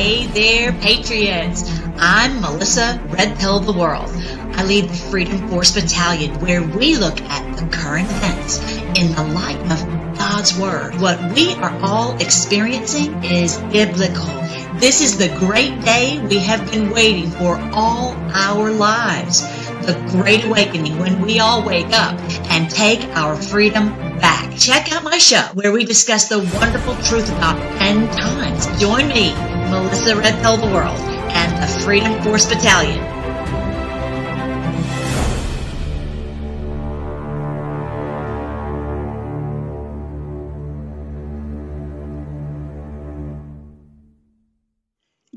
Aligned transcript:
Hey 0.00 0.24
there, 0.28 0.72
Patriots! 0.72 1.78
I'm 1.98 2.40
Melissa 2.40 2.98
Red 3.10 3.38
Pill 3.38 3.58
of 3.58 3.66
the 3.66 3.74
World. 3.74 4.08
I 4.56 4.64
lead 4.64 4.88
the 4.88 4.94
Freedom 4.94 5.46
Force 5.50 5.72
Battalion, 5.72 6.40
where 6.40 6.62
we 6.62 6.96
look 6.96 7.20
at 7.20 7.58
the 7.58 7.66
current 7.66 8.08
events 8.10 8.78
in 8.98 9.14
the 9.14 9.22
light 9.34 9.60
of 9.70 10.16
God's 10.16 10.58
Word. 10.58 10.98
What 11.02 11.34
we 11.34 11.52
are 11.56 11.78
all 11.82 12.16
experiencing 12.16 13.24
is 13.24 13.58
biblical. 13.58 14.24
This 14.78 15.02
is 15.02 15.18
the 15.18 15.28
great 15.38 15.82
day 15.82 16.18
we 16.18 16.38
have 16.38 16.70
been 16.70 16.88
waiting 16.92 17.30
for 17.32 17.58
all 17.74 18.16
our 18.32 18.70
lives. 18.70 19.42
The 19.84 20.02
Great 20.12 20.46
Awakening, 20.46 20.98
when 20.98 21.20
we 21.20 21.40
all 21.40 21.62
wake 21.62 21.92
up 21.92 22.18
and 22.50 22.70
take 22.70 23.04
our 23.18 23.36
freedom 23.36 23.90
back. 24.18 24.56
Check 24.56 24.92
out 24.92 25.04
my 25.04 25.18
show 25.18 25.42
where 25.52 25.72
we 25.72 25.84
discuss 25.84 26.28
the 26.28 26.38
wonderful 26.58 26.94
truth 27.02 27.30
about 27.36 27.58
end 27.82 28.10
times. 28.12 28.66
Join 28.80 29.08
me, 29.08 29.34
Melissa 29.70 30.16
Red 30.16 30.42
Pill 30.42 30.56
the 30.56 30.66
World, 30.66 30.98
and 30.98 31.62
the 31.62 31.80
Freedom 31.84 32.20
Force 32.24 32.44
Battalion. 32.46 32.98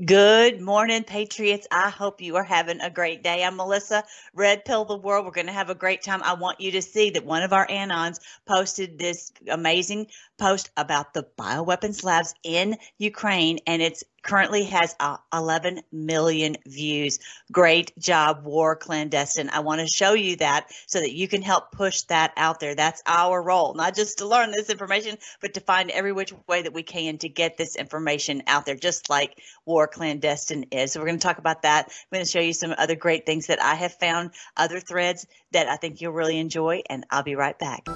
Good 0.03 0.59
morning, 0.59 1.03
Patriots. 1.03 1.67
I 1.71 1.89
hope 1.89 2.19
you 2.19 2.35
are 2.35 2.43
having 2.43 2.81
a 2.81 2.89
great 2.89 3.23
day. 3.23 3.43
I'm 3.43 3.55
Melissa, 3.55 4.03
Red 4.33 4.65
Pill 4.65 4.83
the 4.83 4.97
World. 4.97 5.25
We're 5.25 5.31
going 5.31 5.47
to 5.47 5.53
have 5.53 5.69
a 5.69 5.75
great 5.75 6.01
time. 6.01 6.21
I 6.23 6.33
want 6.33 6.59
you 6.59 6.71
to 6.71 6.81
see 6.81 7.11
that 7.11 7.23
one 7.23 7.43
of 7.43 7.53
our 7.53 7.67
Anons 7.67 8.19
posted 8.47 8.97
this 8.97 9.31
amazing 9.47 10.07
post 10.39 10.71
about 10.75 11.13
the 11.13 11.27
bioweapons 11.37 12.03
labs 12.03 12.33
in 12.43 12.77
Ukraine, 12.97 13.59
and 13.67 13.81
it's 13.81 14.03
currently 14.23 14.63
has 14.63 14.95
uh, 14.99 15.17
11 15.31 15.81
million 15.91 16.55
views. 16.65 17.19
Great 17.51 17.97
job, 17.99 18.43
War 18.43 18.75
Clandestine. 18.75 19.49
I 19.49 19.59
want 19.59 19.81
to 19.81 19.87
show 19.87 20.13
you 20.13 20.37
that 20.37 20.71
so 20.87 20.99
that 20.99 21.13
you 21.13 21.27
can 21.27 21.41
help 21.41 21.71
push 21.71 22.01
that 22.03 22.33
out 22.37 22.59
there. 22.59 22.73
That's 22.73 23.03
our 23.05 23.41
role, 23.41 23.73
not 23.73 23.95
just 23.95 24.19
to 24.19 24.25
learn 24.25 24.51
this 24.51 24.69
information, 24.69 25.17
but 25.41 25.53
to 25.55 25.59
find 25.59 25.91
every 25.91 26.13
which 26.13 26.33
way 26.47 26.63
that 26.63 26.73
we 26.73 26.83
can 26.83 27.17
to 27.19 27.29
get 27.29 27.57
this 27.57 27.75
information 27.75 28.43
out 28.47 28.65
there, 28.65 28.75
just 28.75 29.09
like 29.09 29.39
War 29.65 29.87
Clandestine 29.87 30.65
is. 30.71 30.93
So 30.93 30.99
we're 30.99 31.07
going 31.07 31.19
to 31.19 31.23
talk 31.23 31.37
about 31.37 31.63
that. 31.63 31.87
I'm 31.87 32.15
going 32.15 32.25
to 32.25 32.31
show 32.31 32.39
you 32.39 32.53
some 32.53 32.73
other 32.77 32.95
great 32.95 33.25
things 33.25 33.47
that 33.47 33.61
I 33.61 33.75
have 33.75 33.93
found, 33.95 34.31
other 34.55 34.79
threads 34.79 35.27
that 35.51 35.67
I 35.67 35.75
think 35.75 36.01
you'll 36.01 36.13
really 36.13 36.39
enjoy, 36.39 36.81
and 36.89 37.05
I'll 37.11 37.23
be 37.23 37.35
right 37.35 37.57
back. 37.59 37.87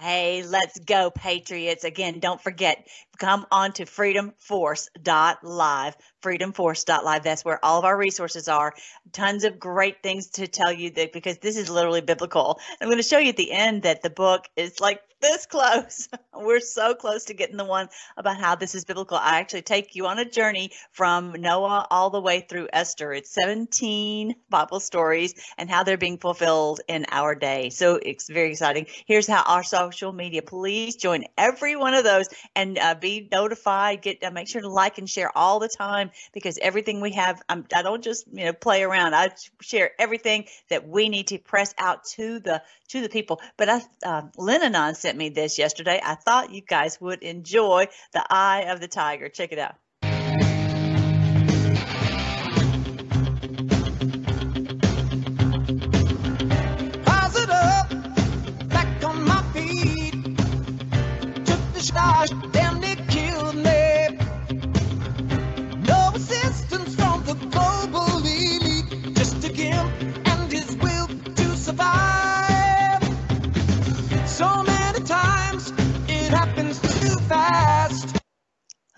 Hey, 0.00 0.44
let's 0.44 0.78
go, 0.78 1.10
Patriots. 1.10 1.84
Again, 1.84 2.20
don't 2.20 2.40
forget, 2.40 2.86
come 3.18 3.46
on 3.50 3.72
to 3.72 3.84
freedomforce.live, 3.84 5.96
freedomforce.live. 6.22 7.22
That's 7.22 7.44
where 7.44 7.64
all 7.64 7.78
of 7.78 7.84
our 7.84 7.96
resources 7.96 8.48
are. 8.48 8.74
Tons 9.12 9.44
of 9.44 9.58
great 9.58 10.02
things 10.02 10.30
to 10.30 10.46
tell 10.46 10.72
you 10.72 10.90
that 10.92 11.12
because 11.12 11.38
this 11.38 11.56
is 11.56 11.68
literally 11.68 12.00
biblical. 12.00 12.60
I'm 12.80 12.88
going 12.88 12.98
to 12.98 13.02
show 13.02 13.18
you 13.18 13.30
at 13.30 13.36
the 13.36 13.52
end 13.52 13.82
that 13.82 14.02
the 14.02 14.10
book 14.10 14.48
is 14.56 14.80
like 14.80 15.00
this 15.20 15.46
close. 15.46 16.08
We're 16.34 16.60
so 16.60 16.94
close 16.94 17.24
to 17.24 17.34
getting 17.34 17.56
the 17.56 17.64
one 17.64 17.88
about 18.16 18.38
how 18.38 18.54
this 18.54 18.74
is 18.74 18.84
biblical. 18.84 19.16
I 19.16 19.40
actually 19.40 19.62
take 19.62 19.96
you 19.96 20.06
on 20.06 20.18
a 20.18 20.24
journey 20.24 20.70
from 20.92 21.32
Noah 21.32 21.86
all 21.90 22.10
the 22.10 22.20
way 22.20 22.46
through 22.48 22.68
Esther. 22.72 23.12
It's 23.12 23.34
17 23.34 24.34
Bible 24.48 24.80
stories 24.80 25.34
and 25.56 25.68
how 25.68 25.82
they're 25.82 25.96
being 25.96 26.18
fulfilled 26.18 26.80
in 26.86 27.06
our 27.10 27.34
day. 27.34 27.70
So 27.70 27.96
it's 27.96 28.28
very 28.28 28.50
exciting. 28.50 28.86
Here's 29.06 29.26
how 29.26 29.42
our 29.42 29.64
social 29.64 30.12
media. 30.12 30.42
Please 30.42 30.96
join 30.96 31.24
every 31.36 31.74
one 31.74 31.94
of 31.94 32.04
those 32.04 32.28
and 32.54 32.78
uh, 32.78 32.94
be 32.94 33.07
notified. 33.30 34.02
Get 34.02 34.22
uh, 34.22 34.30
make 34.30 34.48
sure 34.48 34.60
to 34.60 34.68
like 34.68 34.98
and 34.98 35.08
share 35.08 35.30
all 35.36 35.58
the 35.58 35.68
time 35.68 36.10
because 36.32 36.58
everything 36.60 37.00
we 37.00 37.12
have, 37.12 37.42
I'm, 37.48 37.64
I 37.74 37.82
do 37.82 37.90
not 37.90 38.02
just 38.02 38.26
you 38.32 38.44
know 38.44 38.52
play 38.52 38.82
around. 38.82 39.14
I 39.14 39.30
share 39.60 39.90
everything 39.98 40.46
that 40.70 40.88
we 40.88 41.08
need 41.08 41.28
to 41.28 41.38
press 41.38 41.74
out 41.78 42.04
to 42.16 42.40
the 42.40 42.62
to 42.88 43.00
the 43.00 43.08
people. 43.08 43.40
But 43.56 43.68
I, 43.68 43.82
uh, 44.04 44.22
Lenanon 44.36 44.94
sent 44.94 45.16
me 45.16 45.28
this 45.30 45.58
yesterday. 45.58 46.00
I 46.02 46.14
thought 46.14 46.52
you 46.52 46.62
guys 46.62 47.00
would 47.00 47.22
enjoy 47.22 47.88
the 48.12 48.24
Eye 48.28 48.66
of 48.68 48.80
the 48.80 48.88
Tiger. 48.88 49.28
Check 49.28 49.52
it 49.52 49.58
out. 49.58 49.74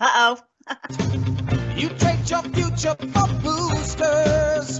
Uh 0.01 0.35
oh. 0.67 0.75
you 1.77 1.89
trade 1.89 2.27
your 2.27 2.41
future 2.41 2.95
for 3.13 3.27
boosters. 3.43 4.79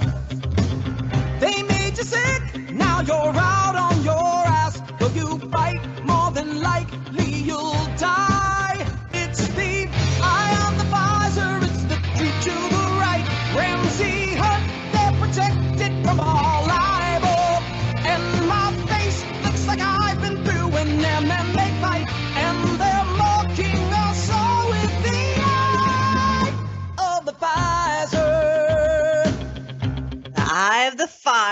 They 1.39 1.61
made 1.61 1.95
you 1.95 2.03
sick, 2.03 2.71
now 2.71 3.01
you're 3.01 3.35
out 3.37 3.75
on 3.75 4.03
your 4.03 4.15
ass. 4.15 4.81
Will 4.99 5.11
you 5.11 5.40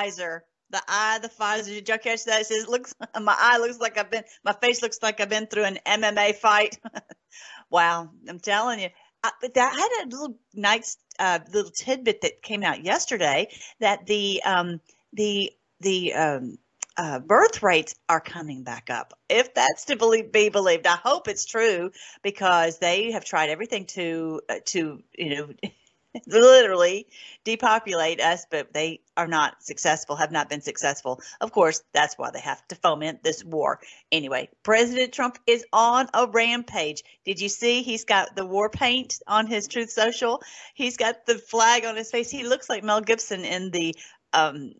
Pfizer. 0.09 0.41
The 0.71 0.81
eye 0.87 1.19
the 1.19 1.29
Pfizer. 1.29 1.65
Did 1.65 1.89
y'all 1.89 1.97
catch 1.97 2.25
that? 2.25 2.41
It 2.41 2.47
says, 2.47 2.67
looks, 2.67 2.93
my 3.21 3.35
eye 3.37 3.57
looks 3.57 3.79
like 3.79 3.97
I've 3.97 4.11
been, 4.11 4.23
my 4.43 4.53
face 4.53 4.81
looks 4.81 4.99
like 5.01 5.19
I've 5.19 5.29
been 5.29 5.47
through 5.47 5.65
an 5.65 5.79
MMA 5.85 6.35
fight. 6.35 6.77
wow. 7.69 8.09
I'm 8.27 8.39
telling 8.39 8.79
you. 8.79 8.89
I, 9.23 9.31
but 9.41 9.53
that 9.55 9.73
I 9.73 9.77
had 9.77 10.07
a 10.07 10.15
little 10.15 10.39
nice 10.53 10.97
uh, 11.19 11.39
little 11.51 11.71
tidbit 11.71 12.21
that 12.21 12.41
came 12.41 12.63
out 12.63 12.85
yesterday 12.85 13.49
that 13.81 14.05
the 14.05 14.41
um, 14.45 14.79
the 15.11 15.51
the 15.81 16.13
um, 16.13 16.57
uh, 16.95 17.19
birth 17.19 17.61
rates 17.61 17.95
are 18.07 18.21
coming 18.21 18.63
back 18.63 18.89
up. 18.89 19.13
If 19.29 19.53
that's 19.53 19.85
to 19.85 20.23
be 20.31 20.49
believed, 20.49 20.87
I 20.87 20.95
hope 20.95 21.27
it's 21.27 21.45
true 21.45 21.91
because 22.23 22.79
they 22.79 23.11
have 23.11 23.25
tried 23.25 23.49
everything 23.49 23.85
to 23.87 24.41
uh, 24.49 24.55
to 24.67 25.03
you 25.17 25.35
know 25.35 25.49
literally 26.27 27.07
depopulate 27.43 28.21
us, 28.21 28.45
but 28.49 28.73
they 28.73 29.01
are 29.15 29.27
not 29.27 29.63
successful, 29.63 30.15
have 30.15 30.31
not 30.31 30.49
been 30.49 30.61
successful. 30.61 31.21
Of 31.41 31.51
course, 31.51 31.83
that's 31.93 32.17
why 32.17 32.31
they 32.31 32.39
have 32.39 32.65
to 32.69 32.75
foment 32.75 33.23
this 33.23 33.43
war. 33.43 33.79
Anyway, 34.11 34.49
President 34.63 35.13
Trump 35.13 35.37
is 35.45 35.65
on 35.71 36.07
a 36.13 36.27
rampage. 36.27 37.03
Did 37.25 37.39
you 37.39 37.49
see 37.49 37.81
he's 37.83 38.05
got 38.05 38.35
the 38.35 38.45
war 38.45 38.69
paint 38.69 39.19
on 39.27 39.47
his 39.47 39.67
Truth 39.67 39.91
Social? 39.91 40.41
He's 40.73 40.97
got 40.97 41.25
the 41.25 41.37
flag 41.37 41.85
on 41.85 41.95
his 41.95 42.11
face. 42.11 42.29
He 42.29 42.43
looks 42.43 42.69
like 42.69 42.83
Mel 42.83 43.01
Gibson 43.01 43.45
in 43.45 43.71
the 43.71 43.95
um 44.33 44.73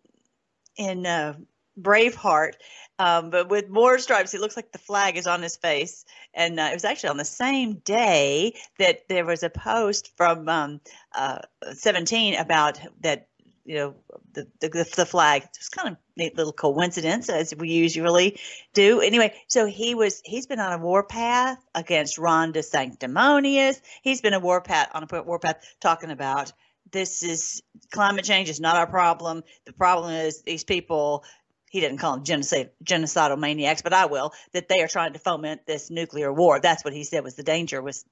in 0.76 1.06
uh 1.06 1.34
Braveheart, 1.78 2.52
um, 2.98 3.30
but 3.30 3.48
with 3.48 3.68
more 3.68 3.98
stripes. 3.98 4.32
He 4.32 4.38
looks 4.38 4.56
like 4.56 4.72
the 4.72 4.78
flag 4.78 5.16
is 5.16 5.26
on 5.26 5.42
his 5.42 5.56
face. 5.56 6.04
And 6.34 6.60
uh, 6.60 6.68
it 6.70 6.74
was 6.74 6.84
actually 6.84 7.10
on 7.10 7.16
the 7.16 7.24
same 7.24 7.74
day 7.84 8.54
that 8.78 9.08
there 9.08 9.24
was 9.24 9.42
a 9.42 9.50
post 9.50 10.12
from 10.16 10.48
um, 10.48 10.80
uh, 11.14 11.38
17 11.72 12.36
about 12.36 12.78
that, 13.00 13.28
you 13.64 13.76
know, 13.76 13.94
the, 14.32 14.46
the, 14.60 14.68
the 14.96 15.06
flag. 15.06 15.44
It's 15.44 15.68
kind 15.68 15.88
of 15.88 15.96
neat 16.16 16.36
little 16.36 16.52
coincidence 16.52 17.28
as 17.28 17.54
we 17.56 17.70
usually 17.70 18.38
do. 18.74 19.00
Anyway, 19.00 19.34
so 19.48 19.66
he 19.66 19.94
was, 19.94 20.20
he's 20.24 20.46
been 20.46 20.60
on 20.60 20.72
a 20.72 20.78
warpath 20.78 21.58
against 21.74 22.18
Ron 22.18 22.52
DeSanctimonious. 22.52 23.80
He's 24.02 24.20
been 24.20 24.34
a 24.34 24.40
warpath 24.40 24.88
on 24.92 25.06
a 25.10 25.22
warpath 25.22 25.64
talking 25.80 26.10
about 26.10 26.52
this 26.92 27.22
is 27.22 27.62
climate 27.92 28.24
change 28.24 28.48
is 28.48 28.60
not 28.60 28.76
our 28.76 28.86
problem. 28.86 29.42
The 29.64 29.72
problem 29.72 30.12
is 30.12 30.42
these 30.42 30.64
people 30.64 31.24
he 31.70 31.80
didn't 31.80 31.98
call 31.98 32.16
them 32.16 32.24
genocide, 32.24 32.70
genocidal 32.84 33.38
maniacs, 33.38 33.80
but 33.80 33.92
I 33.92 34.06
will, 34.06 34.32
that 34.52 34.68
they 34.68 34.82
are 34.82 34.88
trying 34.88 35.14
to 35.14 35.18
foment 35.18 35.64
this 35.66 35.88
nuclear 35.88 36.32
war. 36.32 36.60
That's 36.60 36.84
what 36.84 36.92
he 36.92 37.04
said 37.04 37.24
was 37.24 37.36
the 37.36 37.42
danger 37.42 37.80
was 37.80 38.04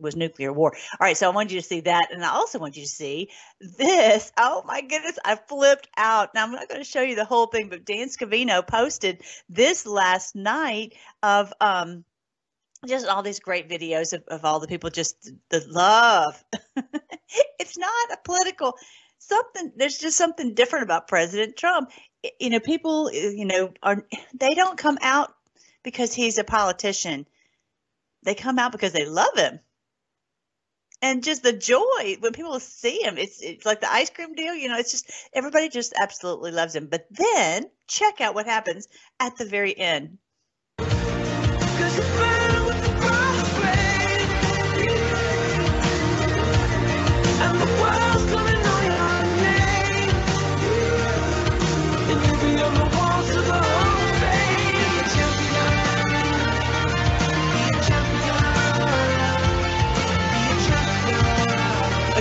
was 0.00 0.16
nuclear 0.16 0.52
war. 0.52 0.74
All 0.74 0.98
right, 1.04 1.16
so 1.16 1.30
I 1.30 1.34
want 1.34 1.52
you 1.52 1.60
to 1.60 1.66
see 1.66 1.80
that, 1.80 2.08
and 2.10 2.24
I 2.24 2.30
also 2.30 2.58
want 2.58 2.76
you 2.76 2.82
to 2.82 2.88
see 2.88 3.30
this. 3.60 4.32
Oh 4.36 4.62
my 4.66 4.80
goodness, 4.80 5.18
I 5.24 5.36
flipped 5.36 5.88
out. 5.96 6.34
Now 6.34 6.44
I'm 6.44 6.52
not 6.52 6.68
going 6.68 6.80
to 6.80 6.88
show 6.88 7.02
you 7.02 7.14
the 7.14 7.24
whole 7.24 7.46
thing, 7.46 7.68
but 7.68 7.84
Dan 7.84 8.08
Scavino 8.08 8.66
posted 8.66 9.22
this 9.48 9.86
last 9.86 10.34
night 10.34 10.94
of 11.22 11.52
um 11.60 12.04
just 12.86 13.06
all 13.06 13.22
these 13.22 13.40
great 13.40 13.68
videos 13.68 14.12
of, 14.12 14.22
of 14.28 14.44
all 14.44 14.60
the 14.60 14.68
people 14.68 14.90
just 14.90 15.30
the 15.48 15.64
love 15.68 16.44
it's 17.58 17.78
not 17.78 18.12
a 18.12 18.18
political 18.24 18.74
something 19.18 19.72
there's 19.76 19.96
just 19.96 20.18
something 20.18 20.52
different 20.52 20.82
about 20.82 21.08
president 21.08 21.56
trump 21.56 21.90
you 22.40 22.50
know 22.50 22.60
people 22.60 23.06
uh, 23.06 23.10
you 23.12 23.44
know 23.44 23.72
are 23.82 24.04
they 24.34 24.54
don't 24.54 24.78
come 24.78 24.98
out 25.02 25.34
because 25.82 26.14
he's 26.14 26.38
a 26.38 26.44
politician. 26.44 27.26
They 28.22 28.34
come 28.34 28.58
out 28.58 28.72
because 28.72 28.92
they 28.92 29.06
love 29.06 29.36
him. 29.36 29.60
And 31.02 31.22
just 31.22 31.42
the 31.42 31.52
joy 31.52 32.16
when 32.20 32.32
people 32.32 32.58
see 32.60 33.02
him 33.02 33.18
it's, 33.18 33.42
it's 33.42 33.66
like 33.66 33.80
the 33.80 33.92
ice 33.92 34.08
cream 34.08 34.34
deal 34.34 34.54
you 34.54 34.68
know 34.68 34.78
it's 34.78 34.90
just 34.90 35.10
everybody 35.34 35.68
just 35.68 35.92
absolutely 36.00 36.50
loves 36.50 36.74
him. 36.74 36.86
But 36.86 37.06
then 37.10 37.70
check 37.86 38.20
out 38.20 38.34
what 38.34 38.46
happens 38.46 38.88
at 39.20 39.36
the 39.36 39.44
very 39.44 39.76
end 39.76 40.18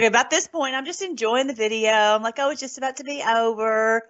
Okay, 0.04 0.10
about 0.10 0.30
this 0.30 0.50
point, 0.50 0.76
I'm 0.76 0.84
just 0.84 1.02
enjoying 1.02 1.48
the 1.48 1.54
video. 1.54 1.90
I'm 1.90 2.22
like, 2.22 2.36
oh, 2.38 2.50
it's 2.50 2.60
just 2.60 2.78
about 2.78 2.98
to 2.98 3.06
be 3.06 3.24
over. 3.24 4.02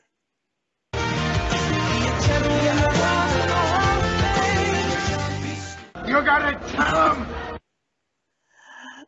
You 6.08 6.16
gotta 6.26 6.58
tell 6.72 7.14
him. 7.14 7.28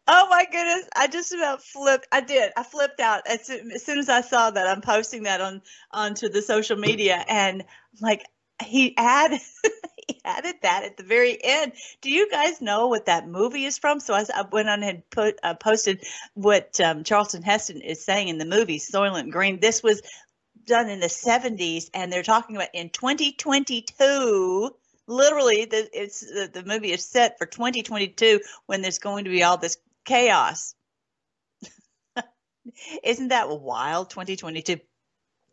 Oh 0.08 0.28
my 0.30 0.46
goodness! 0.46 0.88
I 0.96 1.08
just 1.08 1.34
about 1.34 1.64
flipped. 1.64 2.06
I 2.12 2.22
did. 2.22 2.52
I 2.56 2.62
flipped 2.62 3.00
out 3.00 3.26
as 3.26 3.48
soon, 3.48 3.72
as 3.72 3.84
soon 3.84 3.98
as 3.98 4.08
I 4.08 4.22
saw 4.22 4.52
that. 4.52 4.68
I'm 4.68 4.82
posting 4.82 5.24
that 5.24 5.42
on 5.42 5.64
onto 5.90 6.30
the 6.30 6.44
social 6.44 6.78
media, 6.78 7.26
and 7.28 7.64
I'm 7.64 7.68
like, 8.00 8.28
he 8.64 8.96
added 8.96 9.42
added 10.26 10.56
that 10.62 10.84
at 10.84 10.98
the 10.98 11.04
very 11.04 11.38
end. 11.44 11.74
Do 12.02 12.10
you 12.10 12.30
guys 12.30 12.62
know 12.62 12.88
what 12.88 13.06
that 13.06 13.28
movie 13.28 13.66
is 13.66 13.78
from? 13.78 14.00
So 14.00 14.14
I, 14.14 14.26
I 14.34 14.44
went 14.52 14.70
on 14.70 14.84
and 14.84 15.10
put 15.10 15.40
uh, 15.44 15.56
posted 15.56 16.04
what 16.34 16.80
um, 16.80 17.04
Charlton 17.04 17.44
Heston 17.44 17.82
is 17.82 18.04
saying 18.04 18.28
in 18.28 18.38
the 18.38 18.46
movie 18.46 18.80
Soylent 18.80 19.32
Green. 19.32 19.60
This 19.60 19.84
was 19.84 20.02
done 20.66 20.90
in 20.90 21.00
the 21.00 21.08
70s, 21.08 21.90
and 21.94 22.12
they're 22.12 22.24
talking 22.24 22.56
about 22.56 22.70
in 22.74 22.90
2022 22.90 24.72
literally 25.08 25.66
the 25.66 25.88
it's 25.94 26.22
the, 26.22 26.50
the 26.52 26.64
movie 26.64 26.92
is 26.92 27.06
set 27.06 27.38
for 27.38 27.46
2022 27.46 28.40
when 28.66 28.82
there's 28.82 28.98
going 28.98 29.26
to 29.26 29.30
be 29.30 29.44
all 29.44 29.56
this 29.56 29.78
chaos 30.04 30.74
isn't 33.04 33.28
that 33.28 33.48
wild 33.48 34.10
2022 34.10 34.80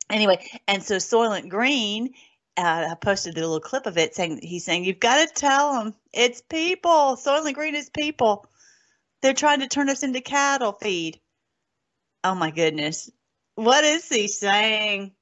anyway 0.08 0.42
and 0.66 0.82
so 0.82 0.96
soylent 0.96 1.50
green 1.50 2.14
uh, 2.56 2.88
I 2.90 2.94
posted 2.96 3.36
a 3.38 3.40
little 3.40 3.60
clip 3.60 3.86
of 3.86 3.98
it 3.98 4.14
saying 4.14 4.40
he's 4.42 4.64
saying 4.64 4.84
you've 4.84 5.00
got 5.00 5.26
to 5.26 5.34
tell 5.34 5.74
them 5.74 5.94
it's 6.12 6.42
people. 6.42 7.16
Soylent 7.16 7.54
Green 7.54 7.74
is 7.74 7.90
people. 7.90 8.46
They're 9.22 9.34
trying 9.34 9.60
to 9.60 9.68
turn 9.68 9.88
us 9.90 10.02
into 10.02 10.20
cattle 10.20 10.72
feed. 10.72 11.20
Oh 12.24 12.34
my 12.34 12.50
goodness, 12.50 13.10
what 13.56 13.84
is 13.84 14.08
he 14.08 14.28
saying? 14.28 15.12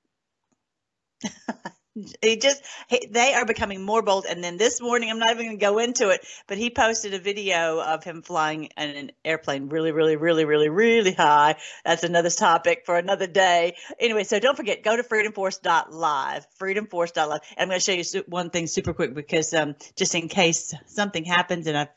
he 2.23 2.37
just 2.37 2.63
he, 2.89 3.07
they 3.11 3.35
are 3.35 3.45
becoming 3.45 3.83
more 3.83 4.03
bold. 4.03 4.27
And 4.29 4.43
then 4.43 4.57
this 4.57 4.81
morning 4.81 5.11
i'm 5.11 5.19
not 5.19 5.31
even 5.31 5.47
going 5.47 5.59
to 5.59 5.65
go 5.65 5.79
into 5.79 6.11
it 6.11 6.25
but 6.47 6.59
he 6.59 6.71
posted 6.71 7.15
a 7.15 7.19
video 7.19 7.81
of 7.81 8.05
him 8.05 8.23
flying 8.23 8.65
in 8.77 8.91
an 8.91 9.13
airplane 9.25 9.69
really 9.69 9.93
really 9.93 10.17
really 10.17 10.45
really 10.45 10.69
really 10.69 11.13
high. 11.13 11.57
That's 11.85 12.05
another 12.05 12.31
topic 12.31 12.83
for 12.87 12.97
another 12.97 13.27
day. 13.27 13.77
Anyway 13.99 14.25
so 14.25 14.39
don't 14.39 14.57
forget 14.57 14.83
go 14.83 14.97
to 14.97 15.03
freedomforce.live 15.03 16.47
freedomforce.live 16.61 17.41
and 17.57 17.59
i'm 17.59 17.69
going 17.69 17.81
to 17.81 17.85
show 17.85 17.93
you 17.93 18.25
one 18.27 18.51
thing 18.51 18.67
super 18.67 18.95
quick 18.95 19.15
because 19.15 19.53
um, 19.55 19.75
just 19.97 20.15
in 20.15 20.29
case 20.29 20.75
something 20.87 21.25
happens 21.25 21.67
and 21.67 21.77
i 21.77 21.89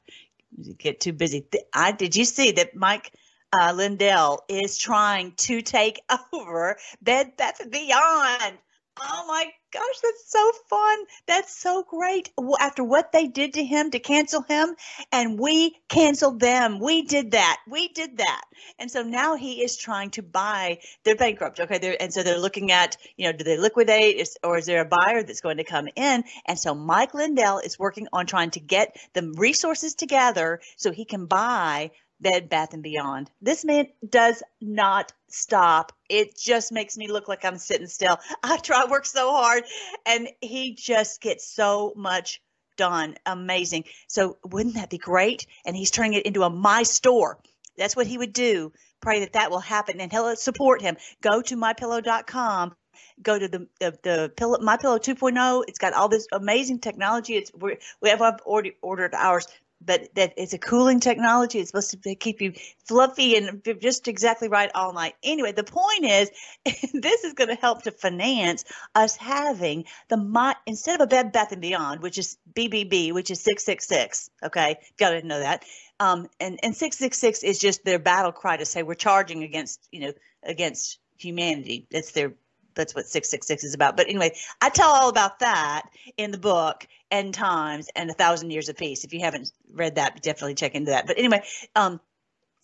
get 0.77 0.99
too 0.99 1.13
busy. 1.13 1.47
I 1.73 1.91
did 1.91 2.15
you 2.15 2.25
see 2.25 2.51
that 2.51 2.75
mike 2.75 3.11
uh, 3.51 3.71
Lindell 3.75 4.43
is 4.49 4.77
trying 4.77 5.33
to 5.33 5.61
take 5.61 6.01
over 6.33 6.77
Bed 7.01 7.37
Bath 7.37 7.59
and 7.59 7.71
Beyond. 7.71 8.57
Oh 9.01 9.25
my 9.27 9.45
gosh, 9.71 9.99
that's 10.03 10.31
so 10.31 10.51
fun. 10.69 10.99
That's 11.25 11.59
so 11.59 11.83
great. 11.83 12.31
After 12.59 12.83
what 12.83 13.11
they 13.11 13.27
did 13.27 13.53
to 13.53 13.63
him 13.63 13.89
to 13.91 13.99
cancel 13.99 14.43
him, 14.43 14.75
and 15.11 15.39
we 15.39 15.75
canceled 15.89 16.39
them. 16.39 16.79
We 16.79 17.01
did 17.01 17.31
that. 17.31 17.57
We 17.67 17.87
did 17.87 18.17
that. 18.17 18.43
And 18.77 18.91
so 18.91 19.01
now 19.01 19.35
he 19.35 19.63
is 19.63 19.77
trying 19.77 20.11
to 20.11 20.21
buy. 20.21 20.79
They're 21.03 21.15
bankrupt. 21.15 21.59
Okay. 21.59 21.79
They're, 21.79 21.99
and 21.99 22.13
so 22.13 22.21
they're 22.21 22.37
looking 22.37 22.71
at, 22.71 22.97
you 23.17 23.25
know, 23.25 23.35
do 23.35 23.43
they 23.43 23.57
liquidate 23.57 24.17
is, 24.17 24.37
or 24.43 24.59
is 24.59 24.67
there 24.67 24.81
a 24.81 24.85
buyer 24.85 25.23
that's 25.23 25.41
going 25.41 25.57
to 25.57 25.63
come 25.63 25.87
in? 25.95 26.23
And 26.45 26.59
so 26.59 26.75
Mike 26.75 27.15
Lindell 27.15 27.59
is 27.59 27.79
working 27.79 28.07
on 28.13 28.27
trying 28.27 28.51
to 28.51 28.59
get 28.59 28.95
the 29.13 29.33
resources 29.37 29.95
together 29.95 30.61
so 30.77 30.91
he 30.91 31.05
can 31.05 31.25
buy 31.25 31.89
Bed 32.23 32.49
Bath 32.49 32.73
and 32.73 32.81
Beyond. 32.81 33.29
This 33.41 33.63
man 33.63 33.87
does 34.07 34.41
not 34.61 35.11
stop. 35.27 35.91
It 36.09 36.37
just 36.37 36.71
makes 36.71 36.97
me 36.97 37.07
look 37.07 37.27
like 37.27 37.45
I'm 37.45 37.57
sitting 37.57 37.87
still. 37.87 38.17
I 38.43 38.57
try 38.57 38.85
work 38.85 39.05
so 39.05 39.31
hard 39.31 39.63
and 40.05 40.29
he 40.41 40.73
just 40.73 41.21
gets 41.21 41.45
so 41.45 41.93
much 41.95 42.41
done. 42.77 43.15
Amazing. 43.25 43.83
So 44.07 44.37
wouldn't 44.43 44.75
that 44.75 44.89
be 44.89 44.97
great? 44.97 45.45
And 45.65 45.75
he's 45.75 45.91
turning 45.91 46.13
it 46.13 46.25
into 46.25 46.43
a 46.43 46.49
my 46.49 46.83
store. 46.83 47.39
That's 47.77 47.95
what 47.95 48.07
he 48.07 48.17
would 48.17 48.33
do. 48.33 48.71
Pray 49.01 49.19
that 49.19 49.33
that 49.33 49.51
will 49.51 49.59
happen 49.59 49.99
and 49.99 50.11
he'll 50.11 50.35
support 50.35 50.81
him. 50.81 50.97
Go 51.21 51.41
to 51.43 51.55
mypillow.com 51.55 52.75
go 53.21 53.37
to 53.37 53.47
the 53.47 53.67
the, 53.79 53.97
the 54.03 54.31
pillow 54.35 54.59
my 54.59 54.77
pillow 54.77 54.97
2.0 54.97 55.63
it's 55.67 55.79
got 55.79 55.93
all 55.93 56.09
this 56.09 56.27
amazing 56.31 56.79
technology 56.79 57.35
it's 57.35 57.51
we 57.53 57.77
we 58.01 58.09
have 58.09 58.21
already 58.21 58.75
ordered 58.81 59.13
ours 59.13 59.47
but 59.85 60.13
that 60.15 60.33
it's 60.37 60.53
a 60.53 60.57
cooling 60.57 60.99
technology. 60.99 61.59
It's 61.59 61.69
supposed 61.69 62.01
to 62.01 62.15
keep 62.15 62.41
you 62.41 62.53
fluffy 62.85 63.35
and 63.35 63.61
just 63.81 64.07
exactly 64.07 64.47
right 64.47 64.71
all 64.73 64.93
night. 64.93 65.15
Anyway, 65.23 65.51
the 65.51 65.63
point 65.63 66.05
is, 66.05 66.31
this 66.65 67.23
is 67.23 67.33
going 67.33 67.49
to 67.49 67.55
help 67.55 67.83
to 67.83 67.91
finance 67.91 68.65
us 68.95 69.15
having 69.15 69.85
the 70.09 70.17
my 70.17 70.55
instead 70.65 71.01
of 71.01 71.05
a 71.05 71.07
Bed 71.07 71.31
Bath 71.31 71.51
and 71.51 71.61
Beyond, 71.61 72.01
which 72.01 72.17
is 72.17 72.37
BBB, 72.53 73.13
which 73.13 73.31
is 73.31 73.41
six 73.41 73.65
six 73.65 73.87
six. 73.87 74.29
Okay, 74.43 74.77
got 74.97 75.11
to 75.11 75.25
know 75.25 75.39
that. 75.39 75.63
Um, 75.99 76.27
and 76.39 76.59
and 76.63 76.75
six 76.75 76.97
six 76.97 77.17
six 77.17 77.43
is 77.43 77.59
just 77.59 77.85
their 77.85 77.99
battle 77.99 78.31
cry 78.31 78.57
to 78.57 78.65
say 78.65 78.83
we're 78.83 78.95
charging 78.95 79.43
against 79.43 79.87
you 79.91 80.01
know 80.01 80.13
against 80.43 80.99
humanity. 81.17 81.87
That's 81.91 82.11
their 82.11 82.33
that's 82.75 82.95
what 82.95 83.05
666 83.05 83.63
is 83.63 83.73
about. 83.73 83.97
But 83.97 84.09
anyway, 84.09 84.35
I 84.61 84.69
tell 84.69 84.89
all 84.89 85.09
about 85.09 85.39
that 85.39 85.83
in 86.17 86.31
the 86.31 86.37
book 86.37 86.87
End 87.11 87.33
Times 87.33 87.89
and 87.95 88.09
A 88.09 88.13
Thousand 88.13 88.51
Years 88.51 88.69
of 88.69 88.77
Peace. 88.77 89.03
If 89.03 89.13
you 89.13 89.19
haven't 89.19 89.51
read 89.71 89.95
that, 89.95 90.21
definitely 90.21 90.55
check 90.55 90.75
into 90.75 90.91
that. 90.91 91.07
But 91.07 91.17
anyway, 91.17 91.43
um, 91.75 91.99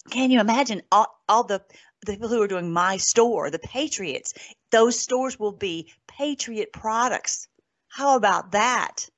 can 0.09 0.31
you 0.31 0.39
imagine 0.39 0.81
all, 0.91 1.07
all 1.27 1.43
the, 1.43 1.61
the 2.05 2.13
people 2.13 2.29
who 2.29 2.41
are 2.41 2.47
doing 2.47 2.71
my 2.71 2.97
store, 2.97 3.51
the 3.51 3.59
Patriots? 3.59 4.33
Those 4.71 4.99
stores 4.99 5.39
will 5.39 5.51
be 5.51 5.93
Patriot 6.07 6.73
products. 6.73 7.47
How 7.89 8.15
about 8.15 8.51
that? 8.51 9.09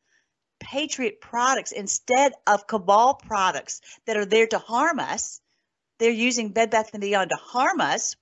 Patriot 0.60 1.22
products 1.22 1.72
instead 1.72 2.34
of 2.46 2.68
cabal 2.68 3.16
products 3.16 3.82
that 4.06 4.18
are 4.18 4.26
there 4.26 4.48
to 4.48 4.60
harm 4.60 5.00
us. 5.00 5.42
They're 6.00 6.12
using 6.12 6.50
Bed 6.50 6.70
Bath 6.70 6.92
and 6.94 7.02
Beyond 7.02 7.30
to 7.32 7.38
harm 7.38 7.82
us. 7.82 8.16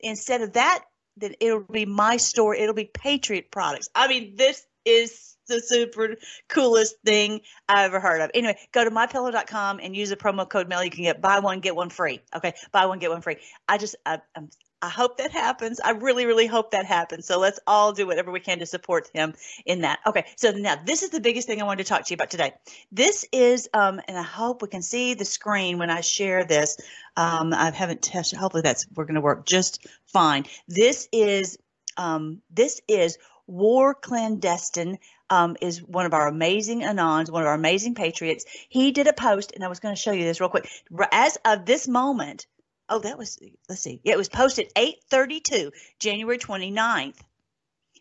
Instead 0.00 0.42
of 0.42 0.54
that, 0.54 0.84
then 1.16 1.34
it'll 1.40 1.60
be 1.60 1.86
my 1.86 2.16
store. 2.16 2.54
It'll 2.54 2.74
be 2.74 2.90
Patriot 2.92 3.50
products. 3.50 3.88
I 3.94 4.08
mean, 4.08 4.36
this 4.36 4.66
is 4.84 5.36
the 5.46 5.60
super 5.60 6.16
coolest 6.48 6.96
thing 7.04 7.40
I 7.68 7.84
ever 7.84 8.00
heard 8.00 8.20
of. 8.20 8.30
Anyway, 8.34 8.56
go 8.72 8.84
to 8.84 8.90
mypillow.com 8.90 9.80
and 9.82 9.94
use 9.94 10.10
the 10.10 10.16
promo 10.16 10.48
code 10.48 10.68
Mel. 10.68 10.82
You 10.82 10.90
can 10.90 11.04
get 11.04 11.20
buy 11.20 11.40
one 11.40 11.60
get 11.60 11.76
one 11.76 11.90
free. 11.90 12.20
Okay, 12.34 12.54
buy 12.72 12.86
one 12.86 12.98
get 12.98 13.10
one 13.10 13.20
free. 13.20 13.36
I 13.68 13.78
just 13.78 13.96
I, 14.06 14.20
I'm 14.34 14.48
I 14.82 14.88
hope 14.88 15.18
that 15.18 15.30
happens. 15.30 15.78
I 15.80 15.90
really, 15.90 16.24
really 16.24 16.46
hope 16.46 16.70
that 16.70 16.86
happens. 16.86 17.26
So 17.26 17.38
let's 17.38 17.60
all 17.66 17.92
do 17.92 18.06
whatever 18.06 18.30
we 18.30 18.40
can 18.40 18.60
to 18.60 18.66
support 18.66 19.10
him 19.12 19.34
in 19.66 19.82
that. 19.82 20.00
Okay. 20.06 20.24
So 20.36 20.52
now 20.52 20.76
this 20.84 21.02
is 21.02 21.10
the 21.10 21.20
biggest 21.20 21.46
thing 21.46 21.60
I 21.60 21.64
wanted 21.64 21.84
to 21.84 21.88
talk 21.88 22.06
to 22.06 22.10
you 22.10 22.14
about 22.14 22.30
today. 22.30 22.52
This 22.90 23.26
is, 23.30 23.68
um, 23.74 24.00
and 24.08 24.16
I 24.16 24.22
hope 24.22 24.62
we 24.62 24.68
can 24.68 24.82
see 24.82 25.14
the 25.14 25.24
screen 25.24 25.78
when 25.78 25.90
I 25.90 26.00
share 26.00 26.44
this. 26.44 26.78
Um, 27.16 27.52
I 27.52 27.70
haven't 27.70 28.02
tested. 28.02 28.38
Hopefully 28.38 28.62
that's 28.62 28.86
we're 28.94 29.04
going 29.04 29.16
to 29.16 29.20
work 29.20 29.44
just 29.44 29.86
fine. 30.06 30.46
This 30.66 31.08
is, 31.12 31.58
um, 31.96 32.40
this 32.50 32.80
is 32.88 33.18
War 33.46 33.94
Clandestine. 33.94 34.98
Um, 35.32 35.56
is 35.60 35.80
one 35.80 36.06
of 36.06 36.12
our 36.12 36.26
amazing 36.26 36.80
Anons, 36.80 37.30
one 37.30 37.42
of 37.42 37.46
our 37.46 37.54
amazing 37.54 37.94
patriots. 37.94 38.44
He 38.68 38.90
did 38.90 39.06
a 39.06 39.12
post, 39.12 39.52
and 39.54 39.62
I 39.62 39.68
was 39.68 39.78
going 39.78 39.94
to 39.94 40.00
show 40.00 40.10
you 40.10 40.24
this 40.24 40.40
real 40.40 40.48
quick. 40.50 40.68
As 41.12 41.38
of 41.44 41.66
this 41.66 41.86
moment, 41.86 42.48
Oh, 42.90 42.98
that 42.98 43.16
was 43.16 43.38
let's 43.68 43.80
see. 43.80 44.00
Yeah, 44.04 44.14
it 44.14 44.18
was 44.18 44.28
posted 44.28 44.66
832, 44.76 45.72
January 45.98 46.38
29th. 46.38 47.16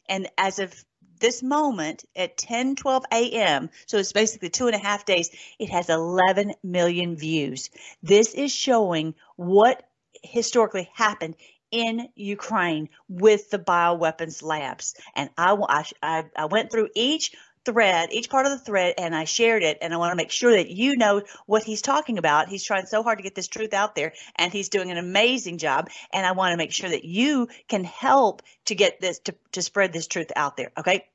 And 0.10 0.27
as 0.38 0.60
of 0.60 0.74
this 1.19 1.43
moment 1.43 2.05
at 2.15 2.38
10 2.38 2.77
12 2.77 3.03
a.m 3.12 3.69
so 3.88 3.98
it's 3.98 4.13
basically 4.13 4.50
two 4.50 4.67
and 4.67 4.75
a 4.75 4.79
half 4.79 5.03
days 5.03 5.29
it 5.60 5.69
has 5.69 5.89
11 5.89 6.53
million 6.63 7.17
views 7.17 7.69
this 8.01 8.34
is 8.34 8.53
showing 8.53 9.13
what 9.36 9.84
historically 10.24 10.89
happened 10.93 11.36
in 11.72 12.10
Ukraine 12.15 12.89
with 13.08 13.50
the 13.50 13.60
bioweapons 13.60 14.41
labs. 14.43 14.96
And 15.15 15.29
I, 15.38 15.55
I, 16.01 16.25
I 16.36 16.46
went 16.46 16.72
through 16.72 16.89
each 16.96 17.36
thread, 17.71 18.09
each 18.11 18.29
part 18.29 18.45
of 18.45 18.51
the 18.51 18.59
thread, 18.59 18.95
and 18.97 19.15
I 19.15 19.25
shared 19.25 19.63
it. 19.63 19.77
And 19.81 19.93
I 19.93 19.97
want 19.97 20.11
to 20.11 20.17
make 20.17 20.31
sure 20.31 20.51
that 20.51 20.69
you 20.69 20.95
know 20.97 21.23
what 21.45 21.63
he's 21.63 21.81
talking 21.81 22.17
about. 22.17 22.49
He's 22.49 22.63
trying 22.63 22.85
so 22.85 23.03
hard 23.03 23.19
to 23.19 23.23
get 23.23 23.35
this 23.35 23.47
truth 23.47 23.73
out 23.73 23.95
there, 23.95 24.13
and 24.35 24.51
he's 24.51 24.69
doing 24.69 24.91
an 24.91 24.97
amazing 24.97 25.57
job. 25.57 25.89
And 26.13 26.25
I 26.25 26.31
want 26.33 26.53
to 26.53 26.57
make 26.57 26.71
sure 26.71 26.89
that 26.89 27.05
you 27.05 27.47
can 27.67 27.83
help 27.83 28.41
to 28.65 28.75
get 28.75 28.99
this 29.01 29.19
to, 29.19 29.35
to 29.53 29.61
spread 29.61 29.93
this 29.93 30.07
truth 30.07 30.31
out 30.35 30.57
there. 30.57 30.71
Okay. 30.77 31.05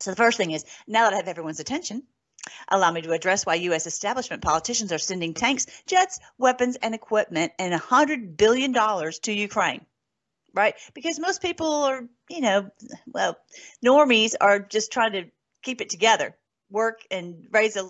So 0.00 0.10
the 0.10 0.16
first 0.16 0.36
thing 0.36 0.52
is 0.52 0.64
now 0.86 1.04
that 1.04 1.14
I 1.14 1.16
have 1.16 1.28
everyone's 1.28 1.58
attention, 1.58 2.04
Allow 2.68 2.92
me 2.92 3.02
to 3.02 3.12
address 3.12 3.44
why 3.44 3.56
U.S. 3.56 3.86
establishment 3.86 4.42
politicians 4.42 4.92
are 4.92 4.98
sending 4.98 5.34
tanks, 5.34 5.66
jets, 5.86 6.20
weapons, 6.38 6.76
and 6.76 6.94
equipment 6.94 7.52
and 7.58 7.74
$100 7.74 8.36
billion 8.36 8.72
to 8.72 9.32
Ukraine. 9.32 9.84
Right? 10.54 10.74
Because 10.94 11.20
most 11.20 11.42
people 11.42 11.70
are, 11.84 12.04
you 12.30 12.40
know, 12.40 12.70
well, 13.06 13.36
normies 13.84 14.34
are 14.40 14.58
just 14.58 14.92
trying 14.92 15.12
to 15.12 15.24
keep 15.62 15.80
it 15.80 15.90
together, 15.90 16.36
work 16.70 17.00
and 17.10 17.46
raise 17.50 17.76
a 17.76 17.88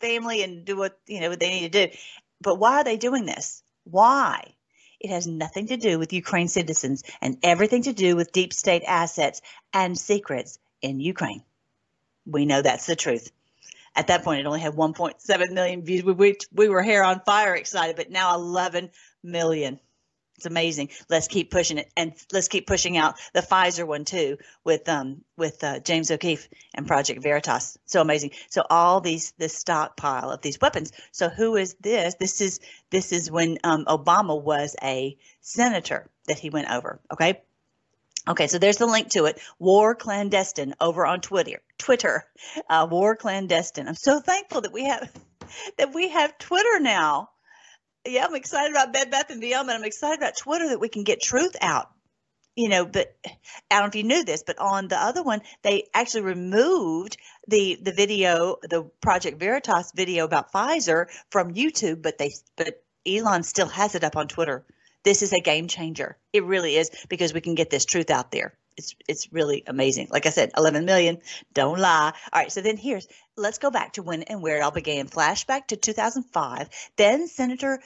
family 0.00 0.42
and 0.42 0.64
do 0.64 0.76
what, 0.76 0.98
you 1.06 1.20
know, 1.20 1.30
what 1.30 1.40
they 1.40 1.50
need 1.50 1.72
to 1.72 1.86
do. 1.86 1.96
But 2.40 2.58
why 2.58 2.80
are 2.80 2.84
they 2.84 2.96
doing 2.96 3.26
this? 3.26 3.62
Why? 3.84 4.54
It 4.98 5.10
has 5.10 5.26
nothing 5.26 5.68
to 5.68 5.76
do 5.76 5.98
with 5.98 6.12
Ukraine 6.12 6.48
citizens 6.48 7.02
and 7.20 7.38
everything 7.42 7.84
to 7.84 7.92
do 7.92 8.16
with 8.16 8.32
deep 8.32 8.52
state 8.52 8.82
assets 8.86 9.40
and 9.72 9.98
secrets 9.98 10.58
in 10.82 11.00
Ukraine. 11.00 11.42
We 12.26 12.44
know 12.44 12.62
that's 12.62 12.86
the 12.86 12.96
truth 12.96 13.30
at 13.94 14.06
that 14.06 14.24
point 14.24 14.40
it 14.40 14.46
only 14.46 14.60
had 14.60 14.74
1.7 14.74 15.50
million 15.52 15.82
views 15.82 16.04
we, 16.04 16.36
we 16.52 16.68
were 16.68 16.82
hair 16.82 17.04
on 17.04 17.20
fire 17.20 17.54
excited 17.54 17.96
but 17.96 18.10
now 18.10 18.34
11 18.34 18.90
million 19.22 19.80
it's 20.40 20.46
amazing 20.46 20.88
let's 21.10 21.28
keep 21.28 21.50
pushing 21.50 21.76
it 21.76 21.92
and 21.98 22.14
let's 22.32 22.48
keep 22.48 22.66
pushing 22.66 22.96
out 22.96 23.16
the 23.34 23.42
pfizer 23.42 23.86
one 23.86 24.06
too 24.06 24.38
with 24.64 24.88
um 24.88 25.20
with 25.36 25.62
uh, 25.62 25.78
james 25.80 26.10
o'keefe 26.10 26.48
and 26.72 26.86
project 26.86 27.22
veritas 27.22 27.76
so 27.84 28.00
amazing 28.00 28.30
so 28.48 28.62
all 28.70 29.02
these 29.02 29.32
this 29.36 29.54
stockpile 29.54 30.30
of 30.30 30.40
these 30.40 30.58
weapons 30.58 30.92
so 31.12 31.28
who 31.28 31.56
is 31.56 31.74
this 31.74 32.14
this 32.14 32.40
is 32.40 32.58
this 32.88 33.12
is 33.12 33.30
when 33.30 33.58
um, 33.64 33.84
obama 33.84 34.40
was 34.40 34.74
a 34.82 35.14
senator 35.42 36.08
that 36.26 36.38
he 36.38 36.48
went 36.48 36.70
over 36.70 36.98
okay 37.12 37.42
Okay, 38.28 38.48
so 38.48 38.58
there's 38.58 38.76
the 38.76 38.86
link 38.86 39.08
to 39.10 39.24
it. 39.24 39.40
War 39.58 39.94
Clandestine 39.94 40.74
over 40.78 41.06
on 41.06 41.22
Twitter. 41.22 41.62
Twitter, 41.78 42.26
uh, 42.68 42.86
War 42.88 43.16
Clandestine. 43.16 43.88
I'm 43.88 43.94
so 43.94 44.20
thankful 44.20 44.60
that 44.60 44.74
we 44.74 44.84
have 44.84 45.10
that 45.78 45.94
we 45.94 46.10
have 46.10 46.36
Twitter 46.36 46.80
now. 46.80 47.30
Yeah, 48.06 48.24
I'm 48.26 48.34
excited 48.34 48.70
about 48.70 48.92
Bed 48.92 49.10
Bath 49.10 49.30
and 49.30 49.40
Beyond, 49.40 49.66
but 49.66 49.76
I'm 49.76 49.84
excited 49.84 50.18
about 50.18 50.36
Twitter 50.36 50.68
that 50.68 50.80
we 50.80 50.88
can 50.88 51.04
get 51.04 51.20
truth 51.20 51.56
out. 51.60 51.90
You 52.56 52.68
know, 52.68 52.84
but 52.84 53.16
I 53.24 53.30
don't 53.70 53.82
know 53.82 53.86
if 53.86 53.94
you 53.94 54.02
knew 54.02 54.24
this, 54.24 54.42
but 54.42 54.58
on 54.58 54.88
the 54.88 54.96
other 54.96 55.22
one, 55.22 55.40
they 55.62 55.84
actually 55.94 56.22
removed 56.22 57.16
the 57.46 57.78
the 57.80 57.92
video, 57.92 58.56
the 58.62 58.90
Project 59.00 59.38
Veritas 59.38 59.92
video 59.94 60.24
about 60.24 60.52
Pfizer 60.52 61.06
from 61.30 61.54
YouTube, 61.54 62.02
but 62.02 62.18
they 62.18 62.32
but 62.56 62.82
Elon 63.06 63.44
still 63.44 63.68
has 63.68 63.94
it 63.94 64.04
up 64.04 64.16
on 64.16 64.28
Twitter 64.28 64.64
this 65.04 65.22
is 65.22 65.32
a 65.32 65.40
game 65.40 65.68
changer. 65.68 66.16
It 66.32 66.44
really 66.44 66.76
is 66.76 66.90
because 67.08 67.32
we 67.32 67.40
can 67.40 67.54
get 67.54 67.70
this 67.70 67.84
truth 67.84 68.10
out 68.10 68.30
there. 68.30 68.54
It's 68.80 68.94
it's 69.06 69.32
really 69.32 69.62
amazing. 69.66 70.08
Like 70.10 70.24
I 70.24 70.30
said, 70.30 70.52
11 70.56 70.86
million. 70.86 71.18
Don't 71.52 71.78
lie. 71.78 72.12
All 72.32 72.40
right. 72.40 72.50
So 72.50 72.62
then 72.62 72.78
here's 72.78 73.06
let's 73.36 73.58
go 73.58 73.70
back 73.70 73.92
to 73.94 74.02
when 74.02 74.22
and 74.22 74.42
where 74.42 74.56
it 74.56 74.62
all 74.62 74.70
began. 74.70 75.06
Flashback 75.06 75.66
to 75.66 75.76
2005. 75.76 76.70
Then 76.96 77.28
Senator 77.28 77.80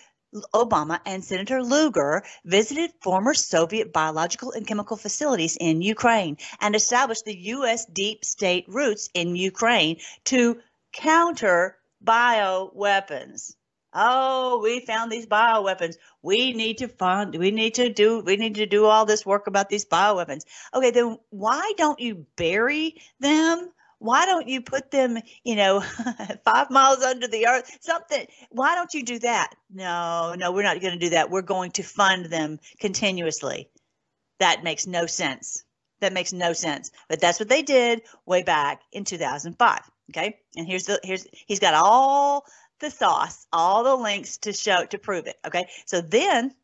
Obama 0.52 1.00
and 1.04 1.24
Senator 1.24 1.62
Lugar 1.62 2.24
visited 2.44 2.92
former 3.00 3.34
Soviet 3.34 3.92
biological 3.92 4.52
and 4.52 4.66
chemical 4.66 4.96
facilities 4.96 5.56
in 5.56 5.82
Ukraine 5.82 6.36
and 6.60 6.76
established 6.76 7.24
the 7.24 7.38
U.S. 7.56 7.86
deep 7.86 8.24
state 8.24 8.64
roots 8.68 9.10
in 9.14 9.34
Ukraine 9.34 9.96
to 10.24 10.60
counter 10.92 11.76
bioweapons. 12.04 13.56
Oh, 13.94 14.58
we 14.60 14.80
found 14.80 15.12
these 15.12 15.26
bioweapons. 15.26 15.96
We 16.20 16.52
need 16.52 16.78
to 16.78 16.88
find, 16.88 17.34
we 17.36 17.52
need 17.52 17.74
to 17.74 17.92
do, 17.92 18.20
we 18.20 18.36
need 18.36 18.56
to 18.56 18.66
do 18.66 18.86
all 18.86 19.06
this 19.06 19.24
work 19.24 19.46
about 19.46 19.68
these 19.68 19.84
bioweapons. 19.84 20.44
Okay, 20.74 20.90
then 20.90 21.18
why 21.30 21.72
don't 21.76 22.00
you 22.00 22.26
bury 22.36 22.96
them? 23.20 23.70
Why 24.00 24.26
don't 24.26 24.48
you 24.48 24.60
put 24.60 24.90
them, 24.90 25.18
you 25.44 25.54
know, 25.54 25.80
five 26.44 26.70
miles 26.70 27.02
under 27.02 27.28
the 27.28 27.46
earth? 27.46 27.78
Something. 27.80 28.26
Why 28.50 28.74
don't 28.74 28.92
you 28.92 29.04
do 29.04 29.20
that? 29.20 29.54
No, 29.72 30.34
no, 30.36 30.52
we're 30.52 30.64
not 30.64 30.80
going 30.80 30.94
to 30.94 31.06
do 31.06 31.10
that. 31.10 31.30
We're 31.30 31.42
going 31.42 31.70
to 31.72 31.82
fund 31.84 32.26
them 32.26 32.58
continuously. 32.80 33.70
That 34.40 34.64
makes 34.64 34.86
no 34.86 35.06
sense. 35.06 35.62
That 36.00 36.12
makes 36.12 36.32
no 36.32 36.52
sense. 36.52 36.90
But 37.08 37.20
that's 37.20 37.38
what 37.38 37.48
they 37.48 37.62
did 37.62 38.02
way 38.26 38.42
back 38.42 38.82
in 38.92 39.04
2005. 39.04 39.80
Okay, 40.10 40.36
and 40.54 40.66
here's 40.66 40.84
the 40.84 41.00
here's 41.02 41.26
he's 41.32 41.60
got 41.60 41.72
all 41.72 42.44
the 42.80 42.90
sauce, 42.90 43.46
all 43.52 43.84
the 43.84 43.96
links 43.96 44.38
to 44.38 44.52
show 44.52 44.84
to 44.86 44.98
prove 44.98 45.26
it. 45.26 45.36
Okay. 45.46 45.68
So 45.86 46.00
then 46.00 46.54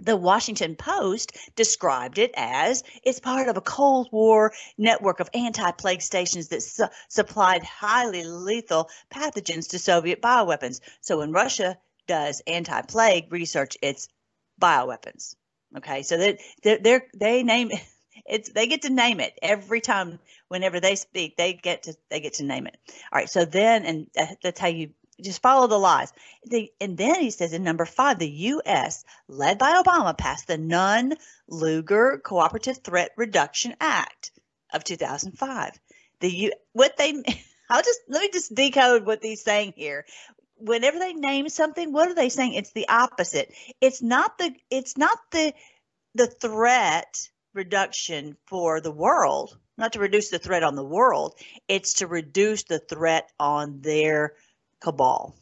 the 0.00 0.16
Washington 0.16 0.76
Post 0.76 1.36
described 1.54 2.18
it 2.18 2.30
as 2.36 2.84
it's 3.02 3.20
part 3.20 3.48
of 3.48 3.56
a 3.56 3.62
Cold 3.62 4.08
War 4.12 4.52
network 4.76 5.20
of 5.20 5.30
anti 5.32 5.70
plague 5.72 6.02
stations 6.02 6.48
that 6.48 6.62
su- 6.62 6.88
supplied 7.08 7.62
highly 7.64 8.24
lethal 8.24 8.90
pathogens 9.10 9.70
to 9.70 9.78
Soviet 9.78 10.20
bioweapons. 10.20 10.80
So 11.00 11.18
when 11.18 11.32
Russia 11.32 11.78
does 12.06 12.42
anti 12.46 12.82
plague 12.82 13.32
research, 13.32 13.76
it's 13.82 14.08
bioweapons. 14.60 15.34
Okay, 15.76 16.02
so 16.02 16.16
they 16.16 16.38
they 16.62 17.00
they 17.14 17.42
name 17.42 17.70
it. 17.70 17.80
It's 18.24 18.50
they 18.50 18.66
get 18.66 18.82
to 18.82 18.90
name 18.90 19.20
it 19.20 19.38
every 19.42 19.82
time. 19.82 20.18
Whenever 20.48 20.80
they 20.80 20.96
speak, 20.96 21.36
they 21.36 21.52
get 21.52 21.82
to 21.82 21.94
they 22.08 22.18
get 22.20 22.34
to 22.34 22.44
name 22.44 22.66
it. 22.66 22.76
All 23.12 23.18
right. 23.18 23.28
So 23.28 23.44
then, 23.44 23.84
and 23.84 24.06
that's 24.42 24.58
how 24.58 24.68
you 24.68 24.90
just 25.22 25.42
follow 25.42 25.66
the 25.66 25.78
lies. 25.78 26.12
And 26.80 26.96
then 26.96 27.20
he 27.20 27.30
says 27.30 27.52
in 27.52 27.62
number 27.62 27.84
five, 27.84 28.18
the 28.18 28.28
U.S., 28.28 29.04
led 29.28 29.58
by 29.58 29.80
Obama, 29.82 30.16
passed 30.16 30.46
the 30.46 30.58
Nunn 30.58 31.14
Lugar 31.48 32.20
Cooperative 32.22 32.78
Threat 32.78 33.12
Reduction 33.16 33.74
Act 33.80 34.30
of 34.72 34.84
2005. 34.84 35.78
The 36.20 36.30
U, 36.30 36.52
what 36.72 36.96
they, 36.96 37.12
I'll 37.70 37.82
just 37.82 38.00
let 38.08 38.22
me 38.22 38.30
just 38.32 38.54
decode 38.54 39.06
what 39.06 39.22
he's 39.22 39.42
saying 39.42 39.74
here. 39.76 40.04
Whenever 40.58 40.98
they 40.98 41.12
name 41.12 41.48
something, 41.48 41.92
what 41.92 42.08
are 42.08 42.14
they 42.14 42.30
saying? 42.30 42.54
It's 42.54 42.72
the 42.72 42.88
opposite. 42.88 43.52
It's 43.80 44.00
not 44.00 44.38
the. 44.38 44.54
It's 44.70 44.96
not 44.96 45.18
the 45.30 45.52
the 46.14 46.26
threat 46.26 47.28
reduction 47.52 48.38
for 48.46 48.80
the 48.80 48.90
world. 48.90 49.58
Not 49.76 49.92
to 49.92 49.98
reduce 49.98 50.30
the 50.30 50.38
threat 50.38 50.62
on 50.62 50.74
the 50.74 50.84
world. 50.84 51.34
It's 51.68 51.94
to 51.94 52.06
reduce 52.06 52.62
the 52.62 52.78
threat 52.78 53.30
on 53.38 53.82
their 53.82 54.32
cabal. 54.86 55.34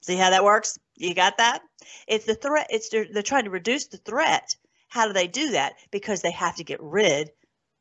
See 0.00 0.16
how 0.16 0.30
that 0.30 0.42
works? 0.42 0.78
You 0.96 1.14
got 1.14 1.36
that? 1.36 1.60
It's 2.08 2.24
the 2.24 2.34
threat. 2.34 2.68
It's 2.70 2.88
they're, 2.88 3.06
they're 3.12 3.22
trying 3.22 3.44
to 3.44 3.50
reduce 3.50 3.88
the 3.88 3.98
threat. 3.98 4.56
How 4.88 5.06
do 5.06 5.12
they 5.12 5.26
do 5.26 5.50
that? 5.50 5.74
Because 5.90 6.22
they 6.22 6.30
have 6.30 6.56
to 6.56 6.64
get 6.64 6.82
rid 6.82 7.30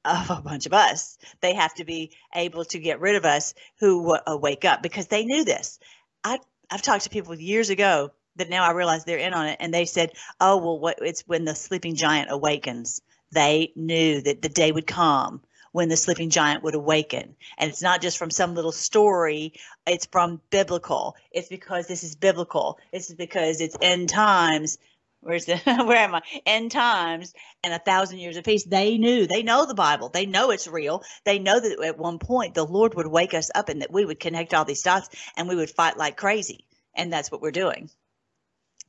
of 0.03 0.29
a 0.29 0.41
bunch 0.41 0.65
of 0.65 0.73
us. 0.73 1.17
They 1.39 1.53
have 1.53 1.73
to 1.75 1.85
be 1.85 2.11
able 2.35 2.65
to 2.65 2.79
get 2.79 2.99
rid 2.99 3.15
of 3.15 3.23
us 3.23 3.53
who 3.79 4.13
uh, 4.13 4.37
wake 4.37 4.65
up 4.65 4.83
because 4.83 5.07
they 5.07 5.23
knew 5.23 5.45
this. 5.45 5.79
I 6.21 6.39
I've 6.69 6.81
talked 6.81 7.05
to 7.05 7.09
people 7.09 7.33
years 7.35 7.69
ago 7.69 8.11
that 8.35 8.49
now 8.49 8.65
I 8.65 8.71
realize 8.71 9.05
they're 9.05 9.17
in 9.19 9.33
on 9.33 9.47
it, 9.47 9.57
and 9.61 9.73
they 9.73 9.85
said, 9.85 10.11
"Oh 10.41 10.57
well, 10.57 10.79
what, 10.79 10.97
it's 11.01 11.21
when 11.21 11.45
the 11.45 11.55
sleeping 11.55 11.95
giant 11.95 12.29
awakens." 12.29 13.01
They 13.31 13.71
knew 13.75 14.21
that 14.21 14.41
the 14.41 14.49
day 14.49 14.71
would 14.71 14.85
come 14.85 15.41
when 15.73 15.89
the 15.89 15.97
sleeping 15.97 16.29
giant 16.29 16.63
would 16.63 16.75
awaken. 16.75 17.35
And 17.57 17.69
it's 17.69 17.81
not 17.81 18.01
just 18.01 18.17
from 18.17 18.31
some 18.31 18.55
little 18.55 18.71
story, 18.71 19.53
it's 19.85 20.05
from 20.05 20.39
biblical. 20.49 21.17
It's 21.31 21.49
because 21.49 21.87
this 21.87 22.03
is 22.03 22.15
biblical. 22.15 22.79
It's 22.93 23.11
because 23.13 23.59
it's 23.59 23.75
end 23.81 24.07
times. 24.07 24.77
Where's 25.21 25.45
the 25.45 25.57
where 25.85 25.97
am 25.97 26.15
I? 26.15 26.21
End 26.45 26.71
times 26.71 27.33
and 27.63 27.73
a 27.73 27.79
thousand 27.79 28.19
years 28.19 28.37
of 28.37 28.45
peace. 28.45 28.63
They 28.63 28.97
knew, 28.97 29.25
they 29.25 29.41
know 29.41 29.65
the 29.65 29.73
Bible. 29.73 30.09
They 30.09 30.27
know 30.27 30.51
it's 30.51 30.67
real. 30.67 31.03
They 31.25 31.39
know 31.39 31.59
that 31.59 31.83
at 31.83 31.97
one 31.97 32.19
point 32.19 32.53
the 32.53 32.65
Lord 32.65 32.93
would 32.93 33.07
wake 33.07 33.33
us 33.33 33.49
up 33.55 33.69
and 33.69 33.81
that 33.81 33.91
we 33.91 34.05
would 34.05 34.19
connect 34.19 34.53
all 34.53 34.65
these 34.65 34.83
dots 34.83 35.09
and 35.35 35.49
we 35.49 35.55
would 35.55 35.71
fight 35.71 35.97
like 35.97 36.17
crazy. 36.17 36.65
And 36.95 37.11
that's 37.11 37.31
what 37.31 37.41
we're 37.41 37.51
doing. 37.51 37.89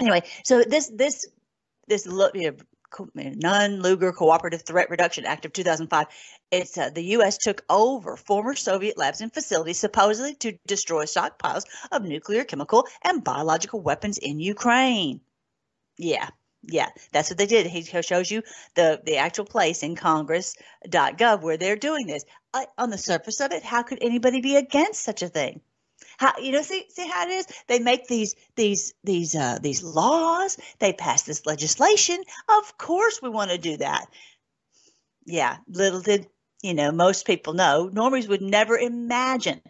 Anyway, 0.00 0.22
so 0.44 0.62
this 0.62 0.88
this 0.88 1.26
this 1.88 2.06
look 2.06 2.34
you 2.34 2.50
know, 2.50 2.56
Nunn 3.14 3.82
Lugar 3.82 4.12
Cooperative 4.12 4.62
Threat 4.62 4.90
Reduction 4.90 5.24
Act 5.24 5.44
of 5.44 5.52
2005. 5.52 6.06
It's 6.50 6.78
uh, 6.78 6.90
the 6.90 7.04
U.S. 7.16 7.38
took 7.38 7.64
over 7.68 8.16
former 8.16 8.54
Soviet 8.54 8.96
labs 8.96 9.20
and 9.20 9.32
facilities 9.32 9.78
supposedly 9.78 10.34
to 10.36 10.58
destroy 10.66 11.04
stockpiles 11.04 11.64
of 11.90 12.04
nuclear, 12.04 12.44
chemical, 12.44 12.86
and 13.02 13.24
biological 13.24 13.80
weapons 13.80 14.18
in 14.18 14.38
Ukraine. 14.40 15.20
Yeah, 15.98 16.28
Yeah, 16.62 16.88
that's 17.12 17.30
what 17.30 17.38
they 17.38 17.46
did. 17.46 17.66
He 17.66 17.82
shows 17.82 18.30
you 18.30 18.42
the 18.74 19.00
the 19.04 19.16
actual 19.18 19.44
place 19.44 19.82
in 19.82 19.96
Congress.gov 19.96 21.42
where 21.42 21.56
they're 21.56 21.76
doing 21.76 22.06
this. 22.06 22.24
Uh, 22.52 22.66
on 22.78 22.90
the 22.90 22.98
surface 22.98 23.40
of 23.40 23.52
it, 23.52 23.62
how 23.62 23.82
could 23.82 23.98
anybody 24.02 24.40
be 24.40 24.56
against 24.56 25.02
such 25.02 25.22
a 25.22 25.28
thing? 25.28 25.60
How 26.18 26.32
you 26.38 26.52
know 26.52 26.62
see 26.62 26.86
see 26.88 27.08
how 27.08 27.26
it 27.26 27.30
is? 27.30 27.46
They 27.66 27.78
make 27.78 28.06
these 28.06 28.34
these 28.56 28.94
these 29.04 29.34
uh, 29.34 29.58
these 29.60 29.82
laws. 29.82 30.58
They 30.78 30.92
pass 30.92 31.22
this 31.22 31.46
legislation. 31.46 32.22
Of 32.48 32.78
course, 32.78 33.20
we 33.22 33.28
want 33.28 33.50
to 33.50 33.58
do 33.58 33.76
that. 33.78 34.06
Yeah, 35.26 35.56
little 35.68 36.00
did 36.00 36.28
you 36.62 36.74
know 36.74 36.92
most 36.92 37.26
people 37.26 37.54
know 37.54 37.90
normies 37.92 38.28
would 38.28 38.42
never 38.42 38.78
imagine 38.78 39.60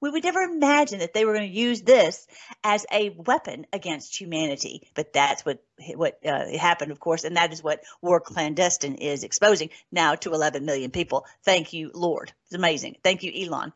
we 0.00 0.10
would 0.10 0.24
never 0.24 0.40
imagine 0.40 1.00
that 1.00 1.12
they 1.12 1.24
were 1.24 1.34
going 1.34 1.48
to 1.48 1.58
use 1.58 1.82
this 1.82 2.26
as 2.64 2.86
a 2.90 3.10
weapon 3.10 3.66
against 3.72 4.18
humanity. 4.18 4.88
But 4.94 5.12
that's 5.12 5.44
what 5.44 5.62
what 5.94 6.18
uh, 6.24 6.56
happened, 6.56 6.92
of 6.92 7.00
course, 7.00 7.24
and 7.24 7.36
that 7.36 7.52
is 7.52 7.62
what 7.62 7.82
war 8.00 8.20
clandestine 8.20 8.94
is 8.96 9.24
exposing 9.24 9.70
now 9.92 10.14
to 10.16 10.32
11 10.32 10.64
million 10.64 10.90
people. 10.90 11.26
Thank 11.44 11.72
you, 11.72 11.90
Lord. 11.94 12.32
It's 12.44 12.54
amazing. 12.54 12.96
Thank 13.04 13.22
you, 13.22 13.32
Elon. 13.46 13.72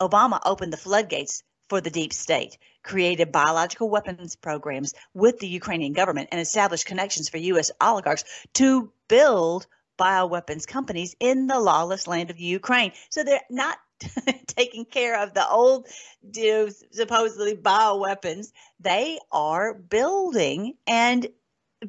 Obama 0.00 0.40
opened 0.44 0.72
the 0.72 0.78
floodgates 0.78 1.42
for 1.68 1.80
the 1.80 1.90
deep 1.90 2.12
state, 2.12 2.58
created 2.82 3.32
biological 3.32 3.88
weapons 3.88 4.36
programs 4.36 4.94
with 5.14 5.38
the 5.38 5.48
Ukrainian 5.48 5.92
government, 5.92 6.28
and 6.32 6.40
established 6.40 6.86
connections 6.86 7.28
for 7.28 7.38
U.S. 7.38 7.70
oligarchs 7.80 8.24
to 8.54 8.90
build 9.08 9.66
bioweapons 9.98 10.66
companies 10.66 11.16
in 11.20 11.46
the 11.46 11.58
lawless 11.58 12.06
land 12.06 12.30
of 12.30 12.38
Ukraine. 12.38 12.92
So 13.10 13.24
they're 13.24 13.40
not 13.50 13.78
taking 14.46 14.84
care 14.84 15.20
of 15.20 15.34
the 15.34 15.48
old 15.48 15.88
you 16.34 16.52
know, 16.52 16.68
supposedly 16.92 17.56
bioweapons. 17.56 18.52
They 18.80 19.18
are 19.32 19.74
building 19.74 20.74
and 20.86 21.26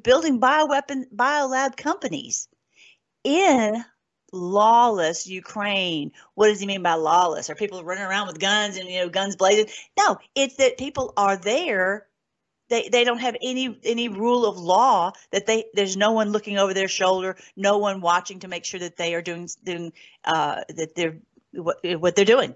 building 0.04 0.40
bioweapon 0.40 1.06
biolab 1.16 1.78
companies 1.78 2.48
in 3.24 3.84
lawless 4.32 5.28
Ukraine. 5.28 6.12
What 6.36 6.48
does 6.48 6.60
he 6.60 6.68
mean 6.68 6.84
by 6.84 6.94
lawless? 6.94 7.50
Are 7.50 7.56
people 7.56 7.84
running 7.84 8.04
around 8.04 8.28
with 8.28 8.40
guns 8.40 8.78
and 8.78 8.90
you 8.90 9.00
know 9.00 9.10
guns 9.10 9.36
blazing? 9.36 9.68
No, 9.98 10.18
it's 10.36 10.58
that 10.58 10.78
people 10.78 11.14
are 11.18 11.38
there. 11.38 12.08
They, 12.70 12.88
they 12.90 13.04
don't 13.04 13.20
have 13.20 13.36
any 13.42 13.80
any 13.84 14.10
rule 14.10 14.46
of 14.46 14.58
law 14.60 15.14
that 15.32 15.48
they 15.48 15.66
there's 15.74 15.98
no 15.98 16.12
one 16.12 16.32
looking 16.32 16.58
over 16.58 16.74
their 16.74 16.88
shoulder, 16.88 17.36
no 17.56 17.80
one 17.80 18.02
watching 18.02 18.40
to 18.40 18.48
make 18.48 18.66
sure 18.66 18.80
that 18.80 18.96
they 18.96 19.16
are 19.16 19.22
doing 19.22 19.50
doing 19.64 19.92
uh, 20.24 20.62
that 20.70 20.96
they're 20.96 21.18
what, 21.52 21.78
what 21.84 22.16
they're 22.16 22.26
doing. 22.26 22.54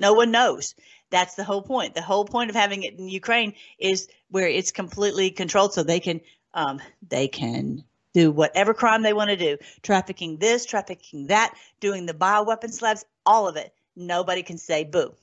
No 0.00 0.14
one 0.14 0.30
knows. 0.30 0.74
That's 1.10 1.34
the 1.34 1.44
whole 1.44 1.62
point. 1.62 1.94
The 1.94 2.02
whole 2.02 2.24
point 2.24 2.50
of 2.50 2.56
having 2.56 2.82
it 2.82 2.98
in 2.98 3.08
Ukraine 3.08 3.54
is 3.78 4.08
where 4.30 4.48
it's 4.48 4.72
completely 4.72 5.30
controlled, 5.30 5.74
so 5.74 5.82
they 5.82 6.00
can 6.00 6.20
um, 6.54 6.80
they 7.06 7.28
can 7.28 7.84
do 8.16 8.30
whatever 8.30 8.72
crime 8.72 9.02
they 9.02 9.12
want 9.12 9.28
to 9.28 9.36
do, 9.36 9.58
trafficking 9.82 10.38
this, 10.38 10.64
trafficking 10.64 11.26
that, 11.26 11.54
doing 11.80 12.06
the 12.06 12.14
bioweapons 12.14 12.80
labs, 12.80 13.04
all 13.26 13.46
of 13.46 13.56
it. 13.56 13.74
Nobody 13.94 14.42
can 14.42 14.56
say 14.56 14.84
boo. 14.84 15.08
All 15.08 15.14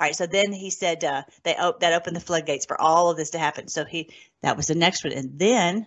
right, 0.00 0.14
so 0.14 0.26
then 0.26 0.52
he 0.52 0.70
said 0.70 1.02
uh, 1.02 1.22
they 1.42 1.56
op- 1.56 1.80
that 1.80 1.92
opened 1.92 2.14
the 2.14 2.20
floodgates 2.20 2.66
for 2.66 2.80
all 2.80 3.10
of 3.10 3.16
this 3.16 3.30
to 3.30 3.38
happen. 3.38 3.66
So 3.66 3.84
he 3.84 4.10
that 4.42 4.56
was 4.56 4.66
the 4.66 4.76
next 4.76 5.02
one, 5.02 5.12
and 5.12 5.38
then 5.38 5.86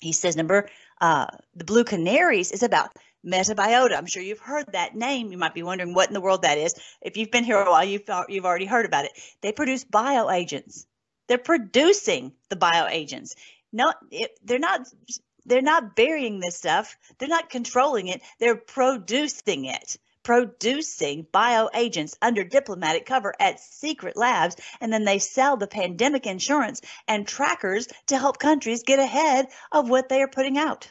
he 0.00 0.12
says 0.12 0.36
number 0.36 0.68
uh, 1.00 1.26
the 1.54 1.64
blue 1.64 1.84
canaries 1.84 2.52
is 2.52 2.62
about 2.62 2.90
Metabiota. 3.24 3.96
I'm 3.96 4.06
sure 4.06 4.22
you've 4.22 4.38
heard 4.38 4.66
that 4.72 4.94
name. 4.94 5.32
You 5.32 5.38
might 5.38 5.54
be 5.54 5.62
wondering 5.62 5.94
what 5.94 6.08
in 6.08 6.14
the 6.14 6.20
world 6.20 6.42
that 6.42 6.58
is. 6.58 6.74
If 7.00 7.16
you've 7.16 7.30
been 7.30 7.44
here 7.44 7.58
a 7.58 7.70
while, 7.70 7.84
you've 7.84 8.08
you've 8.28 8.46
already 8.46 8.66
heard 8.66 8.84
about 8.84 9.06
it. 9.06 9.12
They 9.40 9.52
produce 9.52 9.84
bioagents. 9.84 10.84
They're 11.26 11.38
producing 11.38 12.32
the 12.50 12.56
bioagents. 12.56 13.34
No, 13.74 13.92
it, 14.12 14.38
they're 14.44 14.60
not. 14.60 14.86
They're 15.44 15.60
not 15.60 15.96
burying 15.96 16.38
this 16.38 16.56
stuff. 16.56 16.96
They're 17.18 17.28
not 17.28 17.50
controlling 17.50 18.06
it. 18.06 18.22
They're 18.38 18.56
producing 18.56 19.64
it. 19.64 19.98
Producing 20.22 21.26
bioagents 21.34 22.16
under 22.22 22.44
diplomatic 22.44 23.04
cover 23.04 23.34
at 23.40 23.58
secret 23.58 24.16
labs, 24.16 24.56
and 24.80 24.92
then 24.92 25.04
they 25.04 25.18
sell 25.18 25.56
the 25.56 25.66
pandemic 25.66 26.24
insurance 26.24 26.80
and 27.08 27.26
trackers 27.26 27.88
to 28.06 28.16
help 28.16 28.38
countries 28.38 28.84
get 28.84 29.00
ahead 29.00 29.48
of 29.72 29.90
what 29.90 30.08
they 30.08 30.22
are 30.22 30.28
putting 30.28 30.56
out 30.56 30.88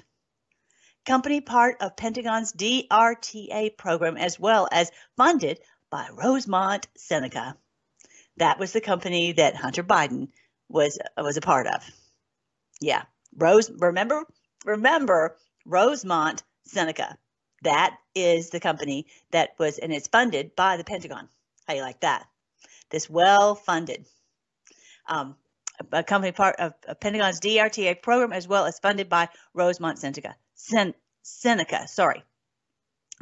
company 1.06 1.42
part 1.42 1.78
of 1.82 1.96
Pentagon's 1.96 2.54
DRTA 2.54 3.76
program, 3.78 4.18
as 4.18 4.40
well 4.40 4.68
as 4.72 4.92
funded 5.18 5.60
by 5.90 6.10
Rosemont 6.14 6.88
Seneca. 6.98 7.58
That 8.38 8.60
was 8.60 8.74
the 8.74 8.82
company 8.82 9.34
that 9.34 9.56
Hunter 9.56 9.84
Biden 9.84 10.30
was 10.70 11.00
was 11.18 11.38
a 11.38 11.42
part 11.42 11.68
of. 11.68 11.84
Yeah, 12.84 13.04
Rose. 13.38 13.72
Remember, 13.72 14.26
remember 14.66 15.38
Rosemont 15.66 16.44
Seneca. 16.66 17.18
That 17.64 17.96
is 18.14 18.50
the 18.50 18.60
company 18.60 19.06
that 19.32 19.52
was, 19.58 19.78
and 19.80 19.94
it's 19.94 20.10
funded 20.10 20.54
by 20.54 20.76
the 20.76 20.84
Pentagon. 20.84 21.30
How 21.66 21.76
you 21.76 21.82
like 21.82 22.02
that? 22.02 22.28
This 22.90 23.10
well 23.10 23.56
funded 23.56 24.06
um, 25.08 25.36
a 25.94 26.04
company 26.04 26.34
part 26.34 26.58
of, 26.58 26.74
of 26.86 27.00
Pentagon's 27.00 27.40
DRTA 27.40 28.02
program, 28.02 28.34
as 28.34 28.50
well 28.50 28.66
as 28.66 28.80
funded 28.80 29.08
by 29.08 29.30
Rosemont 29.54 29.98
Seneca. 30.00 30.36
Sen- 30.56 30.94
Seneca, 31.22 31.88
sorry. 31.88 32.22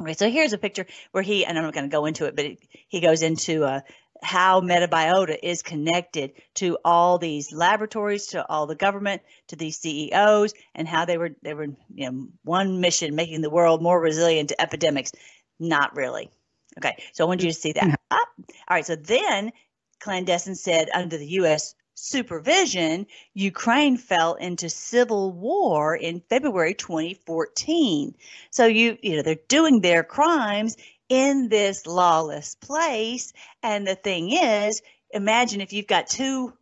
Okay, 0.00 0.14
so 0.14 0.28
here's 0.28 0.52
a 0.52 0.58
picture 0.58 0.86
where 1.12 1.22
he, 1.22 1.44
and 1.46 1.56
I'm 1.56 1.62
not 1.62 1.72
going 1.72 1.88
to 1.88 1.94
go 1.94 2.06
into 2.06 2.26
it, 2.26 2.34
but 2.34 2.44
it, 2.46 2.58
he 2.88 3.00
goes 3.00 3.22
into 3.22 3.64
uh, 3.64 3.80
how 4.22 4.60
Metabiota 4.60 5.36
is 5.42 5.62
connected 5.62 6.32
to 6.54 6.78
all 6.84 7.18
these 7.18 7.52
laboratories, 7.52 8.26
to 8.28 8.48
all 8.48 8.66
the 8.66 8.74
government, 8.74 9.22
to 9.48 9.56
these 9.56 9.78
CEOs, 9.78 10.54
and 10.74 10.86
how 10.88 11.04
they 11.04 11.18
were 11.18 11.30
they 11.42 11.54
were 11.54 11.68
you 11.94 12.10
know 12.10 12.28
one 12.44 12.80
mission 12.80 13.14
making 13.14 13.40
the 13.40 13.50
world 13.50 13.82
more 13.82 14.00
resilient 14.00 14.50
to 14.50 14.60
epidemics. 14.60 15.12
Not 15.58 15.96
really. 15.96 16.30
Okay, 16.78 17.02
so 17.12 17.24
I 17.24 17.28
want 17.28 17.42
you 17.42 17.50
to 17.50 17.54
see 17.54 17.72
that. 17.72 18.00
Ah, 18.10 18.26
all 18.40 18.46
right, 18.70 18.86
so 18.86 18.96
then 18.96 19.52
clandestine 20.00 20.54
said 20.54 20.88
under 20.94 21.16
the 21.16 21.26
U.S 21.26 21.74
supervision, 21.94 23.06
Ukraine 23.34 23.96
fell 23.96 24.34
into 24.34 24.68
civil 24.68 25.32
war 25.32 25.94
in 25.94 26.20
February 26.28 26.74
2014. 26.74 28.14
So 28.50 28.66
you 28.66 28.98
you 29.02 29.16
know 29.16 29.22
they're 29.22 29.36
doing 29.48 29.80
their 29.80 30.02
crimes 30.02 30.76
in 31.12 31.50
this 31.50 31.86
lawless 31.86 32.54
place 32.54 33.34
and 33.62 33.86
the 33.86 33.94
thing 33.94 34.32
is, 34.32 34.80
imagine 35.10 35.60
if 35.60 35.74
you've 35.74 35.86
got 35.86 36.06
two 36.06 36.54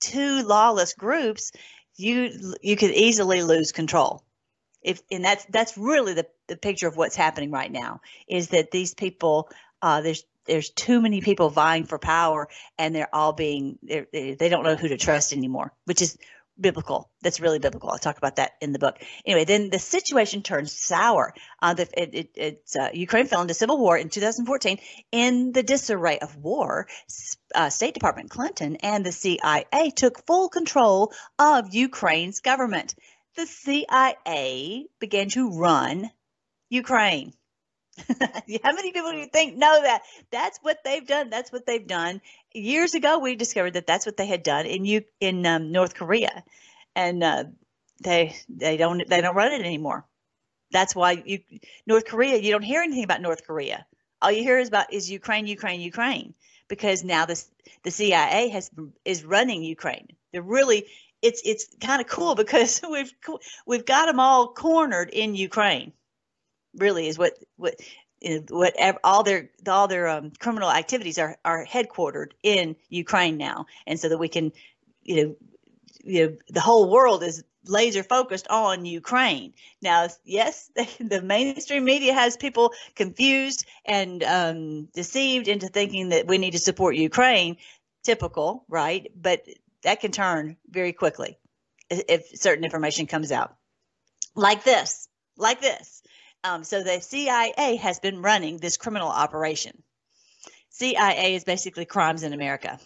two 0.00 0.42
lawless 0.44 0.94
groups, 0.94 1.52
you 1.96 2.54
you 2.62 2.74
could 2.74 2.92
easily 2.92 3.42
lose 3.42 3.70
control. 3.70 4.24
If 4.80 5.02
and 5.10 5.22
that's 5.22 5.44
that's 5.50 5.76
really 5.76 6.14
the 6.14 6.26
the 6.48 6.56
picture 6.56 6.88
of 6.88 6.96
what's 6.96 7.16
happening 7.16 7.50
right 7.50 7.70
now 7.70 8.00
is 8.26 8.48
that 8.48 8.70
these 8.70 8.94
people 8.94 9.50
uh, 9.82 10.00
there's 10.00 10.24
there's 10.46 10.70
too 10.70 11.02
many 11.02 11.20
people 11.20 11.50
vying 11.50 11.84
for 11.84 11.98
power 11.98 12.48
and 12.78 12.94
they're 12.94 13.14
all 13.14 13.34
being 13.34 13.78
they're, 13.82 14.06
they 14.10 14.48
don't 14.48 14.64
know 14.64 14.74
who 14.74 14.88
to 14.88 14.96
trust 14.96 15.34
anymore 15.34 15.72
which 15.84 16.00
is 16.00 16.16
biblical 16.60 17.10
that's 17.22 17.40
really 17.40 17.58
biblical. 17.58 17.90
I'll 17.90 17.98
talk 17.98 18.18
about 18.18 18.36
that 18.36 18.52
in 18.60 18.72
the 18.72 18.78
book. 18.78 18.96
Anyway 19.24 19.44
then 19.44 19.70
the 19.70 19.78
situation 19.78 20.42
turns 20.42 20.72
sour. 20.72 21.34
Uh, 21.60 21.74
the, 21.74 21.88
it, 21.96 22.30
it, 22.34 22.62
uh, 22.78 22.88
ukraine 22.92 23.26
fell 23.26 23.42
into 23.42 23.54
civil 23.54 23.78
war 23.78 23.96
in 23.96 24.08
2014 24.08 24.78
in 25.10 25.52
the 25.52 25.62
disarray 25.62 26.18
of 26.18 26.36
war 26.36 26.86
uh, 27.54 27.70
state 27.70 27.94
department 27.94 28.30
clinton 28.30 28.76
and 28.76 29.04
the 29.04 29.12
cia 29.12 29.90
took 29.94 30.26
full 30.26 30.48
control 30.48 31.12
of 31.38 31.74
ukraine's 31.74 32.40
government. 32.40 32.94
The 33.36 33.46
cia 33.46 34.86
began 34.98 35.28
to 35.30 35.58
run 35.58 36.10
ukraine 36.68 37.32
How 38.62 38.72
many 38.72 38.92
people 38.92 39.12
do 39.12 39.18
you 39.18 39.26
think 39.26 39.56
know 39.56 39.82
that? 39.82 40.02
That's 40.30 40.58
what 40.62 40.78
they've 40.84 41.06
done. 41.06 41.30
That's 41.30 41.52
what 41.52 41.66
they've 41.66 41.86
done. 41.86 42.20
Years 42.52 42.94
ago, 42.94 43.18
we 43.18 43.36
discovered 43.36 43.74
that 43.74 43.86
that's 43.86 44.06
what 44.06 44.16
they 44.16 44.26
had 44.26 44.42
done 44.42 44.66
in 44.66 44.84
you 44.84 45.04
in 45.20 45.44
um, 45.46 45.72
North 45.72 45.94
Korea, 45.94 46.44
and 46.94 47.22
uh, 47.22 47.44
they 48.02 48.36
they 48.48 48.76
don't 48.76 49.08
they 49.08 49.20
don't 49.20 49.36
run 49.36 49.52
it 49.52 49.64
anymore. 49.64 50.04
That's 50.70 50.94
why 50.94 51.22
you 51.24 51.40
North 51.86 52.04
Korea. 52.04 52.38
You 52.38 52.52
don't 52.52 52.62
hear 52.62 52.82
anything 52.82 53.04
about 53.04 53.20
North 53.20 53.46
Korea. 53.46 53.86
All 54.20 54.30
you 54.30 54.42
hear 54.42 54.58
is 54.58 54.68
about 54.68 54.92
is 54.92 55.10
Ukraine, 55.10 55.46
Ukraine, 55.46 55.80
Ukraine, 55.80 56.34
because 56.68 57.04
now 57.04 57.26
this 57.26 57.50
the 57.82 57.90
CIA 57.90 58.48
has 58.48 58.70
is 59.04 59.24
running 59.24 59.62
Ukraine. 59.62 60.08
They're 60.32 60.42
really 60.42 60.86
it's 61.20 61.42
it's 61.44 61.68
kind 61.80 62.00
of 62.00 62.06
cool 62.08 62.34
because 62.34 62.80
we've 62.90 63.12
we've 63.66 63.86
got 63.86 64.06
them 64.06 64.20
all 64.20 64.52
cornered 64.52 65.10
in 65.10 65.34
Ukraine 65.34 65.92
really 66.74 67.08
is 67.08 67.18
what 67.18 67.38
what 67.56 67.74
whatever 68.50 68.98
all 69.02 69.22
their 69.22 69.50
all 69.66 69.88
their 69.88 70.08
um, 70.08 70.32
criminal 70.38 70.70
activities 70.70 71.18
are 71.18 71.36
are 71.44 71.64
headquartered 71.64 72.32
in 72.42 72.76
Ukraine 72.88 73.36
now, 73.36 73.66
and 73.86 73.98
so 73.98 74.08
that 74.08 74.18
we 74.18 74.28
can, 74.28 74.52
you 75.02 75.16
know, 75.16 75.36
you 76.04 76.26
know, 76.26 76.36
the 76.48 76.60
whole 76.60 76.90
world 76.90 77.22
is 77.22 77.44
laser 77.64 78.02
focused 78.02 78.48
on 78.48 78.84
Ukraine. 78.84 79.54
Now, 79.80 80.08
yes, 80.24 80.70
the 81.00 81.22
mainstream 81.22 81.84
media 81.84 82.12
has 82.12 82.36
people 82.36 82.72
confused 82.94 83.64
and 83.84 84.22
um, 84.22 84.84
deceived 84.94 85.48
into 85.48 85.68
thinking 85.68 86.10
that 86.10 86.26
we 86.26 86.38
need 86.38 86.52
to 86.52 86.58
support 86.58 86.96
Ukraine. 86.96 87.56
Typical, 88.02 88.64
right? 88.68 89.06
But 89.14 89.46
that 89.84 90.00
can 90.00 90.10
turn 90.10 90.56
very 90.68 90.92
quickly 90.92 91.38
if 91.88 92.26
certain 92.34 92.64
information 92.64 93.06
comes 93.06 93.30
out, 93.30 93.54
like 94.34 94.64
this, 94.64 95.08
like 95.36 95.60
this. 95.60 96.02
Um, 96.44 96.64
so 96.64 96.82
the 96.82 97.00
CIA 97.00 97.76
has 97.76 98.00
been 98.00 98.22
running 98.22 98.58
this 98.58 98.76
criminal 98.76 99.08
operation. 99.08 99.82
CIA 100.70 101.34
is 101.34 101.44
basically 101.44 101.84
crimes 101.84 102.22
in 102.22 102.32
America. 102.32 102.80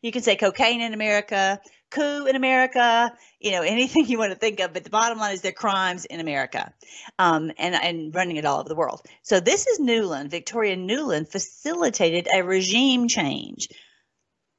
You 0.00 0.12
can 0.12 0.22
say 0.22 0.36
cocaine 0.36 0.80
in 0.80 0.94
America, 0.94 1.60
coup 1.90 2.26
in 2.26 2.36
America, 2.36 3.12
you 3.38 3.50
know, 3.50 3.62
anything 3.76 4.06
you 4.06 4.18
want 4.18 4.32
to 4.32 4.38
think 4.38 4.60
of. 4.60 4.72
But 4.72 4.84
the 4.84 4.90
bottom 4.90 5.18
line 5.18 5.34
is 5.34 5.42
they're 5.42 5.52
crimes 5.52 6.06
in 6.06 6.20
America 6.20 6.72
um, 7.18 7.52
and, 7.58 7.74
and 7.74 8.14
running 8.14 8.36
it 8.36 8.46
all 8.46 8.60
over 8.60 8.68
the 8.68 8.74
world. 8.74 9.02
So 9.22 9.40
this 9.40 9.66
is 9.66 9.78
Nuland. 9.78 10.30
Victoria 10.30 10.76
Nuland 10.76 11.30
facilitated 11.30 12.28
a 12.32 12.42
regime 12.42 13.08
change. 13.08 13.68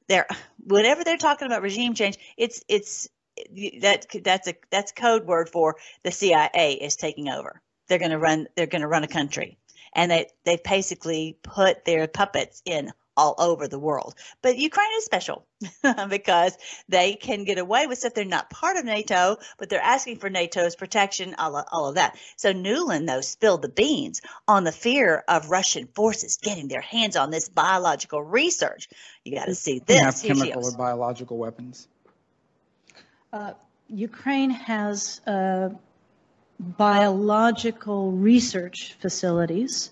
There, 0.07 0.27
whenever 0.59 1.03
they're 1.03 1.17
talking 1.17 1.47
about 1.47 1.61
regime 1.61 1.93
change, 1.95 2.17
it's 2.37 2.63
it's 2.67 3.07
that 3.81 4.05
that's 4.23 4.47
a 4.47 4.55
that's 4.69 4.91
code 4.91 5.25
word 5.25 5.49
for 5.49 5.77
the 6.03 6.11
CIA 6.11 6.77
is 6.81 6.97
taking 6.97 7.29
over. 7.29 7.61
They're 7.91 7.99
going 7.99 8.11
to 8.11 8.19
run. 8.19 8.47
They're 8.55 8.67
going 8.67 8.83
to 8.83 8.87
run 8.87 9.03
a 9.03 9.07
country, 9.09 9.57
and 9.93 10.09
they 10.09 10.27
they 10.45 10.57
basically 10.63 11.37
put 11.43 11.83
their 11.83 12.07
puppets 12.07 12.61
in 12.63 12.93
all 13.17 13.35
over 13.37 13.67
the 13.67 13.77
world. 13.77 14.15
But 14.41 14.57
Ukraine 14.57 14.91
is 14.95 15.03
special 15.03 15.45
because 16.09 16.57
they 16.87 17.15
can 17.15 17.43
get 17.43 17.57
away 17.57 17.87
with 17.87 17.97
stuff. 17.97 18.13
They're 18.13 18.23
not 18.23 18.49
part 18.49 18.77
of 18.77 18.85
NATO, 18.85 19.35
but 19.57 19.67
they're 19.67 19.81
asking 19.81 20.19
for 20.19 20.29
NATO's 20.29 20.77
protection, 20.77 21.35
all 21.37 21.57
of, 21.57 21.65
all 21.69 21.89
of 21.89 21.95
that. 21.95 22.17
So 22.37 22.53
nuland 22.53 23.09
though, 23.09 23.19
spilled 23.19 23.61
the 23.61 23.67
beans 23.67 24.21
on 24.47 24.63
the 24.63 24.71
fear 24.71 25.25
of 25.27 25.49
Russian 25.49 25.87
forces 25.87 26.37
getting 26.41 26.69
their 26.69 26.79
hands 26.79 27.17
on 27.17 27.29
this 27.29 27.49
biological 27.49 28.23
research. 28.23 28.87
You 29.25 29.35
got 29.35 29.47
to 29.47 29.55
see 29.55 29.79
this. 29.79 29.99
Have 29.99 30.21
chemical 30.23 30.65
or 30.65 30.71
biological 30.77 31.37
weapons. 31.37 31.89
Uh, 33.33 33.51
Ukraine 33.89 34.51
has 34.51 35.19
uh, 35.27 35.71
biological 36.61 38.11
research 38.11 38.95
facilities 38.99 39.91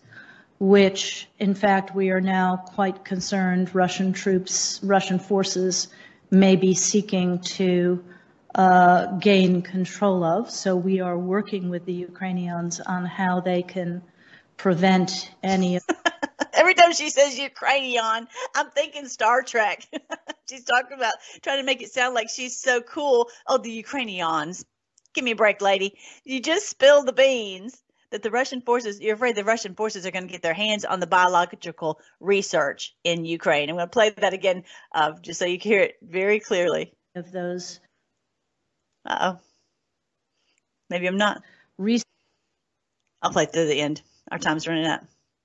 which 0.60 1.28
in 1.40 1.56
fact 1.56 1.96
we 1.96 2.10
are 2.10 2.22
now 2.22 2.58
quite 2.58 3.06
concerned 3.06 3.74
Russian 3.74 4.12
troops, 4.12 4.80
Russian 4.84 5.18
forces 5.18 5.88
may 6.30 6.58
be 6.58 6.74
seeking 6.76 7.40
to 7.40 8.04
uh, 8.56 9.18
gain 9.18 9.62
control 9.62 10.24
of. 10.24 10.52
So 10.52 10.76
we 10.76 11.00
are 11.00 11.18
working 11.18 11.70
with 11.70 11.86
the 11.86 11.94
Ukrainians 11.94 12.80
on 12.82 13.06
how 13.06 13.40
they 13.40 13.62
can 13.62 14.02
prevent 14.58 15.32
any. 15.42 15.80
Every 16.54 16.74
time 16.74 16.92
she 16.92 17.10
says 17.10 17.40
Ukrainian, 17.40 18.28
I'm 18.54 18.70
thinking 18.72 19.08
Star 19.08 19.44
Trek. 19.44 19.88
she's 20.50 20.66
talking 20.66 20.98
about 20.98 21.14
trying 21.42 21.60
to 21.60 21.64
make 21.64 21.82
it 21.82 21.92
sound 21.92 22.16
like 22.16 22.30
she's 22.30 22.58
so 22.58 22.82
cool. 22.82 23.30
Oh, 23.48 23.60
the 23.60 23.72
Ukrainians. 23.72 24.66
Give 25.14 25.24
me 25.24 25.32
a 25.32 25.36
break, 25.36 25.62
lady. 25.62 25.98
You 26.24 26.42
just 26.42 26.70
spilled 26.70 27.08
the 27.08 27.14
beans 27.14 27.82
that 28.12 28.24
the 28.24 28.32
Russian 28.32 28.62
forces, 28.62 29.00
you're 29.00 29.16
afraid 29.16 29.36
the 29.36 29.44
Russian 29.44 29.76
forces 29.76 30.06
are 30.06 30.12
going 30.12 30.28
to 30.28 30.32
get 30.32 30.42
their 30.42 30.54
hands 30.54 30.86
on 30.86 31.00
the 31.00 31.08
biological 31.08 32.00
research 32.20 32.96
in 33.04 33.26
Ukraine. 33.26 33.70
I'm 33.70 33.76
going 33.76 33.88
to 33.88 33.92
play 33.92 34.10
that 34.10 34.34
again 34.34 34.64
uh, 34.94 35.14
just 35.22 35.40
so 35.40 35.46
you 35.46 35.60
can 35.60 35.72
hear 35.72 35.82
it 35.82 35.96
very 36.02 36.40
clearly. 36.40 36.94
Of 37.16 37.32
those. 37.32 37.80
Uh 39.06 39.34
oh. 39.34 39.40
Maybe 40.90 41.08
I'm 41.08 41.18
not. 41.18 41.42
Research. 41.78 42.06
I'll 43.22 43.32
play 43.32 43.46
through 43.46 43.68
the 43.68 43.82
end. 43.82 44.02
Our 44.32 44.38
time's 44.38 44.68
running 44.68 44.86
out. 44.86 45.02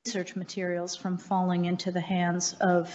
Research 0.07 0.37
materials 0.37 0.95
from 0.95 1.17
falling 1.17 1.65
into 1.65 1.91
the 1.91 2.01
hands 2.01 2.55
of 2.61 2.95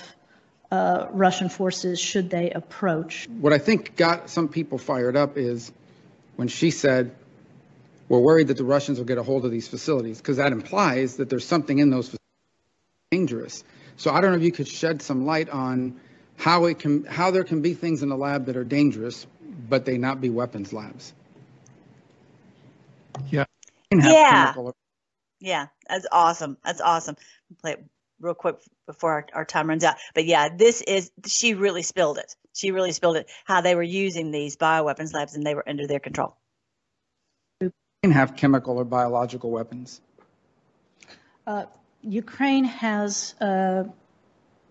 uh, 0.72 1.08
Russian 1.10 1.50
forces 1.50 2.00
should 2.00 2.30
they 2.30 2.52
approach. 2.52 3.28
What 3.40 3.54
I 3.54 3.58
think 3.58 3.96
got 3.96 4.30
some 4.30 4.48
people 4.48 4.78
fired 4.78 5.18
up 5.18 5.38
is 5.38 5.72
when 6.40 6.48
she 6.48 6.72
said 6.72 7.14
we're 8.08 8.22
worried 8.22 8.48
that 8.48 8.56
the 8.56 8.64
Russians 8.64 8.98
will 8.98 9.06
get 9.06 9.18
a 9.18 9.24
hold 9.24 9.44
of 9.44 9.52
these 9.52 9.68
facilities 9.68 10.20
because 10.20 10.38
that 10.38 10.54
implies 10.54 11.18
that 11.18 11.30
there's 11.30 11.46
something 11.46 11.80
in 11.80 11.90
those 11.90 12.06
facilities 12.06 12.20
dangerous. 13.12 13.66
So 13.98 14.14
I 14.14 14.22
don't 14.22 14.32
know 14.32 14.38
if 14.38 14.44
you 14.44 14.54
could 14.54 14.70
shed 14.70 15.02
some 15.02 15.26
light 15.26 15.50
on 15.50 16.00
how 16.38 16.64
it 16.64 16.80
can 16.80 17.04
how 17.04 17.32
there 17.32 17.44
can 17.44 17.62
be 17.62 17.74
things 17.74 18.04
in 18.04 18.08
the 18.08 18.16
lab 18.16 18.46
that 18.46 18.56
are 18.56 18.64
dangerous, 18.64 19.28
but 19.68 19.84
they 19.84 19.98
not 19.98 20.22
be 20.22 20.30
weapons 20.30 20.72
labs. 20.72 21.14
Yeah. 23.30 23.44
Yeah. 23.92 24.54
Yeah, 25.42 25.68
that's 25.90 26.08
awesome. 26.10 26.58
That's 26.64 26.80
awesome. 26.80 27.18
Play 27.62 27.74
it 27.74 27.84
real 28.20 28.34
quick 28.34 28.58
before 28.86 29.12
our, 29.12 29.26
our 29.34 29.46
time 29.46 29.70
runs 29.70 29.84
out. 29.84 29.96
But 30.14 30.26
yeah, 30.26 30.50
this 30.56 30.82
is 30.82 31.12
she 31.28 31.54
really 31.54 31.84
spilled 31.84 32.18
it. 32.18 32.36
She 32.54 32.72
really 32.72 32.92
spilled 32.92 33.18
it. 33.18 33.30
How 33.46 33.62
they 33.62 33.76
were 33.76 33.84
using 33.84 34.32
these 34.32 34.58
bioweapons 34.58 35.14
labs 35.14 35.36
and 35.36 35.46
they 35.46 35.56
were 35.56 35.68
under 35.68 35.88
their 35.88 36.00
control 36.00 36.36
Ukraine 38.04 38.16
have 38.16 38.38
chemical 38.38 38.78
or 38.78 38.86
biological 38.86 39.52
weapons? 39.52 40.00
Uh, 41.46 41.66
Ukraine 42.02 42.64
has 42.64 43.36
uh, 43.42 43.84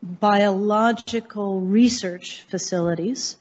biological 0.02 1.60
research 1.60 2.44
facilities, 2.48 3.36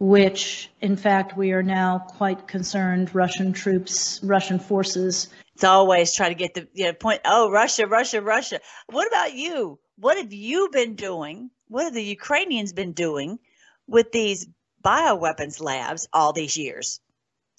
which, 0.00 0.68
in 0.80 0.96
fact, 0.96 1.36
we 1.36 1.52
are 1.52 1.62
now 1.62 2.00
quite 2.00 2.48
concerned 2.48 3.14
Russian 3.14 3.52
troops, 3.52 4.18
Russian 4.24 4.58
forces. 4.58 5.28
It's 5.60 5.64
always 5.66 6.14
try 6.14 6.30
to 6.30 6.34
get 6.34 6.54
the 6.54 6.68
you 6.72 6.86
know, 6.86 6.94
point. 6.94 7.20
Oh, 7.26 7.50
Russia, 7.50 7.86
Russia, 7.86 8.22
Russia. 8.22 8.60
What 8.86 9.06
about 9.06 9.34
you? 9.34 9.78
What 9.98 10.16
have 10.16 10.32
you 10.32 10.70
been 10.72 10.94
doing? 10.94 11.50
What 11.68 11.84
have 11.84 11.92
the 11.92 12.02
Ukrainians 12.02 12.72
been 12.72 12.92
doing 12.94 13.38
with 13.86 14.10
these 14.10 14.46
bioweapons 14.82 15.60
labs 15.60 16.08
all 16.14 16.32
these 16.32 16.56
years? 16.56 17.00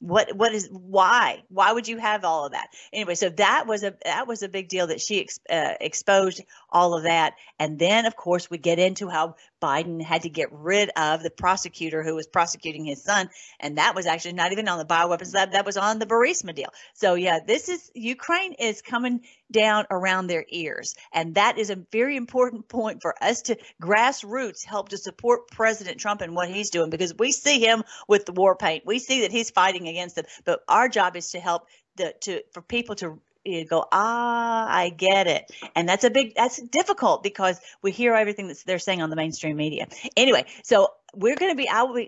what 0.01 0.35
what 0.35 0.51
is 0.51 0.67
why 0.71 1.43
why 1.49 1.71
would 1.71 1.87
you 1.87 1.97
have 1.97 2.25
all 2.25 2.47
of 2.47 2.53
that 2.53 2.69
anyway 2.91 3.13
so 3.13 3.29
that 3.29 3.67
was 3.67 3.83
a 3.83 3.93
that 4.03 4.27
was 4.27 4.41
a 4.41 4.49
big 4.49 4.67
deal 4.67 4.87
that 4.87 4.99
she 4.99 5.21
ex, 5.21 5.39
uh, 5.47 5.75
exposed 5.79 6.41
all 6.71 6.93
of 6.93 7.03
that 7.03 7.33
and 7.59 7.77
then 7.77 8.05
of 8.05 8.15
course 8.15 8.49
we 8.49 8.57
get 8.57 8.79
into 8.79 9.09
how 9.09 9.35
biden 9.61 10.01
had 10.01 10.23
to 10.23 10.29
get 10.29 10.51
rid 10.51 10.89
of 10.95 11.23
the 11.23 11.29
prosecutor 11.29 12.03
who 12.03 12.15
was 12.15 12.27
prosecuting 12.27 12.85
his 12.85 13.03
son 13.03 13.29
and 13.59 13.77
that 13.77 13.95
was 13.95 14.05
actually 14.05 14.33
not 14.33 14.51
even 14.51 14.67
on 14.67 14.77
the 14.77 14.85
bioweapons 14.85 15.33
lab 15.33 15.51
that 15.51 15.65
was 15.65 15.77
on 15.77 15.99
the 15.99 16.05
burisma 16.05 16.53
deal 16.53 16.69
so 16.93 17.15
yeah 17.15 17.39
this 17.45 17.69
is 17.69 17.91
ukraine 17.93 18.53
is 18.53 18.81
coming 18.81 19.21
down 19.51 19.85
around 19.91 20.27
their 20.27 20.45
ears. 20.49 20.95
And 21.13 21.35
that 21.35 21.57
is 21.57 21.69
a 21.69 21.75
very 21.91 22.15
important 22.15 22.67
point 22.67 23.01
for 23.01 23.21
us 23.21 23.43
to 23.43 23.57
grassroots 23.81 24.63
help 24.63 24.89
to 24.89 24.97
support 24.97 25.51
President 25.51 25.99
Trump 25.99 26.21
and 26.21 26.35
what 26.35 26.49
he's 26.49 26.69
doing 26.69 26.89
because 26.89 27.13
we 27.17 27.31
see 27.31 27.59
him 27.59 27.83
with 28.07 28.25
the 28.25 28.31
war 28.31 28.55
paint. 28.55 28.85
We 28.85 28.99
see 28.99 29.21
that 29.21 29.31
he's 29.31 29.51
fighting 29.51 29.87
against 29.87 30.17
it. 30.17 30.27
But 30.45 30.61
our 30.67 30.87
job 30.89 31.15
is 31.15 31.31
to 31.31 31.39
help 31.39 31.67
the 31.97 32.13
to 32.21 32.41
for 32.53 32.61
people 32.61 32.95
to 32.95 33.19
you 33.43 33.65
go 33.65 33.85
ah 33.91 34.67
i 34.69 34.89
get 34.89 35.27
it. 35.27 35.51
And 35.75 35.87
that's 35.87 36.03
a 36.03 36.09
big 36.09 36.35
that's 36.35 36.61
difficult 36.61 37.23
because 37.23 37.59
we 37.81 37.91
hear 37.91 38.13
everything 38.13 38.47
that 38.47 38.57
they're 38.65 38.79
saying 38.79 39.01
on 39.01 39.09
the 39.09 39.15
mainstream 39.15 39.57
media. 39.57 39.87
Anyway 40.15 40.45
so 40.63 40.89
we're 41.13 41.35
going 41.35 41.51
to 41.51 41.55
be 41.55 41.67
i 41.67 41.83
will 41.83 42.05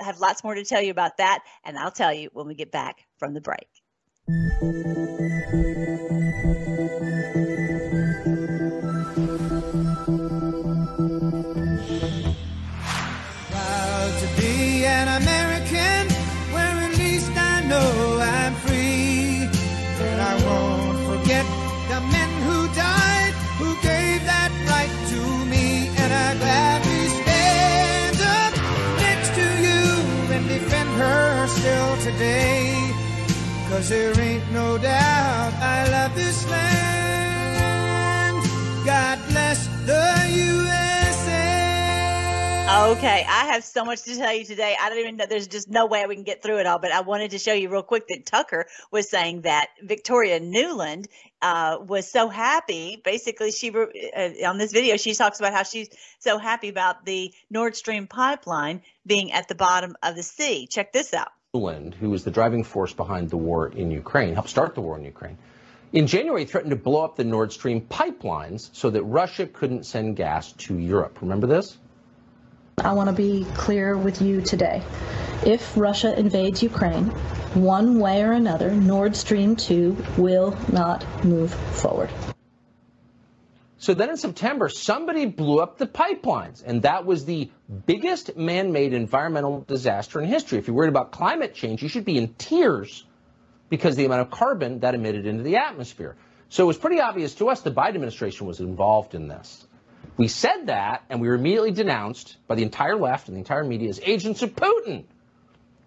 have 0.00 0.20
lots 0.20 0.42
more 0.42 0.54
to 0.54 0.64
tell 0.64 0.82
you 0.82 0.90
about 0.90 1.18
that 1.18 1.42
and 1.64 1.78
i'll 1.78 1.90
tell 1.90 2.12
you 2.12 2.30
when 2.32 2.46
we 2.46 2.54
get 2.54 2.72
back 2.72 3.06
from 3.18 3.34
the 3.34 3.40
break 3.40 3.68
there 33.90 34.18
ain't 34.20 34.50
no 34.52 34.78
doubt 34.78 35.52
I 35.54 35.90
love 35.90 36.14
this 36.14 36.48
land. 36.48 36.86
God 38.86 39.18
bless 39.28 39.66
the 39.84 40.28
USA. 40.32 41.32
Okay, 42.92 43.26
I 43.28 43.46
have 43.46 43.64
so 43.64 43.84
much 43.84 44.02
to 44.04 44.14
tell 44.14 44.32
you 44.32 44.44
today. 44.44 44.76
I 44.80 44.90
don't 44.90 45.00
even 45.00 45.16
know, 45.16 45.26
there's 45.28 45.48
just 45.48 45.68
no 45.68 45.86
way 45.86 46.06
we 46.06 46.14
can 46.14 46.22
get 46.22 46.40
through 46.40 46.58
it 46.58 46.66
all, 46.66 46.78
but 46.78 46.92
I 46.92 47.00
wanted 47.00 47.32
to 47.32 47.38
show 47.38 47.52
you 47.52 47.68
real 47.68 47.82
quick 47.82 48.06
that 48.06 48.26
Tucker 48.26 48.66
was 48.92 49.10
saying 49.10 49.40
that 49.40 49.70
Victoria 49.82 50.38
Nuland 50.38 51.06
uh, 51.42 51.78
was 51.84 52.08
so 52.08 52.28
happy. 52.28 53.02
Basically, 53.04 53.50
she 53.50 53.70
uh, 53.70 54.46
on 54.46 54.56
this 54.58 54.70
video 54.70 54.98
she 54.98 55.14
talks 55.14 55.40
about 55.40 55.52
how 55.52 55.64
she's 55.64 55.88
so 56.20 56.38
happy 56.38 56.68
about 56.68 57.04
the 57.04 57.34
Nord 57.50 57.74
Stream 57.74 58.06
pipeline 58.06 58.82
being 59.04 59.32
at 59.32 59.48
the 59.48 59.56
bottom 59.56 59.96
of 60.00 60.14
the 60.14 60.22
sea. 60.22 60.68
Check 60.68 60.92
this 60.92 61.12
out. 61.12 61.32
Poland, 61.52 61.96
who 61.96 62.10
was 62.10 62.22
the 62.22 62.30
driving 62.30 62.62
force 62.62 62.92
behind 62.92 63.28
the 63.28 63.36
war 63.36 63.66
in 63.66 63.90
Ukraine, 63.90 64.34
helped 64.34 64.50
start 64.50 64.76
the 64.76 64.80
war 64.80 64.96
in 64.96 65.04
Ukraine, 65.04 65.36
in 65.92 66.06
January 66.06 66.44
threatened 66.44 66.70
to 66.70 66.76
blow 66.76 67.02
up 67.02 67.16
the 67.16 67.24
Nord 67.24 67.50
Stream 67.52 67.80
pipelines 67.80 68.70
so 68.72 68.88
that 68.88 69.02
Russia 69.02 69.48
couldn't 69.48 69.84
send 69.84 70.14
gas 70.14 70.52
to 70.52 70.78
Europe. 70.78 71.18
Remember 71.20 71.48
this? 71.48 71.76
I 72.78 72.92
want 72.92 73.08
to 73.08 73.16
be 73.16 73.44
clear 73.54 73.96
with 73.96 74.22
you 74.22 74.40
today. 74.42 74.80
if 75.44 75.76
Russia 75.76 76.16
invades 76.16 76.62
Ukraine, 76.62 77.06
one 77.54 77.98
way 77.98 78.22
or 78.22 78.30
another, 78.30 78.70
Nord 78.70 79.16
Stream 79.16 79.56
2 79.56 79.96
will 80.18 80.56
not 80.70 81.04
move 81.24 81.52
forward. 81.52 82.10
So 83.80 83.94
then 83.94 84.10
in 84.10 84.18
September, 84.18 84.68
somebody 84.68 85.24
blew 85.24 85.58
up 85.58 85.78
the 85.78 85.86
pipelines, 85.86 86.62
and 86.62 86.82
that 86.82 87.06
was 87.06 87.24
the 87.24 87.50
biggest 87.86 88.36
man 88.36 88.72
made 88.72 88.92
environmental 88.92 89.62
disaster 89.66 90.20
in 90.20 90.28
history. 90.28 90.58
If 90.58 90.66
you're 90.66 90.76
worried 90.76 90.90
about 90.90 91.12
climate 91.12 91.54
change, 91.54 91.82
you 91.82 91.88
should 91.88 92.04
be 92.04 92.18
in 92.18 92.34
tears 92.34 93.06
because 93.70 93.96
the 93.96 94.04
amount 94.04 94.20
of 94.20 94.30
carbon 94.30 94.80
that 94.80 94.94
emitted 94.94 95.26
into 95.26 95.42
the 95.42 95.56
atmosphere. 95.56 96.14
So 96.50 96.64
it 96.64 96.66
was 96.66 96.76
pretty 96.76 97.00
obvious 97.00 97.34
to 97.36 97.48
us 97.48 97.62
the 97.62 97.70
Biden 97.70 97.94
administration 97.94 98.46
was 98.46 98.60
involved 98.60 99.14
in 99.14 99.28
this. 99.28 99.64
We 100.18 100.28
said 100.28 100.66
that, 100.66 101.02
and 101.08 101.18
we 101.18 101.28
were 101.28 101.34
immediately 101.34 101.70
denounced 101.70 102.36
by 102.46 102.56
the 102.56 102.62
entire 102.64 102.96
left 102.96 103.28
and 103.28 103.34
the 103.34 103.40
entire 103.40 103.64
media 103.64 103.88
as 103.88 103.98
agents 104.02 104.42
of 104.42 104.54
Putin. 104.54 105.04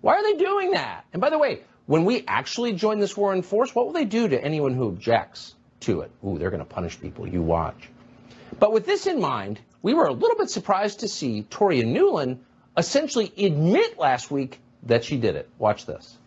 Why 0.01 0.15
are 0.15 0.23
they 0.23 0.43
doing 0.43 0.71
that? 0.71 1.05
And 1.13 1.21
by 1.21 1.29
the 1.29 1.37
way, 1.37 1.61
when 1.85 2.05
we 2.05 2.23
actually 2.27 2.73
join 2.73 2.97
this 2.97 3.15
war 3.15 3.35
in 3.35 3.43
force, 3.43 3.75
what 3.75 3.85
will 3.85 3.93
they 3.93 4.05
do 4.05 4.29
to 4.29 4.43
anyone 4.43 4.73
who 4.73 4.87
objects? 4.87 5.53
To 5.83 6.01
it. 6.01 6.11
Ooh, 6.25 6.37
they're 6.37 6.49
going 6.49 6.59
to 6.59 6.65
punish 6.65 6.99
people. 6.99 7.27
You 7.27 7.41
watch. 7.41 7.89
But 8.59 8.71
with 8.71 8.85
this 8.85 9.07
in 9.07 9.19
mind, 9.19 9.59
we 9.81 9.93
were 9.93 10.05
a 10.05 10.13
little 10.13 10.37
bit 10.37 10.49
surprised 10.49 11.01
to 11.01 11.07
see 11.07 11.43
Toria 11.49 11.83
Nuland 11.83 12.39
essentially 12.77 13.31
admit 13.37 13.99
last 13.99 14.31
week 14.31 14.59
that 14.83 15.03
she 15.03 15.17
did 15.17 15.35
it. 15.35 15.49
Watch 15.57 15.85
this. 15.85 16.17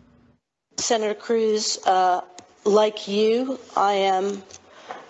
Senator 0.77 1.15
Cruz, 1.15 1.79
uh, 1.85 2.21
like 2.65 3.07
you, 3.07 3.59
I 3.75 3.93
am, 3.93 4.25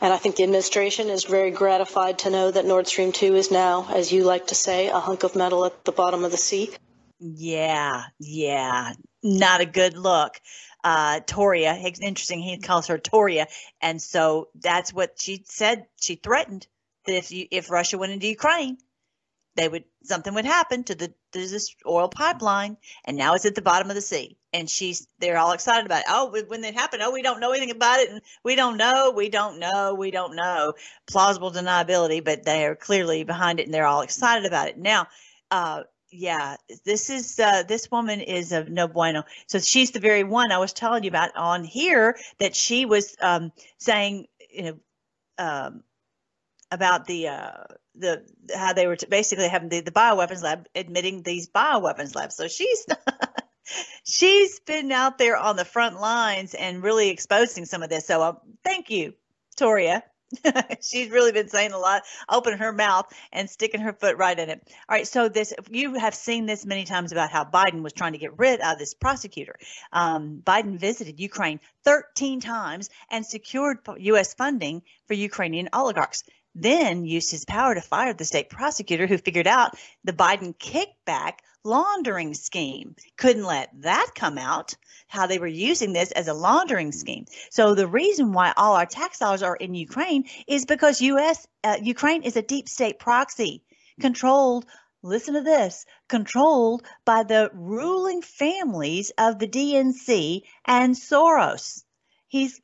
and 0.02 0.14
I 0.14 0.18
think 0.18 0.38
the 0.38 0.44
administration 0.44 1.10
is 1.10 1.26
very 1.26 1.52
gratified 1.52 2.20
to 2.20 2.30
know 2.30 2.50
that 2.50 2.66
Nord 2.66 2.88
Stream 2.88 3.12
2 3.12 3.36
is 3.36 3.52
now, 3.52 3.88
as 3.94 4.12
you 4.12 4.24
like 4.24 4.48
to 4.48 4.56
say, 4.56 4.88
a 4.88 5.00
hunk 5.00 5.24
of 5.24 5.36
metal 5.36 5.66
at 5.66 5.84
the 5.84 5.92
bottom 5.92 6.24
of 6.24 6.32
the 6.32 6.38
sea. 6.38 6.70
Yeah, 7.20 8.04
yeah, 8.20 8.94
not 9.24 9.60
a 9.60 9.66
good 9.66 9.98
look 9.98 10.40
uh, 10.84 11.20
Toria. 11.26 11.74
Interesting, 11.76 12.40
he 12.40 12.58
calls 12.60 12.88
her 12.88 12.98
Toria, 12.98 13.48
and 13.82 14.02
so 14.02 14.50
that's 14.56 14.94
what 14.94 15.20
she 15.20 15.44
said. 15.46 15.86
She 16.00 16.16
threatened 16.16 16.68
that 17.06 17.16
if 17.16 17.32
you, 17.32 17.48
if 17.52 17.70
Russia 17.70 17.98
went 17.98 18.12
into 18.12 18.28
Ukraine, 18.28 18.78
they 19.58 19.68
would 19.68 19.86
something 20.04 20.34
would 20.36 20.46
happen 20.46 20.84
to 20.86 20.96
the 20.96 21.08
to 21.34 21.48
this 21.48 21.76
oil 21.86 22.08
pipeline, 22.08 22.78
and 23.06 23.18
now 23.18 23.34
it's 23.34 23.46
at 23.46 23.56
the 23.56 23.62
bottom 23.62 23.90
of 23.90 23.96
the 23.96 24.02
sea. 24.02 24.38
And 24.54 24.70
she's 24.70 25.08
they're 25.20 25.38
all 25.38 25.52
excited 25.52 25.86
about 25.86 26.02
it. 26.02 26.06
Oh, 26.10 26.44
when 26.48 26.64
it 26.64 26.76
happened, 26.76 27.02
oh, 27.04 27.12
we 27.12 27.24
don't 27.24 27.40
know 27.40 27.52
anything 27.52 27.72
about 27.72 28.00
it, 28.00 28.10
and 28.10 28.22
we 28.44 28.56
don't 28.56 28.78
know, 28.78 29.12
we 29.16 29.30
don't 29.30 29.60
know, 29.60 29.96
we 29.96 30.12
don't 30.12 30.36
know. 30.36 30.74
Plausible 31.08 31.52
deniability, 31.52 32.24
but 32.24 32.44
they 32.44 32.66
are 32.66 32.76
clearly 32.76 33.24
behind 33.24 33.60
it, 33.60 33.66
and 33.66 33.74
they're 33.74 33.88
all 33.88 34.02
excited 34.02 34.46
about 34.46 34.70
it. 34.70 34.78
Now, 34.78 35.08
uh, 35.52 35.84
yeah, 36.18 36.56
this 36.84 37.10
is 37.10 37.40
uh, 37.40 37.64
this 37.64 37.92
woman 37.92 38.22
is 38.22 38.52
a 38.52 38.64
no 38.64 38.88
bueno. 38.88 39.24
So 39.46 39.60
she's 39.60 39.92
the 39.92 40.00
very 40.00 40.24
one 40.24 40.52
I 40.52 40.58
was 40.58 40.74
telling 40.74 41.04
you 41.04 41.10
about 41.10 41.36
on 41.36 41.64
here 41.64 42.18
that 42.40 42.56
she 42.56 42.86
was 42.86 43.16
um, 43.22 43.52
saying, 43.78 44.28
you 44.50 44.64
know, 44.64 44.78
um, 45.38 45.84
about 46.72 47.06
the 47.06 47.28
uh, 47.28 47.64
the 47.96 48.26
how 48.56 48.74
they 48.74 48.88
were 48.88 48.96
t- 48.96 49.06
basically 49.08 49.48
having 49.48 49.70
the, 49.70 49.82
the 49.82 49.92
bioweapons 49.92 50.42
lab 50.42 50.68
admitting 50.74 51.22
these 51.22 51.50
bioweapons 51.50 52.16
labs. 52.16 52.36
So 52.36 52.48
she's 52.48 52.86
she's 54.04 54.60
been 54.62 54.92
out 54.92 55.20
there 55.20 55.38
on 55.38 55.56
the 55.56 55.66
front 55.66 56.00
lines 56.00 56.56
and 56.56 56.82
really 56.82 57.10
exposing 57.10 57.66
some 57.66 57.84
of 57.84 57.90
this. 57.90 58.08
So 58.08 58.24
um, 58.24 58.38
thank 58.64 58.90
you, 58.90 59.14
Toria. 59.56 60.04
She's 60.82 61.10
really 61.10 61.32
been 61.32 61.50
saying 61.50 61.72
a 61.72 61.78
lot, 61.78 62.04
opening 62.30 62.60
her 62.60 62.74
mouth 62.74 63.06
and 63.32 63.50
sticking 63.50 63.82
her 63.82 63.94
foot 63.94 64.18
right 64.18 64.38
in 64.38 64.50
it. 64.50 64.62
All 64.90 64.96
right, 64.96 65.08
so 65.08 65.30
this 65.30 65.54
you 65.70 65.94
have 65.96 66.16
seen 66.16 66.46
this 66.46 66.66
many 66.66 66.84
times 66.84 67.12
about 67.12 67.32
how 67.32 67.46
Biden 67.46 67.82
was 67.82 67.94
trying 67.94 68.14
to 68.14 68.18
get 68.18 68.38
rid 68.38 68.60
of 68.62 68.78
this 68.78 68.94
prosecutor. 68.94 69.56
Um, 69.92 70.42
Biden 70.46 70.80
visited 70.80 71.20
Ukraine 71.20 71.60
13 71.86 72.42
times 72.42 72.90
and 73.10 73.26
secured 73.26 73.80
U.S. 73.98 74.34
funding 74.34 74.82
for 75.08 75.14
Ukrainian 75.14 75.70
oligarchs 75.74 76.24
then 76.60 77.06
used 77.06 77.32
his 77.32 77.46
power 77.46 77.76
to 77.76 77.82
fire 77.82 78.14
the 78.14 78.26
state 78.26 78.50
prosecutor 78.50 79.06
who 79.06 79.18
figured 79.18 79.48
out 79.48 79.78
the 80.04 80.14
Biden 80.14 80.58
kickback 80.58 81.40
laundering 81.64 82.34
scheme. 82.34 82.96
Couldn't 83.18 83.44
let 83.44 83.70
that 83.82 84.12
come 84.16 84.38
out, 84.38 84.74
how 85.08 85.28
they 85.28 85.38
were 85.38 85.48
using 85.48 85.94
this 85.94 86.12
as 86.12 86.28
a 86.28 86.34
laundering 86.34 86.92
scheme. 86.92 87.26
So 87.52 87.76
the 87.76 87.88
reason 87.88 88.34
why 88.34 88.54
all 88.58 88.76
our 88.76 88.86
tax 88.86 89.20
dollars 89.20 89.44
are 89.44 89.56
in 89.56 89.76
Ukraine 89.76 90.26
is 90.48 90.66
because 90.66 91.02
US 91.02 91.48
uh, 91.64 91.78
Ukraine 91.82 92.24
is 92.24 92.38
a 92.38 92.42
deep 92.42 92.68
state 92.70 93.00
proxy 93.00 93.64
controlled 94.00 94.66
listen 95.04 95.36
to 95.36 95.42
this 95.42 95.86
controlled 96.08 96.84
by 97.06 97.24
the 97.24 97.52
ruling 97.54 98.22
families 98.22 99.12
of 99.18 99.38
the 99.38 99.48
DNC 99.48 100.42
and 100.66 100.96
Soros. 100.96 101.84
He's 102.28 102.60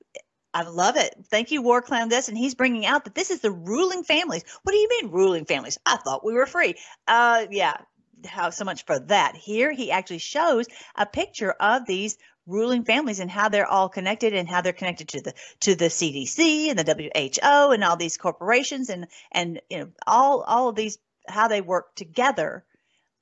I 0.54 0.63
love 0.63 0.98
it. 0.98 1.16
Thank 1.30 1.52
you, 1.52 1.62
War 1.62 1.82
Clown. 1.82 2.10
This, 2.10 2.30
and 2.30 2.38
he's 2.38 2.56
bringing 2.56 2.86
out 2.86 3.06
that 3.06 3.16
this 3.16 3.32
is 3.32 3.39
the 3.42 3.52
ruling 3.52 4.04
families. 4.04 4.44
What 4.63 4.72
do 4.72 4.78
you 4.78 4.88
mean, 4.89 5.12
ruling 5.12 5.46
families? 5.46 5.80
I 5.86 5.98
thought 5.98 6.26
we 6.26 6.34
were 6.34 6.46
free. 6.46 6.76
Uh, 7.08 7.48
yeah. 7.50 7.78
How 8.26 8.52
so 8.52 8.63
much 8.63 8.86
for 8.86 9.00
that? 9.00 9.36
Here, 9.36 9.72
he 9.72 9.92
actually 9.92 10.20
shows 10.20 10.68
a 10.96 11.06
picture 11.06 11.52
of 11.52 11.86
these 11.86 12.18
ruling 12.46 12.84
families 12.84 13.20
and 13.20 13.32
how 13.32 13.50
they're 13.50 13.68
all 13.68 13.89
connected 13.89 14.34
and 14.34 14.48
how 14.48 14.62
they're 14.62 14.74
connected 14.74 15.08
to 15.10 15.22
the 15.22 15.34
to 15.62 15.76
the 15.76 15.86
CDC 15.86 16.70
and 16.70 16.80
the 16.80 17.12
WHO 17.42 17.72
and 17.72 17.84
all 17.84 17.96
these 17.96 18.18
corporations 18.18 18.89
and 18.89 19.08
and 19.32 19.62
you 19.70 19.80
know 19.80 19.89
all 20.06 20.42
all 20.42 20.70
of 20.70 20.76
these 20.76 20.98
how 21.28 21.48
they 21.48 21.62
work 21.62 21.96
together 21.96 22.66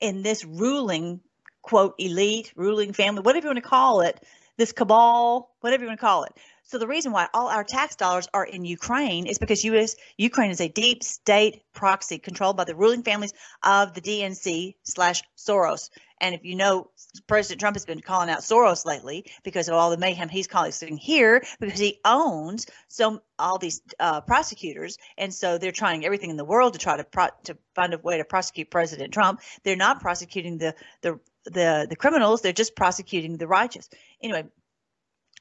in 0.00 0.22
this 0.22 0.44
ruling 0.44 1.20
quote 1.62 1.94
elite 1.98 2.52
ruling 2.56 2.92
family 2.92 3.22
whatever 3.22 3.46
you 3.46 3.50
want 3.50 3.62
to 3.62 3.68
call 3.68 4.00
it 4.00 4.20
this 4.56 4.72
cabal 4.72 5.54
whatever 5.60 5.84
you 5.84 5.88
want 5.88 6.00
to 6.00 6.04
call 6.04 6.24
it 6.24 6.32
so 6.72 6.78
the 6.78 6.86
reason 6.86 7.12
why 7.12 7.28
all 7.34 7.48
our 7.48 7.64
tax 7.64 7.96
dollars 7.96 8.28
are 8.32 8.46
in 8.46 8.64
Ukraine 8.64 9.26
is 9.26 9.38
because 9.38 9.62
US 9.62 9.94
Ukraine 10.16 10.50
is 10.50 10.62
a 10.62 10.68
deep 10.68 11.04
state 11.04 11.64
proxy 11.74 12.18
controlled 12.18 12.56
by 12.56 12.64
the 12.64 12.74
ruling 12.74 13.02
families 13.02 13.34
of 13.62 13.92
the 13.92 14.00
DNC 14.00 14.76
slash 14.82 15.22
Soros. 15.36 15.90
And 16.18 16.34
if 16.34 16.46
you 16.46 16.54
know, 16.54 16.88
President 17.26 17.60
Trump 17.60 17.76
has 17.76 17.84
been 17.84 18.00
calling 18.00 18.30
out 18.30 18.38
Soros 18.38 18.86
lately 18.86 19.26
because 19.44 19.68
of 19.68 19.74
all 19.74 19.90
the 19.90 19.98
mayhem 19.98 20.30
he's 20.30 20.46
causing 20.46 20.96
here, 20.96 21.44
because 21.60 21.78
he 21.78 22.00
owns 22.06 22.64
so 22.88 23.20
all 23.38 23.58
these 23.58 23.82
uh, 24.00 24.22
prosecutors, 24.22 24.96
and 25.18 25.34
so 25.34 25.58
they're 25.58 25.72
trying 25.72 26.06
everything 26.06 26.30
in 26.30 26.38
the 26.38 26.44
world 26.52 26.72
to 26.72 26.78
try 26.78 26.96
to 26.96 27.04
pro- 27.04 27.36
to 27.44 27.58
find 27.74 27.92
a 27.92 27.98
way 27.98 28.16
to 28.16 28.24
prosecute 28.24 28.70
President 28.70 29.12
Trump. 29.12 29.42
They're 29.62 29.76
not 29.76 30.00
prosecuting 30.00 30.56
the 30.56 30.74
the 31.02 31.20
the 31.44 31.86
the 31.90 31.96
criminals; 31.96 32.40
they're 32.40 32.54
just 32.54 32.74
prosecuting 32.74 33.36
the 33.36 33.46
righteous. 33.46 33.90
Anyway, 34.22 34.46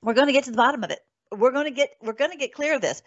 we're 0.02 0.15
going 0.15 0.28
to 0.28 0.34
get 0.34 0.44
to 0.44 0.52
the 0.52 0.58
bottom 0.58 0.84
of 0.84 0.91
it 0.91 1.00
we're 1.32 1.52
going 1.52 1.65
to 1.65 1.72
get 1.72 1.89
we're 2.02 2.13
going 2.13 2.32
to 2.32 2.38
get 2.38 2.54
clear 2.54 2.76
of 2.76 2.82
this. 2.82 3.02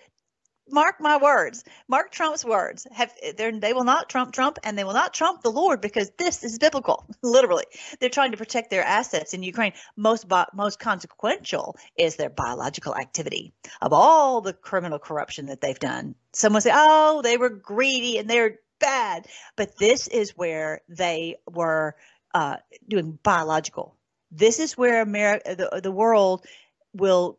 Mark 0.70 0.98
my 0.98 1.18
words. 1.18 1.62
Mark 1.88 2.10
trump's 2.10 2.42
words 2.42 2.86
have 2.90 3.12
they 3.36 3.74
will 3.74 3.84
not 3.84 4.08
trump 4.08 4.32
trump 4.32 4.58
and 4.64 4.78
they 4.78 4.84
will 4.84 4.94
not 4.94 5.12
trump 5.12 5.42
the 5.42 5.50
lord 5.50 5.82
because 5.82 6.10
this 6.16 6.42
is 6.42 6.58
biblical 6.58 7.04
literally. 7.22 7.64
They're 8.00 8.08
trying 8.08 8.30
to 8.30 8.38
protect 8.38 8.70
their 8.70 8.82
assets 8.82 9.34
in 9.34 9.42
ukraine. 9.42 9.74
Most 9.96 10.26
most 10.54 10.78
consequential 10.78 11.76
is 11.98 12.16
their 12.16 12.30
biological 12.30 12.96
activity 12.96 13.52
of 13.82 13.92
all 13.92 14.40
the 14.40 14.54
criminal 14.54 14.98
corruption 14.98 15.46
that 15.46 15.60
they've 15.60 15.78
done. 15.78 16.14
Someone 16.32 16.62
say 16.62 16.72
oh 16.72 17.20
they 17.22 17.36
were 17.36 17.50
greedy 17.50 18.16
and 18.16 18.28
they're 18.28 18.58
bad. 18.80 19.26
But 19.56 19.76
this 19.78 20.08
is 20.08 20.36
where 20.36 20.80
they 20.88 21.36
were 21.50 21.94
uh, 22.32 22.56
doing 22.88 23.18
biological. 23.22 23.96
This 24.30 24.58
is 24.58 24.78
where 24.78 25.02
america 25.02 25.54
the, 25.56 25.80
the 25.82 25.92
world 25.92 26.46
will 26.94 27.38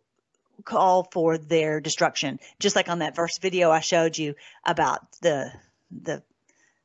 call 0.63 1.07
for 1.11 1.37
their 1.37 1.79
destruction. 1.81 2.39
Just 2.59 2.75
like 2.75 2.89
on 2.89 2.99
that 2.99 3.15
first 3.15 3.41
video 3.41 3.71
I 3.71 3.79
showed 3.79 4.17
you 4.17 4.35
about 4.65 4.99
the 5.21 5.51
the 5.91 6.23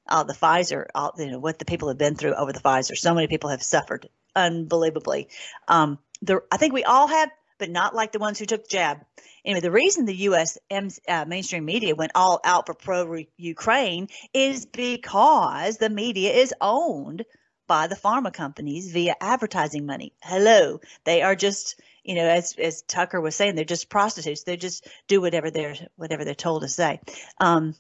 all 0.09 0.25
the 0.25 0.35
Pfizer, 0.35 0.87
all, 0.95 1.15
you 1.19 1.31
know 1.31 1.39
what 1.39 1.59
the 1.59 1.65
people 1.65 1.89
have 1.89 1.99
been 1.99 2.17
through 2.17 2.35
over 2.35 2.53
the 2.53 2.61
Pfizer. 2.61 2.97
So 2.97 3.15
many 3.15 3.29
people 3.29 3.51
have 3.51 3.63
suffered 3.63 4.09
unbelievably. 4.35 5.29
Um, 5.69 5.99
the, 6.23 6.43
I 6.51 6.57
think 6.57 6.73
we 6.73 6.85
all 6.85 7.07
have, 7.07 7.31
but 7.59 7.71
not 7.71 7.95
like 7.95 8.13
the 8.13 8.19
ones 8.19 8.39
who 8.39 8.47
took 8.47 8.65
the 8.65 8.69
jab. 8.69 8.99
Anyway, 9.45 9.61
the 9.61 9.71
reason 9.71 10.05
the 10.05 10.15
U.S. 10.17 10.59
Uh, 10.71 11.25
mainstream 11.27 11.65
media 11.65 11.95
went 11.95 12.13
all 12.15 12.41
out 12.45 12.67
for 12.67 12.75
pro 12.75 13.23
Ukraine 13.37 14.09
is 14.35 14.67
because 14.67 15.79
the 15.79 15.91
media 15.91 16.33
is 16.33 16.55
owned 16.61 17.25
by 17.67 17.87
the 17.87 17.97
pharma 17.97 18.33
companies 18.33 18.91
via 18.91 19.15
advertising 19.21 19.87
money. 19.87 20.13
Hello, 20.23 20.81
they 21.05 21.23
are 21.23 21.37
just 21.37 21.81
you 22.05 22.15
know, 22.15 22.27
as 22.27 22.55
as 22.59 22.83
Tucker 22.83 23.21
was 23.21 23.37
saying, 23.37 23.55
they're 23.55 23.65
just 23.65 23.89
prostitutes. 23.89 24.45
They 24.45 24.57
just 24.57 24.87
do 25.09 25.21
whatever 25.21 25.51
they're 25.51 25.77
whatever 25.97 26.25
they're 26.25 26.35
told 26.35 26.63
to 26.63 26.69
say. 26.69 27.01
Um, 27.39 27.75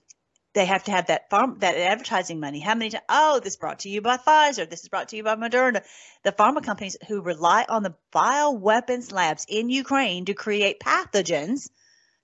they 0.52 0.66
have 0.66 0.84
to 0.84 0.90
have 0.90 1.06
that 1.06 1.30
farm 1.30 1.58
that 1.60 1.76
advertising 1.76 2.40
money. 2.40 2.60
How 2.60 2.74
many? 2.74 2.92
Oh, 3.08 3.40
this 3.40 3.56
brought 3.56 3.80
to 3.80 3.88
you 3.88 4.00
by 4.00 4.16
Pfizer. 4.16 4.68
This 4.68 4.82
is 4.82 4.88
brought 4.88 5.08
to 5.08 5.16
you 5.16 5.22
by 5.22 5.36
Moderna. 5.36 5.82
The 6.24 6.32
pharma 6.32 6.62
companies 6.62 6.96
who 7.08 7.22
rely 7.22 7.64
on 7.68 7.82
the 7.82 7.94
bioweapons 8.12 9.12
labs 9.12 9.46
in 9.48 9.70
Ukraine 9.70 10.24
to 10.26 10.34
create 10.34 10.80
pathogens, 10.80 11.70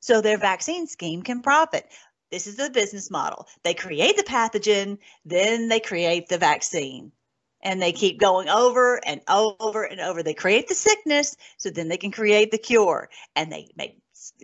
so 0.00 0.20
their 0.20 0.38
vaccine 0.38 0.86
scheme 0.86 1.22
can 1.22 1.40
profit. 1.40 1.86
This 2.30 2.48
is 2.48 2.56
the 2.56 2.70
business 2.70 3.10
model. 3.10 3.46
They 3.62 3.74
create 3.74 4.16
the 4.16 4.24
pathogen, 4.24 4.98
then 5.24 5.68
they 5.68 5.78
create 5.78 6.28
the 6.28 6.38
vaccine 6.38 7.12
and 7.66 7.82
they 7.82 7.90
keep 7.90 8.20
going 8.20 8.48
over 8.48 9.04
and 9.04 9.20
over 9.28 9.82
and 9.82 10.00
over. 10.00 10.22
They 10.22 10.34
create 10.34 10.68
the 10.68 10.74
sickness 10.74 11.36
so 11.56 11.68
then 11.68 11.88
they 11.88 11.96
can 11.96 12.12
create 12.12 12.52
the 12.52 12.58
cure 12.58 13.10
and 13.34 13.50
they 13.50 13.68
make 13.76 13.98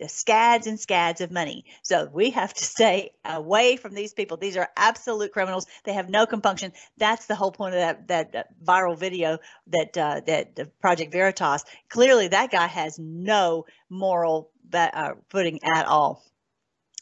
scads 0.09 0.67
and 0.67 0.79
scads 0.79 1.21
of 1.21 1.31
money. 1.31 1.65
So 1.83 2.11
we 2.13 2.31
have 2.31 2.53
to 2.53 2.65
stay 2.65 3.13
away 3.25 3.77
from 3.77 3.95
these 3.95 4.13
people. 4.13 4.39
These 4.39 4.57
are 4.57 4.69
absolute 4.77 5.33
criminals. 5.33 5.67
They 5.85 5.93
have 5.93 6.11
no 6.11 6.27
compunction. 6.27 6.73
That's 6.99 7.27
the 7.27 7.37
whole 7.37 7.53
point 7.53 7.77
of 7.77 8.09
that 8.09 8.33
that, 8.33 8.49
viral 8.61 8.99
video 8.99 9.39
that 9.69 9.97
uh, 9.97 10.21
that 10.27 10.81
Project 10.81 11.13
Veritas. 11.13 11.65
Clearly, 11.89 12.27
that 12.27 12.51
guy 12.51 12.67
has 12.67 12.99
no 12.99 13.67
moral 13.89 14.51
uh, 14.73 15.13
footing 15.31 15.61
at 15.63 15.87
all. 15.87 16.25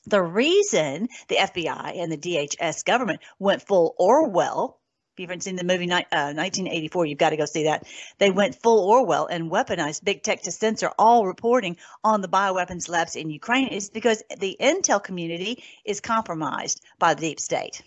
The 0.07 0.23
reason 0.23 1.09
the 1.29 1.37
FBI 1.37 1.99
and 1.99 2.13
the 2.13 2.19
DHS 2.19 2.85
government 2.85 3.21
went 3.39 3.67
full 3.67 3.95
Orwell 3.99 4.80
you 5.21 5.27
haven't 5.27 5.43
seen 5.43 5.57
the 5.57 5.65
movie 5.65 5.91
uh, 5.91 6.33
1984, 6.35 7.07
you've 7.07 7.19
got 7.19 7.31
to 7.31 7.37
go 7.37 7.45
see 7.45 7.65
that. 7.65 7.87
They 8.19 8.31
went 8.31 8.61
full 8.63 8.89
Orwell 8.89 9.27
and 9.27 9.51
weaponized 9.51 10.05
big 10.05 10.23
tech 10.23 10.43
to 10.43 10.53
censor 10.53 10.91
all 10.99 11.27
reporting 11.27 11.77
on 12.03 12.21
the 12.21 12.29
bioweapons 12.29 12.89
labs 12.89 13.17
in 13.17 13.31
Ukraine 13.31 13.69
is 13.69 13.91
because 13.91 14.23
the 14.39 14.57
intel 14.61 15.03
community 15.03 15.63
is 15.85 16.01
compromised 16.01 16.81
by 16.99 17.15
the 17.15 17.21
deep 17.21 17.41
state. 17.41 17.83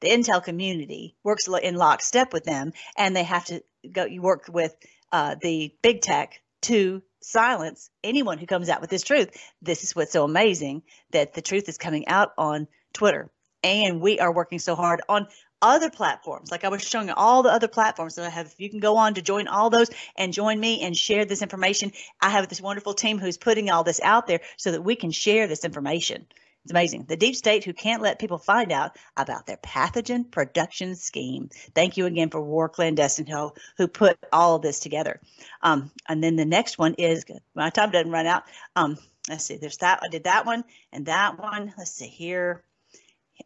The 0.00 0.08
intel 0.08 0.42
community 0.42 1.16
works 1.22 1.46
in 1.48 1.74
lockstep 1.76 2.32
with 2.32 2.44
them, 2.44 2.72
and 2.96 3.14
they 3.14 3.24
have 3.24 3.44
to 3.46 3.62
go. 3.90 4.04
You 4.04 4.22
work 4.22 4.46
with 4.48 4.74
uh, 5.12 5.36
the 5.40 5.74
big 5.82 6.00
tech 6.00 6.40
to 6.62 7.02
silence 7.20 7.90
anyone 8.02 8.38
who 8.38 8.46
comes 8.46 8.68
out 8.68 8.80
with 8.80 8.90
this 8.90 9.02
truth. 9.02 9.30
This 9.62 9.84
is 9.84 9.94
what's 9.94 10.12
so 10.12 10.24
amazing 10.24 10.82
that 11.10 11.34
the 11.34 11.42
truth 11.42 11.68
is 11.68 11.78
coming 11.78 12.08
out 12.08 12.32
on 12.38 12.68
Twitter. 12.92 13.30
And 13.62 14.00
we 14.00 14.20
are 14.20 14.32
working 14.32 14.58
so 14.58 14.74
hard 14.74 15.00
on 15.08 15.26
other 15.64 15.90
platforms. 15.90 16.50
Like 16.50 16.64
I 16.64 16.68
was 16.68 16.82
showing 16.82 17.10
all 17.10 17.42
the 17.42 17.50
other 17.50 17.68
platforms 17.68 18.16
that 18.16 18.26
I 18.26 18.28
have. 18.28 18.54
You 18.58 18.68
can 18.68 18.80
go 18.80 18.98
on 18.98 19.14
to 19.14 19.22
join 19.22 19.48
all 19.48 19.70
those 19.70 19.90
and 20.16 20.32
join 20.32 20.60
me 20.60 20.82
and 20.82 20.96
share 20.96 21.24
this 21.24 21.42
information. 21.42 21.92
I 22.20 22.30
have 22.30 22.48
this 22.48 22.60
wonderful 22.60 22.94
team 22.94 23.18
who's 23.18 23.38
putting 23.38 23.70
all 23.70 23.82
this 23.82 24.00
out 24.02 24.26
there 24.26 24.40
so 24.58 24.72
that 24.72 24.82
we 24.82 24.94
can 24.94 25.10
share 25.10 25.46
this 25.46 25.64
information. 25.64 26.26
It's 26.64 26.72
amazing. 26.72 27.04
The 27.08 27.16
deep 27.16 27.34
state 27.34 27.64
who 27.64 27.72
can't 27.72 28.02
let 28.02 28.18
people 28.18 28.38
find 28.38 28.72
out 28.72 28.96
about 29.16 29.46
their 29.46 29.58
pathogen 29.58 30.30
production 30.30 30.96
scheme. 30.96 31.50
Thank 31.74 31.96
you 31.96 32.06
again 32.06 32.30
for 32.30 32.40
War 32.40 32.68
Clandestine 32.68 33.26
who, 33.26 33.52
who 33.76 33.88
put 33.88 34.18
all 34.32 34.56
of 34.56 34.62
this 34.62 34.80
together. 34.80 35.20
Um, 35.62 35.90
and 36.08 36.22
then 36.22 36.36
the 36.36 36.46
next 36.46 36.78
one 36.78 36.94
is 36.94 37.24
my 37.54 37.70
time 37.70 37.90
doesn't 37.90 38.10
run 38.10 38.26
out. 38.26 38.44
Um, 38.76 38.96
let's 39.28 39.44
see, 39.44 39.56
there's 39.56 39.78
that. 39.78 40.00
I 40.02 40.08
did 40.08 40.24
that 40.24 40.46
one 40.46 40.64
and 40.92 41.06
that 41.06 41.38
one. 41.38 41.74
Let's 41.76 41.92
see 41.92 42.06
here 42.06 42.64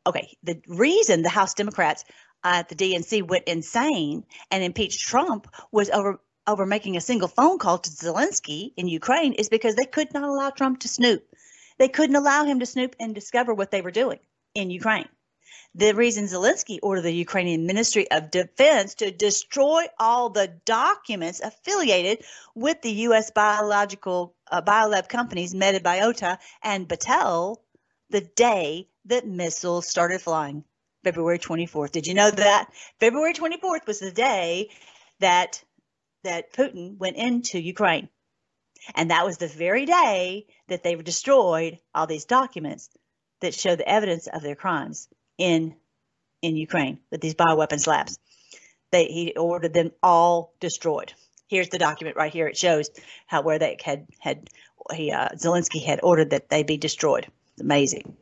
okay, 0.06 0.36
the 0.42 0.60
reason 0.66 1.22
the 1.22 1.28
House 1.28 1.54
Democrats 1.54 2.04
at 2.44 2.68
the 2.68 2.74
DNC 2.74 3.26
went 3.26 3.48
insane 3.48 4.24
and 4.50 4.62
impeached 4.62 5.06
Trump 5.06 5.48
was 5.72 5.90
over 5.90 6.20
over 6.46 6.64
making 6.64 6.96
a 6.96 7.00
single 7.00 7.28
phone 7.28 7.58
call 7.58 7.76
to 7.76 7.90
Zelensky 7.90 8.72
in 8.78 8.88
Ukraine 8.88 9.34
is 9.34 9.50
because 9.50 9.74
they 9.74 9.84
could 9.84 10.14
not 10.14 10.22
allow 10.22 10.48
Trump 10.48 10.80
to 10.80 10.88
snoop. 10.88 11.22
They 11.78 11.88
couldn't 11.88 12.16
allow 12.16 12.44
him 12.44 12.60
to 12.60 12.66
snoop 12.66 12.96
and 12.98 13.14
discover 13.14 13.52
what 13.52 13.70
they 13.70 13.82
were 13.82 13.90
doing 13.90 14.18
in 14.54 14.70
Ukraine. 14.70 15.08
The 15.74 15.94
reason 15.94 16.24
Zelensky 16.24 16.78
ordered 16.82 17.02
the 17.02 17.12
Ukrainian 17.12 17.66
Ministry 17.66 18.10
of 18.10 18.30
Defense 18.30 18.94
to 18.96 19.10
destroy 19.10 19.84
all 19.98 20.30
the 20.30 20.48
documents 20.64 21.40
affiliated 21.40 22.24
with 22.54 22.80
the 22.80 22.92
U.S. 23.08 23.30
biological 23.30 24.34
uh, 24.50 24.62
biolab 24.62 25.08
companies 25.08 25.54
Metabiota 25.54 26.38
and 26.62 26.88
Battelle 26.88 27.58
the 28.10 28.22
day 28.22 28.88
that 29.08 29.26
missiles 29.26 29.88
started 29.88 30.20
flying, 30.20 30.64
February 31.04 31.38
24th. 31.38 31.92
Did 31.92 32.06
you 32.06 32.14
know 32.14 32.30
that? 32.30 32.70
February 33.00 33.34
24th 33.34 33.86
was 33.86 33.98
the 33.98 34.12
day 34.12 34.70
that 35.20 35.62
that 36.24 36.52
Putin 36.52 36.98
went 36.98 37.16
into 37.16 37.60
Ukraine. 37.60 38.08
And 38.94 39.10
that 39.10 39.24
was 39.24 39.38
the 39.38 39.48
very 39.48 39.86
day 39.86 40.46
that 40.68 40.82
they 40.82 40.96
were 40.96 41.02
destroyed 41.02 41.78
all 41.94 42.06
these 42.06 42.24
documents 42.24 42.90
that 43.40 43.54
show 43.54 43.76
the 43.76 43.88
evidence 43.88 44.26
of 44.26 44.42
their 44.42 44.56
crimes 44.56 45.08
in 45.36 45.74
in 46.42 46.56
Ukraine 46.56 47.00
with 47.10 47.20
these 47.20 47.34
bioweapons 47.34 47.86
labs. 47.86 48.18
They 48.90 49.06
he 49.06 49.36
ordered 49.36 49.74
them 49.74 49.92
all 50.02 50.54
destroyed. 50.60 51.12
Here's 51.48 51.68
the 51.68 51.78
document 51.78 52.16
right 52.16 52.32
here. 52.32 52.48
It 52.48 52.56
shows 52.56 52.90
how 53.26 53.42
where 53.42 53.58
they 53.58 53.76
had 53.82 54.06
had 54.18 54.48
he 54.92 55.10
uh, 55.10 55.30
Zelensky 55.30 55.84
had 55.84 56.00
ordered 56.02 56.30
that 56.30 56.48
they 56.48 56.62
be 56.62 56.76
destroyed. 56.76 57.26
It's 57.52 57.62
amazing. 57.62 58.16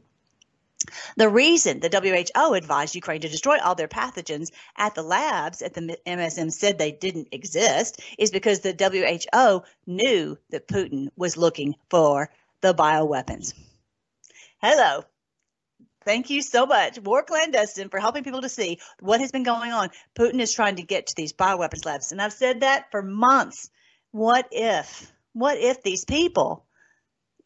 The 1.17 1.29
reason 1.29 1.81
the 1.81 1.89
WHO 2.35 2.55
advised 2.55 2.95
Ukraine 2.95 3.21
to 3.21 3.29
destroy 3.29 3.59
all 3.59 3.75
their 3.75 3.89
pathogens 3.89 4.51
at 4.77 4.95
the 4.95 5.03
labs 5.03 5.63
at 5.63 5.75
the 5.75 5.99
MSM 6.07 6.53
said 6.53 6.79
they 6.79 6.93
didn't 6.93 7.29
exist 7.33 8.01
is 8.19 8.31
because 8.31 8.61
the 8.61 8.75
WHO 8.79 9.63
knew 9.87 10.39
that 10.51 10.69
Putin 10.69 11.09
was 11.17 11.37
looking 11.37 11.75
for 11.91 12.31
the 12.61 12.75
bioweapons. 12.75 13.55
Hello. 14.59 15.05
Thank 16.05 16.31
you 16.31 16.41
so 16.41 16.67
much, 16.67 17.01
War 17.01 17.25
Clandestine, 17.25 17.89
for 17.89 17.99
helping 17.99 18.23
people 18.23 18.43
to 18.43 18.49
see 18.49 18.79
what 19.01 19.21
has 19.21 19.33
been 19.33 19.43
going 19.43 19.73
on. 19.73 19.91
Putin 20.15 20.41
is 20.41 20.53
trying 20.53 20.77
to 20.77 20.83
get 20.83 21.09
to 21.09 21.15
these 21.17 21.33
bioweapons 21.33 21.85
labs. 21.85 22.13
And 22.13 22.23
I've 22.23 22.33
said 22.33 22.61
that 22.61 22.93
for 22.93 23.03
months. 23.03 23.71
What 24.13 24.49
if? 24.53 25.13
What 25.33 25.59
if 25.59 25.83
these 25.83 26.05
people 26.05 26.66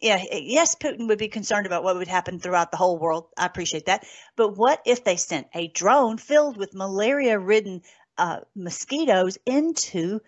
yeah, 0.01 0.23
yes, 0.33 0.77
Putin 0.77 1.09
would 1.09 1.19
be 1.19 1.29
concerned 1.29 1.67
about 1.67 1.85
what 1.85 1.97
would 1.97 2.09
happen 2.09 2.41
throughout 2.41 2.71
the 2.71 2.79
whole 2.79 2.99
world. 2.99 3.29
I 3.37 3.45
appreciate 3.45 3.87
that. 3.87 4.07
But 4.35 4.57
what 4.57 4.81
if 4.87 5.05
they 5.05 5.17
sent 5.17 5.49
a 5.55 5.69
drone 5.69 6.17
filled 6.17 6.57
with 6.57 6.75
malaria 6.75 7.39
ridden 7.39 7.83
uh, 8.17 8.41
mosquitoes 8.55 9.37
into 9.45 10.21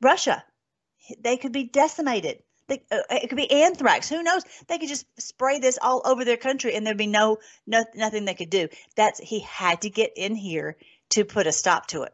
Russia? 0.00 0.44
They 1.18 1.36
could 1.36 1.52
be 1.52 1.64
decimated. 1.64 2.42
They, 2.68 2.82
uh, 2.90 2.98
it 3.10 3.28
could 3.28 3.36
be 3.36 3.50
anthrax. 3.50 4.08
Who 4.08 4.22
knows? 4.22 4.42
They 4.68 4.78
could 4.78 4.88
just 4.88 5.06
spray 5.20 5.58
this 5.58 5.78
all 5.80 6.02
over 6.04 6.24
their 6.24 6.36
country, 6.36 6.74
and 6.74 6.86
there'd 6.86 6.96
be 6.96 7.06
no, 7.06 7.38
no 7.66 7.84
nothing 7.94 8.24
they 8.24 8.34
could 8.34 8.50
do. 8.50 8.68
That's 8.94 9.18
he 9.18 9.40
had 9.40 9.82
to 9.82 9.90
get 9.90 10.12
in 10.16 10.36
here 10.36 10.76
to 11.10 11.24
put 11.24 11.48
a 11.48 11.52
stop 11.52 11.86
to 11.88 12.02
it. 12.02 12.12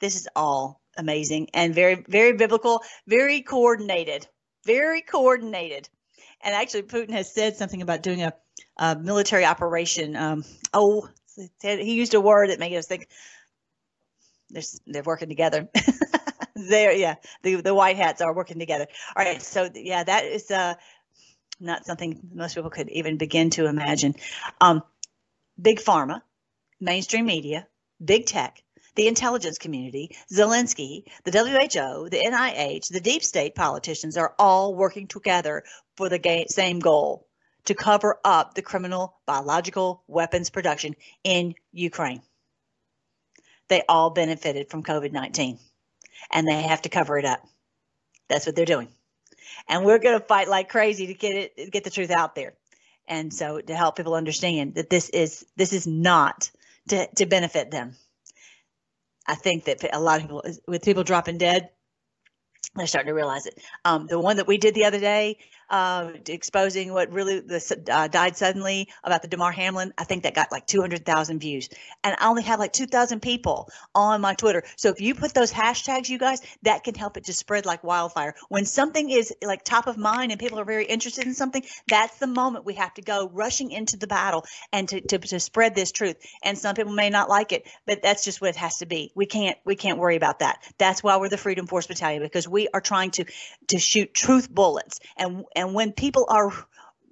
This 0.00 0.16
is 0.16 0.28
all 0.34 0.80
amazing 0.96 1.50
and 1.54 1.74
very, 1.74 2.04
very 2.08 2.32
biblical, 2.32 2.82
very 3.06 3.42
coordinated, 3.42 4.26
very 4.64 5.02
coordinated 5.02 5.88
and 6.42 6.54
actually 6.54 6.82
Putin 6.82 7.10
has 7.10 7.32
said 7.32 7.56
something 7.56 7.82
about 7.82 8.02
doing 8.02 8.22
a, 8.22 8.32
a 8.76 8.96
military 8.96 9.44
operation. 9.44 10.16
Um, 10.16 10.44
oh, 10.72 11.08
he 11.62 11.94
used 11.94 12.14
a 12.14 12.20
word 12.20 12.50
that 12.50 12.58
made 12.58 12.76
us 12.76 12.86
think 12.86 13.08
they're, 14.50 14.62
they're 14.86 15.02
working 15.02 15.28
together. 15.28 15.68
there, 16.54 16.92
yeah, 16.92 17.16
the 17.42 17.56
the 17.56 17.74
white 17.74 17.96
hats 17.96 18.20
are 18.20 18.34
working 18.34 18.58
together. 18.58 18.86
All 19.16 19.24
right, 19.24 19.42
so 19.42 19.68
yeah, 19.74 20.04
that 20.04 20.24
is 20.24 20.50
uh, 20.50 20.74
not 21.60 21.86
something 21.86 22.20
most 22.32 22.54
people 22.54 22.70
could 22.70 22.90
even 22.90 23.16
begin 23.16 23.50
to 23.50 23.66
imagine. 23.66 24.14
Um, 24.60 24.82
big 25.60 25.80
pharma, 25.80 26.22
mainstream 26.80 27.26
media, 27.26 27.66
big 28.04 28.26
tech, 28.26 28.62
the 28.94 29.06
intelligence 29.06 29.58
community, 29.58 30.16
Zelensky, 30.30 31.04
the 31.24 31.30
WHO, 31.30 32.08
the 32.08 32.22
NIH, 32.24 32.88
the 32.88 33.00
deep 33.00 33.22
state 33.22 33.54
politicians 33.54 34.16
are 34.16 34.34
all 34.38 34.74
working 34.74 35.06
together 35.06 35.64
for 35.96 36.08
the 36.08 36.46
same 36.48 36.78
goal 36.78 37.26
to 37.64 37.74
cover 37.74 38.18
up 38.24 38.54
the 38.54 38.62
criminal 38.62 39.20
biological 39.26 40.02
weapons 40.06 40.50
production 40.50 40.94
in 41.24 41.54
Ukraine. 41.72 42.22
They 43.68 43.82
all 43.88 44.10
benefited 44.10 44.68
from 44.68 44.82
COVID 44.82 45.12
19 45.12 45.58
and 46.30 46.46
they 46.46 46.62
have 46.62 46.82
to 46.82 46.88
cover 46.88 47.18
it 47.18 47.24
up. 47.24 47.40
That's 48.28 48.46
what 48.46 48.56
they're 48.56 48.64
doing. 48.64 48.88
And 49.68 49.84
we're 49.84 49.98
going 49.98 50.18
to 50.18 50.24
fight 50.24 50.48
like 50.48 50.68
crazy 50.68 51.08
to 51.08 51.14
get 51.14 51.52
it, 51.56 51.72
get 51.72 51.84
the 51.84 51.90
truth 51.90 52.10
out 52.10 52.34
there. 52.34 52.54
And 53.06 53.32
so 53.32 53.60
to 53.60 53.74
help 53.74 53.96
people 53.96 54.14
understand 54.14 54.74
that 54.76 54.90
this 54.90 55.08
is, 55.10 55.44
this 55.56 55.72
is 55.72 55.86
not 55.86 56.50
to, 56.88 57.06
to 57.14 57.26
benefit 57.26 57.70
them. 57.70 57.94
I 59.26 59.34
think 59.34 59.64
that 59.64 59.84
a 59.92 60.00
lot 60.00 60.16
of 60.16 60.22
people, 60.22 60.42
with 60.66 60.82
people 60.82 61.04
dropping 61.04 61.38
dead, 61.38 61.70
they're 62.74 62.86
starting 62.86 63.08
to 63.10 63.14
realize 63.14 63.46
it. 63.46 63.54
Um, 63.84 64.06
the 64.06 64.18
one 64.18 64.36
that 64.36 64.46
we 64.46 64.58
did 64.58 64.74
the 64.74 64.86
other 64.86 65.00
day, 65.00 65.38
uh, 65.72 66.12
exposing 66.28 66.92
what 66.92 67.10
really 67.10 67.40
the, 67.40 67.82
uh, 67.90 68.06
died 68.06 68.36
suddenly 68.36 68.88
about 69.02 69.22
the 69.22 69.28
Damar 69.28 69.52
Hamlin. 69.52 69.94
I 69.96 70.04
think 70.04 70.24
that 70.24 70.34
got 70.34 70.52
like 70.52 70.66
200,000 70.66 71.38
views. 71.40 71.70
And 72.04 72.14
I 72.20 72.28
only 72.28 72.42
have 72.42 72.60
like 72.60 72.74
2,000 72.74 73.20
people 73.20 73.70
on 73.94 74.20
my 74.20 74.34
Twitter. 74.34 74.64
So 74.76 74.90
if 74.90 75.00
you 75.00 75.14
put 75.14 75.32
those 75.32 75.50
hashtags, 75.50 76.10
you 76.10 76.18
guys, 76.18 76.42
that 76.62 76.84
can 76.84 76.94
help 76.94 77.16
it 77.16 77.24
to 77.24 77.32
spread 77.32 77.64
like 77.64 77.82
wildfire. 77.82 78.34
When 78.50 78.66
something 78.66 79.08
is 79.08 79.32
like 79.42 79.64
top 79.64 79.86
of 79.86 79.96
mind 79.96 80.30
and 80.30 80.38
people 80.38 80.60
are 80.60 80.64
very 80.64 80.84
interested 80.84 81.26
in 81.26 81.32
something, 81.32 81.64
that's 81.88 82.18
the 82.18 82.26
moment 82.26 82.66
we 82.66 82.74
have 82.74 82.92
to 82.94 83.02
go 83.02 83.30
rushing 83.32 83.70
into 83.70 83.96
the 83.96 84.06
battle 84.06 84.44
and 84.74 84.86
to, 84.90 85.00
to, 85.00 85.18
to 85.18 85.40
spread 85.40 85.74
this 85.74 85.90
truth. 85.90 86.16
And 86.42 86.58
some 86.58 86.74
people 86.74 86.92
may 86.92 87.08
not 87.08 87.30
like 87.30 87.52
it, 87.52 87.66
but 87.86 88.02
that's 88.02 88.24
just 88.24 88.42
what 88.42 88.50
it 88.50 88.56
has 88.56 88.76
to 88.78 88.86
be. 88.86 89.10
We 89.14 89.24
can't, 89.24 89.56
we 89.64 89.74
can't 89.74 89.98
worry 89.98 90.16
about 90.16 90.40
that. 90.40 90.62
That's 90.76 91.02
why 91.02 91.16
we're 91.16 91.30
the 91.30 91.38
Freedom 91.38 91.66
Force 91.66 91.86
Battalion 91.86 92.22
because 92.22 92.46
we 92.46 92.68
are 92.74 92.82
trying 92.82 93.12
to, 93.12 93.24
to 93.68 93.78
shoot 93.78 94.12
truth 94.12 94.50
bullets 94.50 95.00
and, 95.16 95.44
and 95.56 95.61
and 95.62 95.74
when 95.74 95.92
people 95.92 96.26
are 96.28 96.52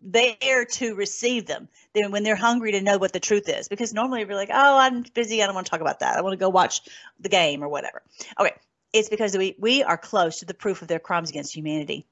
there 0.02 0.64
to 0.64 0.94
receive 0.94 1.46
them. 1.46 1.68
Then 1.92 2.10
when 2.10 2.22
they're 2.22 2.36
hungry 2.36 2.72
to 2.72 2.80
know 2.80 2.98
what 2.98 3.12
the 3.12 3.20
truth 3.20 3.48
is, 3.48 3.68
because 3.68 3.92
normally 3.92 4.24
we're 4.24 4.36
like, 4.36 4.50
oh, 4.52 4.78
I'm 4.78 5.04
busy. 5.14 5.42
I 5.42 5.46
don't 5.46 5.54
want 5.54 5.66
to 5.66 5.70
talk 5.70 5.80
about 5.80 6.00
that. 6.00 6.16
I 6.16 6.22
want 6.22 6.32
to 6.32 6.38
go 6.38 6.48
watch 6.48 6.80
the 7.18 7.28
game 7.28 7.62
or 7.62 7.68
whatever. 7.68 8.02
Okay, 8.38 8.54
it's 8.92 9.08
because 9.08 9.36
we 9.36 9.56
we 9.58 9.82
are 9.82 9.98
close 9.98 10.38
to 10.38 10.46
the 10.46 10.54
proof 10.54 10.82
of 10.82 10.88
their 10.88 10.98
crimes 10.98 11.30
against 11.30 11.54
humanity. 11.54 12.06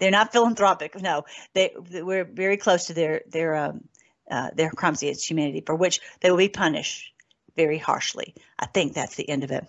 They're 0.00 0.10
not 0.10 0.32
philanthropic. 0.32 1.00
No, 1.00 1.24
they 1.52 1.74
we're 1.78 2.24
very 2.24 2.56
close 2.56 2.86
to 2.86 2.94
their 2.94 3.22
their 3.28 3.54
um, 3.54 3.84
uh, 4.30 4.50
their 4.54 4.70
crimes 4.70 5.02
against 5.02 5.28
humanity, 5.28 5.62
for 5.64 5.74
which 5.74 6.00
they 6.20 6.30
will 6.30 6.38
be 6.38 6.48
punished 6.48 7.12
very 7.56 7.78
harshly. 7.78 8.34
I 8.58 8.66
think 8.66 8.94
that's 8.94 9.16
the 9.16 9.28
end 9.28 9.44
of 9.44 9.50
it. 9.50 9.66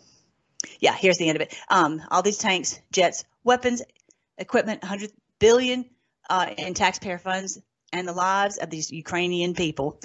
Yeah, 0.79 0.93
here's 0.93 1.17
the 1.17 1.29
end 1.29 1.35
of 1.35 1.41
it. 1.41 1.55
Um, 1.69 2.01
all 2.09 2.23
these 2.23 2.39
tanks, 2.39 2.79
jets, 2.91 3.23
weapons, 3.43 3.83
equipment, 4.37 4.81
100 4.81 5.11
billion 5.45 5.85
uh, 6.27 6.47
in 6.57 6.73
taxpayer 6.73 7.19
funds, 7.19 7.59
and 7.93 8.07
the 8.07 8.13
lives 8.13 8.57
of 8.57 8.71
these 8.71 8.91
Ukrainian 8.91 9.53
people. 9.53 9.99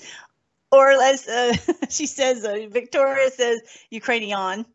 Or 0.70 0.90
as 0.90 1.26
uh, 1.26 1.54
she 1.88 2.06
says, 2.06 2.44
uh, 2.44 2.66
Victoria 2.70 3.30
says, 3.30 3.60
Ukrainian, 3.90 4.66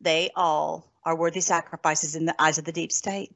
they 0.00 0.30
all 0.34 0.92
are 1.04 1.16
worthy 1.16 1.40
sacrifices 1.40 2.16
in 2.16 2.24
the 2.26 2.34
eyes 2.44 2.58
of 2.58 2.64
the 2.64 2.72
deep 2.72 2.90
state 2.90 3.30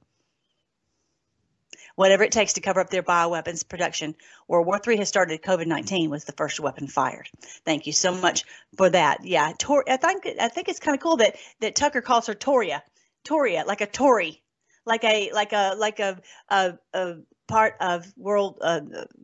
whatever 1.97 2.25
it 2.25 2.33
takes 2.33 2.55
to 2.55 2.63
cover 2.63 2.81
up 2.81 2.89
their 2.89 3.03
bioweapons 3.03 3.69
production. 3.69 4.15
World 4.49 4.67
War 4.67 4.81
III 4.87 4.97
has 4.99 5.09
started. 5.09 5.43
COVID 5.43 5.67
19 5.67 6.09
was 6.09 6.25
the 6.25 6.33
first 6.33 6.59
weapon 6.59 6.87
fired. 6.87 7.29
Thank 7.67 7.87
you 7.87 7.93
so 7.93 8.11
much 8.15 8.45
for 8.77 8.89
that. 8.89 9.25
Yeah, 9.25 9.53
Tor- 9.59 9.85
I 9.87 9.99
think 9.99 10.27
I 10.41 10.49
think 10.49 10.69
it's 10.69 10.81
kind 10.81 10.97
of 10.97 11.03
cool 11.03 11.19
that 11.19 11.37
that 11.61 11.75
Tucker 11.77 12.01
calls 12.01 12.27
her 12.27 12.35
Toria, 12.35 12.83
Toria, 13.25 13.65
like 13.67 13.83
a 13.83 13.87
Tory, 13.87 14.43
like 14.91 15.05
a 15.05 15.30
like 15.32 15.53
a 15.53 15.74
like 15.78 16.01
a 16.01 16.20
a, 16.49 16.74
a 16.93 17.14
part 17.47 17.76
of 17.80 18.12
World 18.16 18.59
uh, 18.61 18.80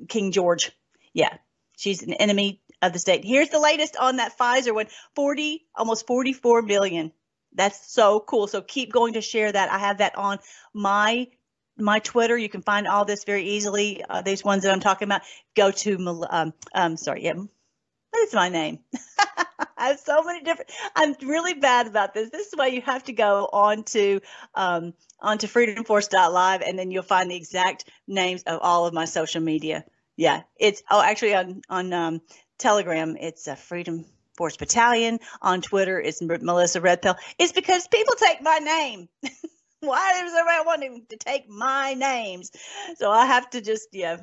King 0.08 0.30
George. 0.32 0.70
Yeah, 1.12 1.36
she's 1.76 2.02
an 2.02 2.12
enemy 2.14 2.60
of 2.80 2.92
the 2.92 3.00
state. 3.00 3.24
Here's 3.24 3.50
the 3.50 3.58
latest 3.58 3.96
on 3.96 4.16
that 4.16 4.38
Pfizer 4.38 4.72
one: 4.74 4.86
40, 5.16 5.66
almost 5.74 6.06
44 6.06 6.62
million. 6.62 7.12
That's 7.52 7.92
so 7.92 8.20
cool. 8.20 8.46
So 8.46 8.62
keep 8.62 8.92
going 8.92 9.14
to 9.14 9.20
share 9.20 9.50
that. 9.50 9.70
I 9.70 9.78
have 9.78 9.98
that 9.98 10.16
on 10.16 10.38
my 10.72 11.26
my 11.76 11.98
Twitter. 11.98 12.38
You 12.38 12.48
can 12.48 12.62
find 12.62 12.86
all 12.86 13.04
this 13.04 13.24
very 13.24 13.44
easily. 13.50 14.04
Uh, 14.08 14.22
these 14.22 14.44
ones 14.44 14.62
that 14.62 14.72
I'm 14.72 14.80
talking 14.80 15.08
about. 15.08 15.22
Go 15.56 15.72
to 15.72 16.24
um, 16.30 16.54
um 16.74 16.96
sorry, 16.96 17.24
yeah. 17.24 17.34
What 17.34 18.22
is 18.28 18.34
my 18.34 18.48
name? 18.48 18.78
I 19.78 19.88
have 19.88 20.00
so 20.00 20.22
many 20.22 20.42
different. 20.42 20.70
I'm 20.94 21.14
really 21.22 21.54
bad 21.54 21.86
about 21.86 22.14
this. 22.14 22.30
This 22.30 22.48
is 22.48 22.54
why 22.54 22.68
you 22.68 22.80
have 22.82 23.04
to 23.04 23.12
go 23.12 23.48
on 23.52 23.84
to 23.84 24.20
um, 24.54 24.94
onto 25.20 25.46
freedomforce.live 25.46 26.62
and 26.62 26.78
then 26.78 26.90
you'll 26.90 27.02
find 27.02 27.30
the 27.30 27.36
exact 27.36 27.90
names 28.06 28.42
of 28.44 28.60
all 28.62 28.86
of 28.86 28.94
my 28.94 29.04
social 29.04 29.40
media. 29.40 29.84
Yeah, 30.16 30.42
it's 30.58 30.82
oh 30.90 31.02
actually 31.02 31.34
on 31.34 31.62
on 31.68 31.92
um, 31.92 32.20
Telegram 32.58 33.16
it's 33.20 33.46
a 33.48 33.56
Freedom 33.56 34.06
Force 34.36 34.56
Battalion. 34.56 35.18
On 35.42 35.60
Twitter 35.60 36.00
it's 36.00 36.22
Melissa 36.22 36.80
Red 36.80 37.02
Pill. 37.02 37.16
It's 37.38 37.52
because 37.52 37.86
people 37.88 38.14
take 38.14 38.42
my 38.42 38.58
name. 38.58 39.08
Why 39.80 40.20
does 40.22 40.32
everybody 40.32 40.66
wanting 40.66 41.06
to 41.10 41.16
take 41.16 41.48
my 41.48 41.94
names? 41.94 42.50
So 42.96 43.10
I 43.10 43.26
have 43.26 43.50
to 43.50 43.60
just, 43.60 43.88
yeah, 43.92 44.16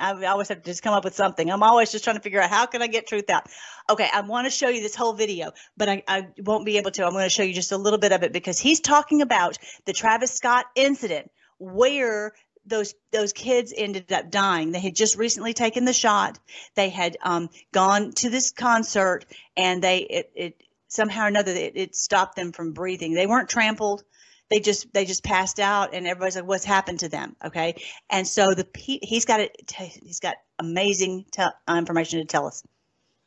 I 0.00 0.24
always 0.26 0.48
have 0.48 0.62
to 0.62 0.64
just 0.64 0.82
come 0.82 0.94
up 0.94 1.04
with 1.04 1.14
something. 1.14 1.50
I'm 1.50 1.62
always 1.62 1.92
just 1.92 2.04
trying 2.04 2.16
to 2.16 2.22
figure 2.22 2.40
out 2.40 2.50
how 2.50 2.66
can 2.66 2.82
I 2.82 2.86
get 2.86 3.06
truth 3.06 3.28
out. 3.30 3.46
Okay, 3.88 4.08
I 4.12 4.22
want 4.22 4.46
to 4.46 4.50
show 4.50 4.68
you 4.68 4.80
this 4.80 4.94
whole 4.94 5.12
video, 5.12 5.52
but 5.76 5.88
I, 5.88 6.02
I 6.08 6.28
won't 6.38 6.64
be 6.64 6.78
able 6.78 6.90
to. 6.92 7.04
I'm 7.04 7.12
going 7.12 7.24
to 7.24 7.30
show 7.30 7.42
you 7.42 7.52
just 7.52 7.72
a 7.72 7.76
little 7.76 7.98
bit 7.98 8.12
of 8.12 8.22
it 8.22 8.32
because 8.32 8.58
he's 8.58 8.80
talking 8.80 9.22
about 9.22 9.58
the 9.84 9.92
Travis 9.92 10.32
Scott 10.32 10.66
incident 10.74 11.30
where 11.58 12.32
those 12.66 12.94
those 13.12 13.32
kids 13.32 13.72
ended 13.76 14.10
up 14.12 14.30
dying. 14.30 14.72
They 14.72 14.80
had 14.80 14.94
just 14.94 15.16
recently 15.16 15.52
taken 15.52 15.84
the 15.84 15.92
shot. 15.92 16.38
They 16.74 16.88
had 16.88 17.16
um, 17.22 17.50
gone 17.72 18.12
to 18.12 18.30
this 18.30 18.52
concert, 18.52 19.26
and 19.56 19.82
they 19.82 19.98
it, 19.98 20.32
it 20.34 20.62
somehow 20.88 21.24
or 21.24 21.28
another 21.28 21.52
it, 21.52 21.72
it 21.76 21.94
stopped 21.94 22.36
them 22.36 22.52
from 22.52 22.72
breathing. 22.72 23.14
They 23.14 23.26
weren't 23.26 23.48
trampled 23.48 24.02
they 24.50 24.60
just 24.60 24.92
they 24.92 25.04
just 25.04 25.24
passed 25.24 25.60
out 25.60 25.94
and 25.94 26.06
everybody's 26.06 26.36
like 26.36 26.46
what's 26.46 26.64
happened 26.64 27.00
to 27.00 27.08
them 27.08 27.36
okay 27.44 27.74
and 28.10 28.26
so 28.26 28.52
the 28.54 28.66
he's 28.74 29.24
got 29.24 29.40
it 29.40 29.72
he's 30.02 30.20
got 30.20 30.36
amazing 30.58 31.24
information 31.68 32.20
to 32.20 32.26
tell 32.26 32.46
us 32.46 32.62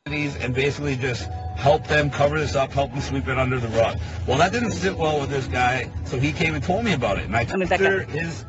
and 0.06 0.54
basically 0.54 0.96
just 0.96 1.30
help 1.56 1.86
them 1.86 2.10
cover 2.10 2.38
this 2.38 2.54
up, 2.54 2.70
help 2.70 2.92
them 2.92 3.00
sweep 3.00 3.26
it 3.26 3.38
under 3.38 3.58
the 3.58 3.68
rug. 3.68 3.98
Well, 4.26 4.36
that 4.36 4.52
didn't 4.52 4.72
sit 4.72 4.94
well 4.94 5.18
with 5.18 5.30
this 5.30 5.46
guy, 5.46 5.90
so 6.04 6.20
he 6.20 6.30
came 6.30 6.54
and 6.54 6.62
told 6.62 6.84
me 6.84 6.92
about 6.92 7.16
it. 7.16 7.24
And 7.24 7.34
I 7.34 7.44
his 7.44 8.44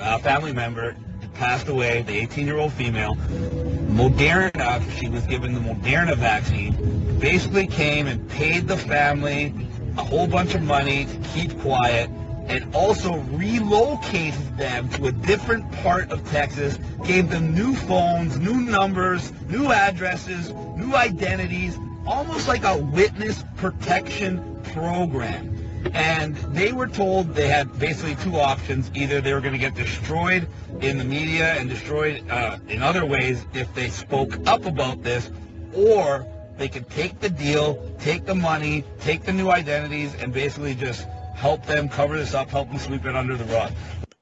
uh, 0.00 0.18
family 0.18 0.52
member 0.52 0.96
passed 1.34 1.68
away, 1.68 2.02
the 2.02 2.26
18-year-old 2.26 2.72
female. 2.72 3.14
Moderna, 3.14 4.82
she 4.98 5.08
was 5.08 5.24
given 5.26 5.54
the 5.54 5.60
Moderna 5.60 6.16
vaccine, 6.16 7.18
basically 7.20 7.68
came 7.68 8.08
and 8.08 8.28
paid 8.28 8.66
the 8.66 8.76
family 8.76 9.54
a 9.96 10.04
whole 10.04 10.26
bunch 10.26 10.54
of 10.54 10.62
money 10.62 11.06
to 11.06 11.16
keep 11.34 11.58
quiet 11.60 12.10
and 12.48 12.74
also 12.74 13.16
relocated 13.30 14.56
them 14.56 14.88
to 14.90 15.06
a 15.06 15.12
different 15.12 15.70
part 15.82 16.10
of 16.10 16.28
Texas, 16.30 16.78
gave 17.04 17.30
them 17.30 17.54
new 17.54 17.74
phones, 17.74 18.38
new 18.38 18.60
numbers, 18.60 19.32
new 19.48 19.70
addresses, 19.70 20.50
new 20.76 20.94
identities, 20.94 21.78
almost 22.06 22.48
like 22.48 22.64
a 22.64 22.76
witness 22.76 23.44
protection 23.56 24.60
program. 24.72 25.56
And 25.94 26.36
they 26.54 26.72
were 26.72 26.88
told 26.88 27.34
they 27.34 27.48
had 27.48 27.78
basically 27.78 28.16
two 28.16 28.36
options. 28.36 28.90
Either 28.94 29.20
they 29.20 29.32
were 29.32 29.40
going 29.40 29.52
to 29.54 29.58
get 29.58 29.74
destroyed 29.74 30.46
in 30.80 30.98
the 30.98 31.04
media 31.04 31.54
and 31.54 31.68
destroyed 31.68 32.28
uh, 32.28 32.58
in 32.68 32.82
other 32.82 33.06
ways 33.06 33.44
if 33.54 33.72
they 33.74 33.88
spoke 33.88 34.46
up 34.46 34.66
about 34.66 35.02
this, 35.02 35.30
or 35.74 36.26
they 36.60 36.68
could 36.68 36.90
take 36.90 37.18
the 37.20 37.30
deal, 37.30 37.82
take 38.00 38.26
the 38.26 38.34
money, 38.34 38.84
take 39.00 39.24
the 39.24 39.32
new 39.32 39.50
identities, 39.50 40.14
and 40.16 40.30
basically 40.30 40.74
just 40.74 41.06
help 41.34 41.64
them 41.64 41.88
cover 41.88 42.18
this 42.18 42.34
up, 42.34 42.50
help 42.50 42.68
them 42.68 42.78
sweep 42.78 43.06
it 43.06 43.16
under 43.16 43.34
the 43.34 43.44
rug. 43.44 43.72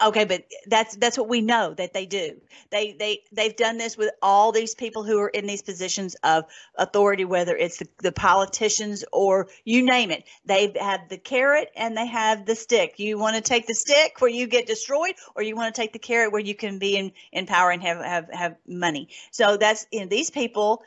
Okay, 0.01 0.25
but 0.25 0.45
that's 0.69 0.95
that's 0.95 1.19
what 1.19 1.29
we 1.29 1.41
know 1.41 1.75
that 1.75 1.93
they 1.93 2.07
do. 2.07 2.41
They 2.71 2.93
they 2.93 3.25
they've 3.33 3.57
done 3.57 3.77
this 3.77 3.97
with 3.97 4.13
all 4.23 4.53
these 4.53 4.77
people 4.77 5.03
who 5.03 5.19
are 5.19 5.29
in 5.29 5.49
these 5.49 5.63
positions 5.63 6.15
of 6.23 6.45
authority, 6.77 7.25
whether 7.25 7.57
it's 7.57 7.79
the, 7.79 7.89
the 8.05 8.13
politicians 8.13 9.05
or 9.13 9.49
you 9.65 9.83
name 9.83 10.13
it. 10.13 10.23
They 10.45 10.73
have 10.81 11.09
the 11.09 11.19
carrot 11.19 11.73
and 11.75 11.97
they 11.97 12.07
have 12.07 12.47
the 12.47 12.55
stick. 12.55 13.01
You 13.01 13.19
want 13.19 13.35
to 13.35 13.43
take 13.43 13.67
the 13.67 13.75
stick 13.75 14.21
where 14.21 14.31
you 14.31 14.47
get 14.47 14.69
destroyed, 14.69 15.15
or 15.35 15.43
you 15.43 15.57
want 15.57 15.75
to 15.75 15.81
take 15.81 15.93
the 15.93 15.99
carrot 15.99 16.31
where 16.31 16.41
you 16.41 16.55
can 16.55 16.79
be 16.79 16.97
in, 16.97 17.11
in 17.33 17.47
power 17.47 17.73
and 17.73 17.83
have 17.83 17.99
have 17.99 18.33
have 18.33 18.57
money. 18.65 19.09
So 19.33 19.57
that's 19.57 19.89
you 19.91 20.03
know, 20.03 20.07
these 20.07 20.31
people. 20.31 20.85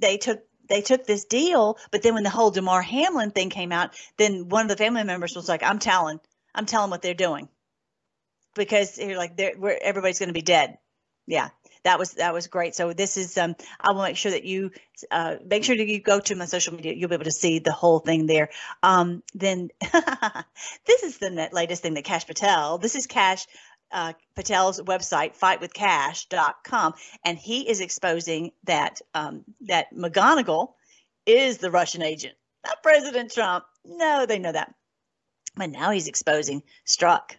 They 0.00 0.16
took 0.16 0.47
they 0.68 0.82
took 0.82 1.06
this 1.06 1.24
deal, 1.24 1.78
but 1.90 2.02
then 2.02 2.14
when 2.14 2.24
the 2.24 2.30
whole 2.30 2.50
Damar 2.50 2.82
Hamlin 2.82 3.30
thing 3.30 3.50
came 3.50 3.72
out, 3.72 3.94
then 4.16 4.48
one 4.48 4.62
of 4.62 4.68
the 4.68 4.76
family 4.76 5.04
members 5.04 5.34
was 5.34 5.48
like, 5.48 5.62
"I'm 5.62 5.78
telling, 5.78 6.20
I'm 6.54 6.66
telling 6.66 6.90
what 6.90 7.02
they're 7.02 7.14
doing," 7.14 7.48
because 8.54 8.98
you're 8.98 9.16
like, 9.16 9.36
they're, 9.36 9.54
everybody's 9.82 10.18
going 10.18 10.28
to 10.28 10.34
be 10.34 10.42
dead. 10.42 10.78
Yeah, 11.26 11.50
that 11.84 11.98
was 11.98 12.12
that 12.12 12.32
was 12.32 12.46
great. 12.46 12.74
So 12.74 12.92
this 12.92 13.16
is 13.16 13.36
um, 13.36 13.54
I 13.80 13.92
will 13.92 14.02
make 14.02 14.16
sure 14.16 14.32
that 14.32 14.44
you 14.44 14.70
uh, 15.10 15.36
make 15.44 15.64
sure 15.64 15.76
that 15.76 15.86
you 15.86 16.00
go 16.00 16.20
to 16.20 16.34
my 16.34 16.46
social 16.46 16.74
media. 16.74 16.94
You'll 16.94 17.10
be 17.10 17.14
able 17.14 17.24
to 17.24 17.30
see 17.30 17.58
the 17.58 17.72
whole 17.72 17.98
thing 17.98 18.26
there. 18.26 18.48
Um, 18.82 19.22
then 19.34 19.68
this 20.86 21.02
is 21.02 21.18
the 21.18 21.48
latest 21.52 21.82
thing 21.82 21.94
that 21.94 22.04
Kash 22.04 22.26
Patel. 22.26 22.78
This 22.78 22.94
is 22.94 23.06
Kash 23.06 23.46
uh, 23.92 24.12
Patel's 24.34 24.80
website, 24.80 25.38
fightwithcash.com, 25.38 26.94
and 27.24 27.38
he 27.38 27.68
is 27.68 27.80
exposing 27.80 28.52
that 28.64 29.00
um, 29.14 29.44
that 29.62 29.94
McGonigal 29.94 30.72
is 31.26 31.58
the 31.58 31.70
Russian 31.70 32.02
agent, 32.02 32.34
not 32.66 32.82
President 32.82 33.32
Trump. 33.32 33.64
No, 33.84 34.26
they 34.26 34.38
know 34.38 34.52
that, 34.52 34.74
but 35.56 35.70
now 35.70 35.90
he's 35.90 36.08
exposing 36.08 36.62
Strzok, 36.86 37.36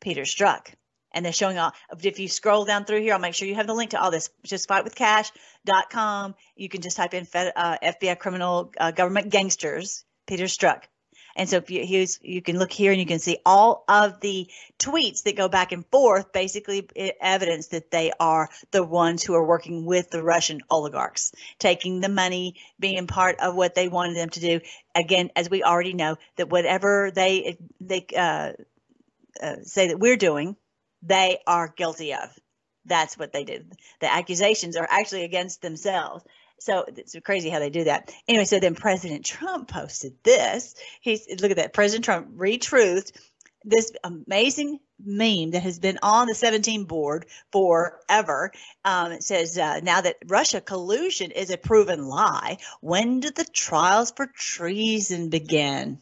Peter 0.00 0.22
Strzok, 0.22 0.74
and 1.12 1.24
they're 1.24 1.32
showing 1.32 1.58
all. 1.58 1.72
If 2.02 2.18
you 2.18 2.28
scroll 2.28 2.64
down 2.64 2.84
through 2.84 3.00
here, 3.00 3.14
I'll 3.14 3.20
make 3.20 3.34
sure 3.34 3.48
you 3.48 3.54
have 3.56 3.66
the 3.66 3.74
link 3.74 3.90
to 3.90 4.00
all 4.00 4.10
this. 4.10 4.30
Just 4.44 4.68
fightwithcash.com. 4.68 6.34
You 6.56 6.68
can 6.68 6.80
just 6.80 6.96
type 6.96 7.14
in 7.14 7.26
uh, 7.34 7.78
FBI 7.82 8.18
criminal 8.18 8.72
uh, 8.78 8.90
government 8.90 9.30
gangsters, 9.30 10.04
Peter 10.26 10.44
Strzok. 10.44 10.82
And 11.36 11.48
so 11.48 11.56
if 11.56 11.70
you 11.70 12.06
you 12.22 12.42
can 12.42 12.58
look 12.58 12.72
here 12.72 12.92
and 12.92 13.00
you 13.00 13.06
can 13.06 13.18
see 13.18 13.38
all 13.44 13.84
of 13.88 14.20
the 14.20 14.48
tweets 14.78 15.22
that 15.22 15.36
go 15.36 15.48
back 15.48 15.72
and 15.72 15.84
forth, 15.86 16.32
basically 16.32 16.88
evidence 17.20 17.68
that 17.68 17.90
they 17.90 18.12
are 18.18 18.48
the 18.70 18.82
ones 18.82 19.22
who 19.22 19.34
are 19.34 19.46
working 19.46 19.84
with 19.84 20.10
the 20.10 20.22
Russian 20.22 20.60
oligarchs, 20.70 21.32
taking 21.58 22.00
the 22.00 22.08
money, 22.08 22.56
being 22.78 23.06
part 23.06 23.40
of 23.40 23.54
what 23.54 23.74
they 23.74 23.88
wanted 23.88 24.16
them 24.16 24.30
to 24.30 24.40
do. 24.40 24.60
Again, 24.94 25.30
as 25.36 25.48
we 25.48 25.62
already 25.62 25.94
know, 25.94 26.16
that 26.36 26.50
whatever 26.50 27.10
they 27.14 27.58
they 27.80 28.06
uh, 28.16 28.52
uh, 29.42 29.56
say 29.62 29.88
that 29.88 30.00
we're 30.00 30.16
doing, 30.16 30.56
they 31.02 31.38
are 31.46 31.72
guilty 31.74 32.12
of. 32.14 32.28
That's 32.86 33.18
what 33.18 33.32
they 33.32 33.44
did. 33.44 33.72
The 34.00 34.12
accusations 34.12 34.76
are 34.76 34.88
actually 34.90 35.24
against 35.24 35.62
themselves. 35.62 36.24
So 36.60 36.84
it's 36.86 37.16
crazy 37.24 37.48
how 37.48 37.58
they 37.58 37.70
do 37.70 37.84
that. 37.84 38.12
Anyway, 38.28 38.44
so 38.44 38.60
then 38.60 38.74
President 38.74 39.24
Trump 39.24 39.68
posted 39.68 40.14
this. 40.22 40.74
He's 41.00 41.26
look 41.40 41.50
at 41.50 41.56
that. 41.56 41.72
President 41.72 42.04
Trump 42.04 42.36
retruthed 42.36 43.12
this 43.64 43.92
amazing 44.04 44.78
meme 45.04 45.50
that 45.50 45.62
has 45.62 45.78
been 45.78 45.98
on 46.02 46.26
the 46.26 46.34
17 46.34 46.84
board 46.84 47.26
forever. 47.52 48.52
Um, 48.84 49.12
it 49.12 49.22
says, 49.22 49.58
uh, 49.58 49.80
now 49.82 50.00
that 50.00 50.16
Russia 50.26 50.60
collusion 50.60 51.30
is 51.30 51.50
a 51.50 51.56
proven 51.56 52.06
lie, 52.06 52.58
when 52.80 53.20
do 53.20 53.30
the 53.30 53.44
trials 53.44 54.10
for 54.10 54.26
treason 54.26 55.28
begin? 55.28 55.98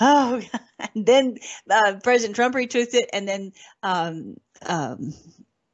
Oh, 0.00 0.42
and 0.94 1.06
then 1.06 1.38
uh, 1.68 1.96
President 2.02 2.36
Trump 2.36 2.54
retruthed 2.54 2.94
it, 2.94 3.10
and 3.12 3.28
then 3.28 3.52
um, 3.82 4.36
um, 4.64 5.14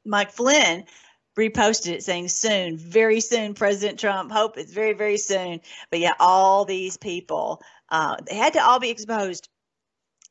Mike 0.05 0.31
Flynn 0.31 0.85
reposted 1.39 1.93
it 1.93 2.03
saying 2.03 2.27
soon, 2.27 2.77
very 2.77 3.21
soon, 3.21 3.53
President 3.53 3.99
Trump. 3.99 4.31
Hope 4.31 4.57
it's 4.57 4.73
very, 4.73 4.93
very 4.93 5.17
soon. 5.17 5.61
But 5.89 5.99
yeah, 5.99 6.13
all 6.19 6.65
these 6.65 6.97
people, 6.97 7.61
uh, 7.89 8.17
they 8.27 8.35
had 8.35 8.53
to 8.53 8.63
all 8.63 8.79
be 8.79 8.89
exposed 8.89 9.47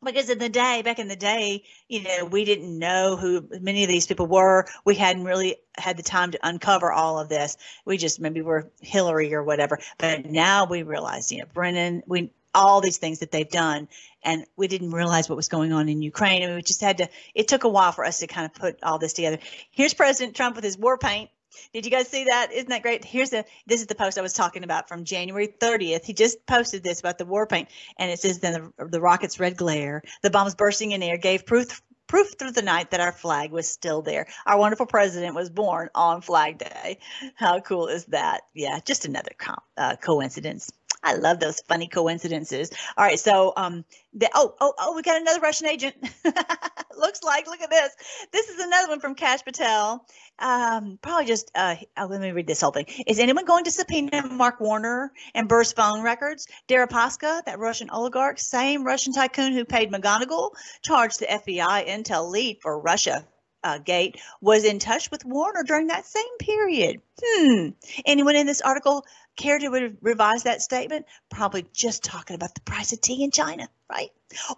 because 0.05 0.31
in 0.31 0.39
the 0.39 0.49
day 0.49 0.83
back 0.83 0.99
in 0.99 1.09
the 1.09 1.17
day 1.17 1.65
you 1.89 2.03
know 2.03 2.25
we 2.25 2.45
didn't 2.45 2.79
know 2.79 3.17
who 3.17 3.45
many 3.61 3.83
of 3.83 3.89
these 3.89 4.07
people 4.07 4.27
were 4.27 4.65
we 4.85 4.95
hadn't 4.95 5.25
really 5.25 5.57
had 5.77 5.97
the 5.97 6.05
time 6.05 6.31
to 6.31 6.39
uncover 6.43 6.93
all 6.93 7.19
of 7.19 7.29
this 7.29 7.57
we 7.85 7.97
just 7.97 8.21
maybe 8.21 8.41
were 8.41 8.71
hillary 8.81 9.35
or 9.35 9.43
whatever 9.43 9.79
but 9.99 10.25
now 10.25 10.67
we 10.67 10.85
realize 10.85 11.33
you 11.33 11.39
know 11.39 11.47
brennan 11.53 12.03
we 12.07 12.31
all 12.55 12.81
these 12.81 12.99
things 12.99 13.21
that 13.21 13.31
they've 13.31 13.51
done 13.51 13.89
and 14.25 14.45
we 14.57 14.69
didn't 14.69 14.91
realize 14.91 15.29
what 15.29 15.37
was 15.37 15.49
going 15.49 15.73
on 15.73 15.89
in 15.89 16.03
ukraine 16.03 16.43
and 16.43 16.55
we 16.55 16.63
just 16.63 16.81
had 16.81 16.99
to 16.99 17.09
it 17.35 17.49
took 17.49 17.65
a 17.65 17.69
while 17.69 17.93
for 17.93 18.05
us 18.05 18.19
to 18.19 18.27
kind 18.27 18.47
of 18.47 18.55
put 18.55 18.79
all 18.83 18.99
this 18.99 19.13
together 19.13 19.39
here's 19.71 19.95
president 19.95 20.35
trump 20.35 20.57
with 20.57 20.65
his 20.65 20.79
war 20.79 20.99
paint 20.99 21.31
did 21.73 21.85
you 21.85 21.91
guys 21.91 22.09
see 22.09 22.25
that? 22.25 22.53
Isn't 22.53 22.69
that 22.69 22.83
great? 22.83 23.05
Here's 23.05 23.31
the 23.31 23.45
this 23.67 23.81
is 23.81 23.87
the 23.87 23.95
post 23.95 24.19
I 24.19 24.23
was 24.23 24.33
talking 24.33 24.65
about 24.65 24.89
from 24.89 25.05
January 25.05 25.49
30th. 25.49 26.05
He 26.05 26.13
just 26.13 26.47
posted 26.47 26.83
this 26.83 27.01
about 27.01 27.19
the 27.19 27.25
war 27.25 27.47
paint, 27.47 27.69
and 27.99 28.11
it 28.11 28.21
says 28.21 28.39
then 28.39 28.73
the, 28.79 28.87
the 28.87 29.01
rocket's 29.01 29.41
red 29.41 29.57
glare, 29.57 30.03
the 30.23 30.31
bombs 30.31 30.55
bursting 30.55 30.93
in 30.93 31.03
air 31.03 31.17
gave 31.17 31.47
proof 31.47 31.83
proof 32.07 32.35
through 32.39 32.53
the 32.53 32.63
night 32.63 32.91
that 32.91 33.01
our 33.01 33.13
flag 33.13 33.53
was 33.53 33.69
still 33.69 34.03
there. 34.03 34.27
Our 34.47 34.59
wonderful 34.59 34.87
president 34.87 35.35
was 35.35 35.51
born 35.51 35.91
on 35.95 36.23
Flag 36.23 36.59
Day. 36.59 36.99
How 37.35 37.61
cool 37.61 37.87
is 37.89 38.07
that? 38.07 38.43
Yeah, 38.55 38.81
just 38.85 39.05
another 39.05 39.33
uh, 39.77 39.97
coincidence. 39.97 40.73
I 41.03 41.15
love 41.15 41.39
those 41.39 41.61
funny 41.61 41.87
coincidences. 41.87 42.71
All 42.97 43.05
right, 43.05 43.19
so 43.19 43.53
um, 43.57 43.85
the, 44.15 44.29
oh 44.35 44.55
oh 44.61 44.75
oh, 44.79 44.97
we 44.97 45.03
got 45.03 45.21
another 45.21 45.41
Russian 45.41 45.69
agent. 45.69 45.95
Looks 46.97 47.23
like 47.23 47.47
look 47.47 47.61
at 47.61 47.71
this. 47.71 47.95
This 48.33 48.49
is 48.49 48.61
another 48.61 48.89
one 48.89 49.01
from 49.01 49.15
Kash 49.15 49.45
Patel. 49.45 50.05
Um, 50.41 50.99
probably 51.01 51.27
just 51.27 51.53
uh, 51.55 51.77
oh, 51.97 52.07
let 52.07 52.21
me 52.21 52.33
read 52.33 52.49
this 52.49 52.61
whole 52.61 52.73
thing. 52.73 52.87
Is 53.07 53.21
anyone 53.21 53.45
going 53.45 53.65
to 53.65 53.71
subpoena 53.71 54.27
Mark 54.27 54.61
Warner 54.61 55.13
and 55.35 55.49
Burr's 55.49 55.73
phone 55.73 56.03
records? 56.03 56.49
Deripaska, 56.67 57.45
that 57.45 57.59
Russian 57.61 57.91
oligarch, 57.91 58.41
same 58.41 58.85
Russian 58.85 59.13
tycoon 59.13 59.53
who 59.53 59.65
paid 59.65 59.93
McGonigal, 59.93 60.51
charged 60.83 61.21
the 61.21 61.27
FBI 61.27 61.87
intel 61.87 62.31
lead 62.31 62.59
for 62.61 62.81
Russia 62.81 63.25
uh, 63.65 63.79
Gate 63.79 64.21
was 64.41 64.65
in 64.65 64.79
touch 64.79 65.11
with 65.11 65.25
Warner 65.25 65.63
during 65.63 65.89
that 65.89 66.07
same 66.07 66.39
period. 66.39 67.01
Hmm. 67.23 67.71
Anyone 68.07 68.37
in 68.37 68.47
this 68.47 68.61
article 68.61 69.05
care 69.39 69.59
to 69.59 69.69
re- 69.71 69.97
revise 70.03 70.43
that 70.43 70.61
statement? 70.61 71.07
Probably 71.31 71.65
just 71.73 72.05
talking 72.05 72.35
about 72.35 72.55
the 72.55 72.61
price 72.61 72.93
of 72.93 73.01
tea 73.01 73.25
in 73.25 73.31
China, 73.31 73.69
right? 73.91 74.11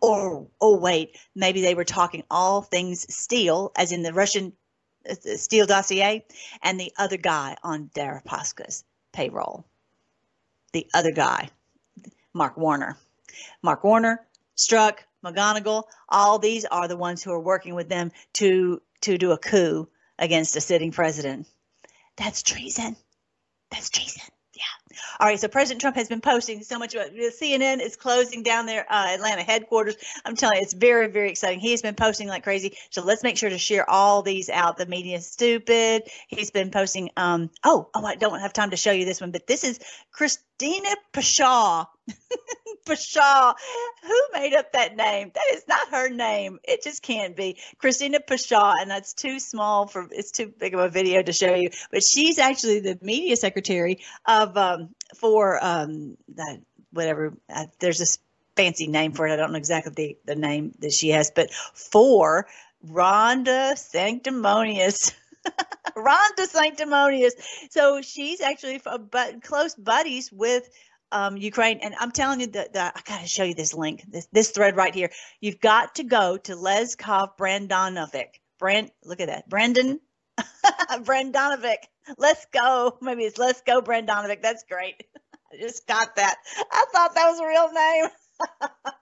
Or, 0.02 0.48
oh, 0.60 0.78
wait, 0.78 1.16
maybe 1.36 1.60
they 1.60 1.74
were 1.74 1.84
talking 1.84 2.24
all 2.28 2.62
things 2.62 3.06
steel, 3.14 3.70
as 3.76 3.92
in 3.92 4.02
the 4.02 4.12
Russian 4.12 4.52
uh, 5.08 5.14
Steele 5.36 5.66
dossier, 5.66 6.26
and 6.62 6.80
the 6.80 6.92
other 6.98 7.16
guy 7.16 7.56
on 7.62 7.90
Deripaska's 7.94 8.84
payroll. 9.12 9.64
The 10.72 10.88
other 10.92 11.12
guy, 11.12 11.50
Mark 12.34 12.56
Warner. 12.56 12.96
Mark 13.62 13.84
Warner, 13.84 14.26
Strzok, 14.56 14.98
McGonigal, 15.24 15.84
all 16.08 16.38
these 16.38 16.64
are 16.64 16.88
the 16.88 16.96
ones 16.96 17.22
who 17.22 17.32
are 17.32 17.40
working 17.40 17.74
with 17.74 17.88
them 17.88 18.10
to 18.34 18.82
to 19.02 19.16
do 19.16 19.32
a 19.32 19.38
coup 19.38 19.88
against 20.18 20.56
a 20.56 20.60
sitting 20.60 20.92
president. 20.92 21.46
That's 22.16 22.42
treason. 22.42 22.96
That's 23.70 23.88
treason. 23.88 24.22
Yeah. 24.60 24.79
All 25.18 25.26
right. 25.26 25.38
So 25.38 25.48
President 25.48 25.80
Trump 25.80 25.96
has 25.96 26.08
been 26.08 26.20
posting 26.20 26.62
so 26.62 26.78
much 26.78 26.94
about 26.94 27.12
CNN 27.12 27.80
is 27.80 27.96
closing 27.96 28.42
down 28.42 28.66
their 28.66 28.90
uh, 28.90 29.14
Atlanta 29.14 29.42
headquarters. 29.42 29.96
I'm 30.24 30.36
telling 30.36 30.56
you, 30.56 30.62
it's 30.62 30.74
very, 30.74 31.08
very 31.08 31.30
exciting. 31.30 31.60
He 31.60 31.70
has 31.72 31.82
been 31.82 31.94
posting 31.94 32.28
like 32.28 32.42
crazy. 32.42 32.76
So 32.90 33.02
let's 33.02 33.22
make 33.22 33.36
sure 33.36 33.50
to 33.50 33.58
share 33.58 33.88
all 33.88 34.22
these 34.22 34.48
out. 34.48 34.76
The 34.76 34.86
media 34.86 35.16
is 35.16 35.26
stupid. 35.26 36.04
He's 36.28 36.50
been 36.50 36.70
posting. 36.70 37.10
Um. 37.16 37.50
Oh. 37.64 37.88
Oh. 37.94 38.04
I 38.04 38.16
don't 38.16 38.40
have 38.40 38.52
time 38.52 38.70
to 38.70 38.76
show 38.76 38.92
you 38.92 39.04
this 39.04 39.20
one, 39.20 39.30
but 39.30 39.46
this 39.46 39.64
is 39.64 39.78
Christina 40.12 40.90
Pashaw. 41.12 41.86
Pashaw. 42.86 43.54
Who 44.02 44.20
made 44.32 44.54
up 44.54 44.72
that 44.72 44.96
name? 44.96 45.30
That 45.34 45.44
is 45.52 45.64
not 45.68 45.88
her 45.90 46.08
name. 46.08 46.58
It 46.64 46.82
just 46.82 47.02
can't 47.02 47.36
be. 47.36 47.58
Christina 47.78 48.20
Pashaw, 48.20 48.74
and 48.80 48.90
that's 48.90 49.12
too 49.12 49.38
small 49.38 49.86
for 49.86 50.08
it's 50.10 50.30
too 50.30 50.52
big 50.58 50.74
of 50.74 50.80
a 50.80 50.88
video 50.88 51.22
to 51.22 51.32
show 51.32 51.54
you. 51.54 51.70
But 51.90 52.02
she's 52.02 52.38
actually 52.38 52.80
the 52.80 52.98
media 53.02 53.36
secretary 53.36 54.00
of 54.26 54.56
um, 54.56 54.79
for 55.16 55.62
um, 55.64 56.16
that 56.34 56.60
whatever. 56.92 57.36
Uh, 57.52 57.66
there's 57.80 57.98
this 57.98 58.18
fancy 58.56 58.86
name 58.86 59.12
for 59.12 59.26
it. 59.26 59.32
I 59.32 59.36
don't 59.36 59.52
know 59.52 59.58
exactly 59.58 59.92
the, 59.94 60.34
the 60.34 60.40
name 60.40 60.74
that 60.80 60.92
she 60.92 61.10
has, 61.10 61.30
but 61.30 61.50
for 61.52 62.46
Rhonda 62.86 63.76
Sanctimonious. 63.76 65.12
Rhonda 65.96 66.46
Sanctimonious. 66.46 67.32
So 67.70 68.02
she's 68.02 68.40
actually 68.40 68.80
but 69.10 69.42
close 69.42 69.74
buddies 69.74 70.30
with 70.32 70.68
um, 71.12 71.36
Ukraine. 71.36 71.78
And 71.82 71.94
I'm 71.98 72.12
telling 72.12 72.40
you 72.40 72.46
that, 72.48 72.74
that 72.74 72.92
I 72.96 73.00
got 73.08 73.20
to 73.22 73.26
show 73.26 73.44
you 73.44 73.54
this 73.54 73.74
link, 73.74 74.04
this, 74.08 74.28
this 74.32 74.50
thread 74.50 74.76
right 74.76 74.94
here. 74.94 75.10
You've 75.40 75.60
got 75.60 75.96
to 75.96 76.04
go 76.04 76.36
to 76.38 76.54
Leskov 76.54 77.36
Brandonovic. 77.38 78.40
Brand, 78.58 78.90
look 79.04 79.20
at 79.20 79.28
that. 79.28 79.48
Brandon 79.48 80.00
Brandonovic. 81.04 81.76
Let's 82.18 82.46
go. 82.52 82.96
Maybe 83.00 83.24
it's 83.24 83.38
Let's 83.38 83.62
Go 83.62 83.80
Brandonovic. 83.80 84.42
That's 84.42 84.64
great. 84.64 85.04
I 85.52 85.56
just 85.60 85.86
got 85.86 86.16
that. 86.16 86.36
I 86.70 86.84
thought 86.92 87.14
that 87.14 87.30
was 87.30 87.40
a 87.40 87.46
real 87.46 87.72
name. 87.72 88.06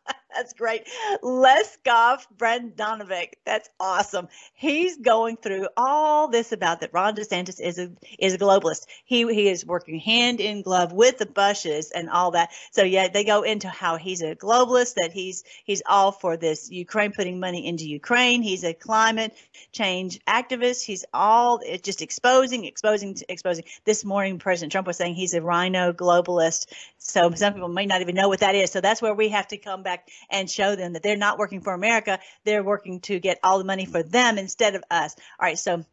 That's 0.35 0.53
great. 0.53 0.87
Les 1.23 1.59
Leskov 1.87 2.27
Brandonovic. 2.37 3.35
That's 3.45 3.69
awesome. 3.81 4.29
He's 4.55 4.99
going 4.99 5.37
through 5.37 5.69
all 5.77 6.29
this 6.29 6.53
about 6.53 6.81
that 6.81 6.93
Ron 6.93 7.17
DeSantis 7.17 7.61
is 7.61 7.79
a 7.79 7.91
is 8.19 8.35
a 8.35 8.39
globalist. 8.39 8.87
He 9.05 9.27
he 9.33 9.49
is 9.49 9.65
working 9.65 9.99
hand 9.99 10.41
in 10.41 10.63
glove 10.63 10.93
with 10.93 11.19
the 11.19 11.27
Bushes 11.27 11.91
and 11.91 12.11
all 12.11 12.33
that. 12.33 12.51
So 12.73 12.83
yeah, 12.83 13.09
they 13.09 13.25
go 13.25 13.43
into 13.43 13.69
how 13.69 13.97
he's 13.97 14.23
a 14.23 14.37
globalist, 14.37 14.95
that 14.95 15.13
he's 15.13 15.45
he's 15.65 15.83
all 15.87 16.13
for 16.13 16.37
this 16.37 16.71
Ukraine 16.71 17.13
putting 17.13 17.41
money 17.41 17.67
into 17.67 17.89
Ukraine. 17.89 18.43
He's 18.43 18.65
a 18.65 18.75
climate 18.75 19.35
change 19.73 20.21
activist. 20.27 20.85
He's 20.85 21.05
all 21.13 21.61
just 21.83 22.03
exposing, 22.03 22.65
exposing, 22.65 23.17
exposing. 23.29 23.65
This 23.85 24.05
morning, 24.05 24.39
President 24.39 24.73
Trump 24.73 24.87
was 24.87 24.97
saying 24.97 25.15
he's 25.15 25.35
a 25.35 25.43
RINO 25.43 25.93
globalist. 25.95 26.67
So 26.99 27.31
some 27.35 27.55
people 27.55 27.69
may 27.69 27.87
not 27.87 28.03
even 28.03 28.15
know 28.15 28.29
what 28.29 28.41
that 28.41 28.55
is. 28.55 28.71
So 28.71 28.81
that's 28.81 29.01
where 29.01 29.15
we 29.15 29.31
have 29.31 29.49
to 29.49 29.57
come 29.57 29.83
back 29.83 30.09
and 30.31 30.51
show 30.51 30.77
them 30.77 30.93
that 30.95 31.03
they're 31.03 31.17
not 31.17 31.39
working 31.39 31.61
for 31.61 31.73
America. 31.73 32.19
They're 32.45 32.65
working 32.65 33.01
to 33.03 33.19
get 33.19 33.39
all 33.43 33.59
the 33.59 33.65
money 33.65 33.87
for 33.87 34.03
them 34.03 34.39
instead 34.39 34.75
of 34.75 34.85
us. 34.91 35.15
All 35.41 35.47
right. 35.47 35.59
So 35.59 35.85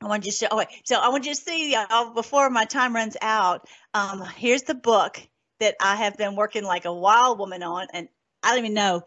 I 0.00 0.06
want 0.08 0.24
you 0.26 0.32
to 0.32 0.36
show, 0.36 0.56
wait. 0.56 0.68
So 0.84 0.96
I 0.96 1.08
want 1.08 1.24
you 1.26 1.34
to 1.34 1.40
see 1.40 1.74
uh, 1.74 2.10
before 2.10 2.50
my 2.50 2.64
time 2.64 2.94
runs 2.94 3.16
out. 3.22 3.68
Um, 3.94 4.24
here's 4.36 4.62
the 4.62 4.74
book 4.74 5.20
that 5.60 5.76
I 5.80 5.96
have 5.96 6.16
been 6.16 6.34
working 6.34 6.64
like 6.64 6.84
a 6.84 6.92
wild 6.92 7.38
woman 7.38 7.62
on. 7.62 7.86
And 7.92 8.08
I 8.42 8.50
don't 8.50 8.64
even 8.64 8.74
know. 8.74 9.02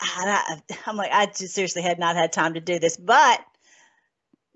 I, 0.00 0.60
am 0.86 0.96
like, 0.96 1.12
I 1.12 1.26
just 1.26 1.54
seriously 1.54 1.82
had 1.82 1.98
not 1.98 2.16
had 2.16 2.32
time 2.32 2.54
to 2.54 2.60
do 2.60 2.78
this, 2.78 2.96
but 2.96 3.40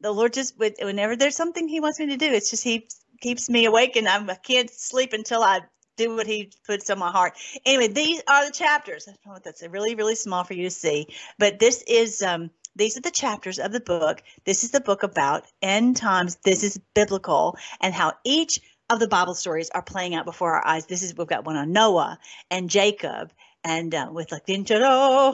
the 0.00 0.10
Lord 0.10 0.32
just, 0.32 0.58
whenever 0.58 1.16
there's 1.16 1.36
something 1.36 1.68
He 1.68 1.80
wants 1.80 2.00
me 2.00 2.06
to 2.06 2.16
do, 2.16 2.32
it's 2.32 2.50
just 2.50 2.64
He 2.64 2.88
keeps 3.20 3.48
me 3.48 3.66
awake 3.66 3.96
and 3.96 4.08
I'm, 4.08 4.28
I 4.28 4.34
can't 4.34 4.70
sleep 4.70 5.12
until 5.12 5.42
I 5.42 5.60
do 5.96 6.14
what 6.16 6.26
he 6.26 6.50
puts 6.66 6.90
on 6.90 6.98
my 6.98 7.10
heart. 7.10 7.34
Anyway, 7.64 7.88
these 7.88 8.22
are 8.28 8.46
the 8.46 8.52
chapters. 8.52 9.08
That's 9.44 9.62
really, 9.62 9.94
really 9.94 10.14
small 10.14 10.44
for 10.44 10.54
you 10.54 10.64
to 10.64 10.70
see, 10.70 11.08
but 11.38 11.58
this 11.58 11.82
is 11.86 12.22
um, 12.22 12.50
these 12.74 12.96
are 12.96 13.02
the 13.02 13.10
chapters 13.10 13.58
of 13.58 13.72
the 13.72 13.80
book. 13.80 14.22
This 14.44 14.64
is 14.64 14.70
the 14.70 14.80
book 14.80 15.02
about 15.02 15.44
end 15.60 15.96
times. 15.96 16.36
This 16.44 16.64
is 16.64 16.80
biblical 16.94 17.56
and 17.80 17.92
how 17.92 18.14
each 18.24 18.60
of 18.88 18.98
the 18.98 19.08
Bible 19.08 19.34
stories 19.34 19.70
are 19.70 19.82
playing 19.82 20.14
out 20.14 20.24
before 20.24 20.54
our 20.54 20.66
eyes. 20.66 20.86
This 20.86 21.02
is 21.02 21.16
we've 21.16 21.26
got 21.26 21.44
one 21.44 21.56
on 21.56 21.72
Noah 21.72 22.18
and 22.50 22.70
Jacob 22.70 23.32
and 23.64 23.94
uh, 23.94 24.08
with 24.10 24.32
like 24.32 24.48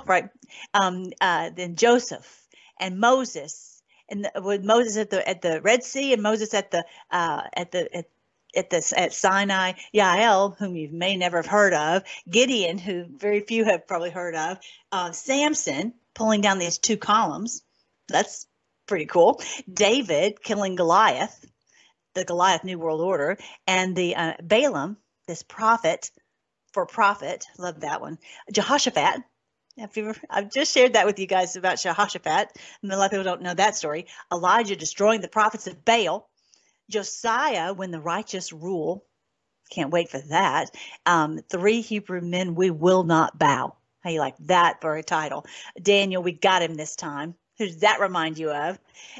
right, 0.06 0.28
um, 0.74 1.12
uh, 1.20 1.50
then 1.54 1.76
Joseph 1.76 2.46
and 2.78 2.98
Moses 2.98 3.82
and 4.08 4.24
the, 4.24 4.42
with 4.42 4.64
Moses 4.64 4.96
at 4.96 5.10
the 5.10 5.26
at 5.28 5.42
the 5.42 5.60
Red 5.60 5.82
Sea 5.82 6.12
and 6.12 6.22
Moses 6.22 6.54
at 6.54 6.70
the 6.70 6.84
uh, 7.10 7.42
at 7.54 7.72
the 7.72 7.94
at 7.96 8.06
at 8.54 8.70
this 8.70 8.92
at 8.96 9.12
Sinai, 9.12 9.72
Yael, 9.94 10.56
whom 10.58 10.76
you 10.76 10.88
may 10.90 11.16
never 11.16 11.38
have 11.38 11.46
heard 11.46 11.74
of, 11.74 12.02
Gideon, 12.28 12.78
who 12.78 13.04
very 13.04 13.40
few 13.40 13.64
have 13.64 13.86
probably 13.86 14.10
heard 14.10 14.34
of, 14.34 14.58
uh, 14.92 15.12
Samson 15.12 15.94
pulling 16.14 16.40
down 16.40 16.58
these 16.58 16.78
two 16.78 16.96
columns. 16.96 17.62
That's 18.08 18.46
pretty 18.86 19.06
cool. 19.06 19.40
David 19.72 20.42
killing 20.42 20.76
Goliath, 20.76 21.46
the 22.14 22.24
Goliath 22.24 22.64
New 22.64 22.78
World 22.78 23.00
Order, 23.00 23.38
and 23.66 23.94
the 23.94 24.16
uh, 24.16 24.32
Balaam, 24.42 24.96
this 25.26 25.42
prophet 25.42 26.10
for 26.72 26.86
profit. 26.86 27.44
Love 27.58 27.80
that 27.80 28.00
one. 28.00 28.18
Jehoshaphat, 28.52 29.22
you, 29.94 30.14
I've 30.28 30.50
just 30.50 30.72
shared 30.72 30.94
that 30.94 31.06
with 31.06 31.18
you 31.18 31.26
guys 31.26 31.56
about 31.56 31.80
Jehoshaphat. 31.80 32.48
And 32.82 32.92
a 32.92 32.96
lot 32.96 33.06
of 33.06 33.10
people 33.12 33.24
don't 33.24 33.42
know 33.42 33.54
that 33.54 33.76
story. 33.76 34.06
Elijah 34.32 34.76
destroying 34.76 35.20
the 35.20 35.28
prophets 35.28 35.66
of 35.66 35.84
Baal. 35.84 36.27
Josiah, 36.90 37.72
when 37.72 37.90
the 37.90 38.00
righteous 38.00 38.52
rule. 38.52 39.04
Can't 39.70 39.90
wait 39.90 40.10
for 40.10 40.18
that. 40.18 40.70
Um, 41.06 41.40
three 41.50 41.80
Hebrew 41.80 42.20
men, 42.20 42.54
we 42.54 42.70
will 42.70 43.04
not 43.04 43.38
bow. 43.38 43.76
How 44.00 44.10
you 44.10 44.20
like 44.20 44.36
that 44.40 44.80
for 44.80 44.96
a 44.96 45.02
title? 45.02 45.46
Daniel, 45.80 46.22
we 46.22 46.32
got 46.32 46.62
him 46.62 46.74
this 46.76 46.96
time. 46.96 47.34
Who 47.58 47.66
does 47.66 47.80
that 47.80 48.00
remind 48.00 48.38
you 48.38 48.50
of? 48.52 48.78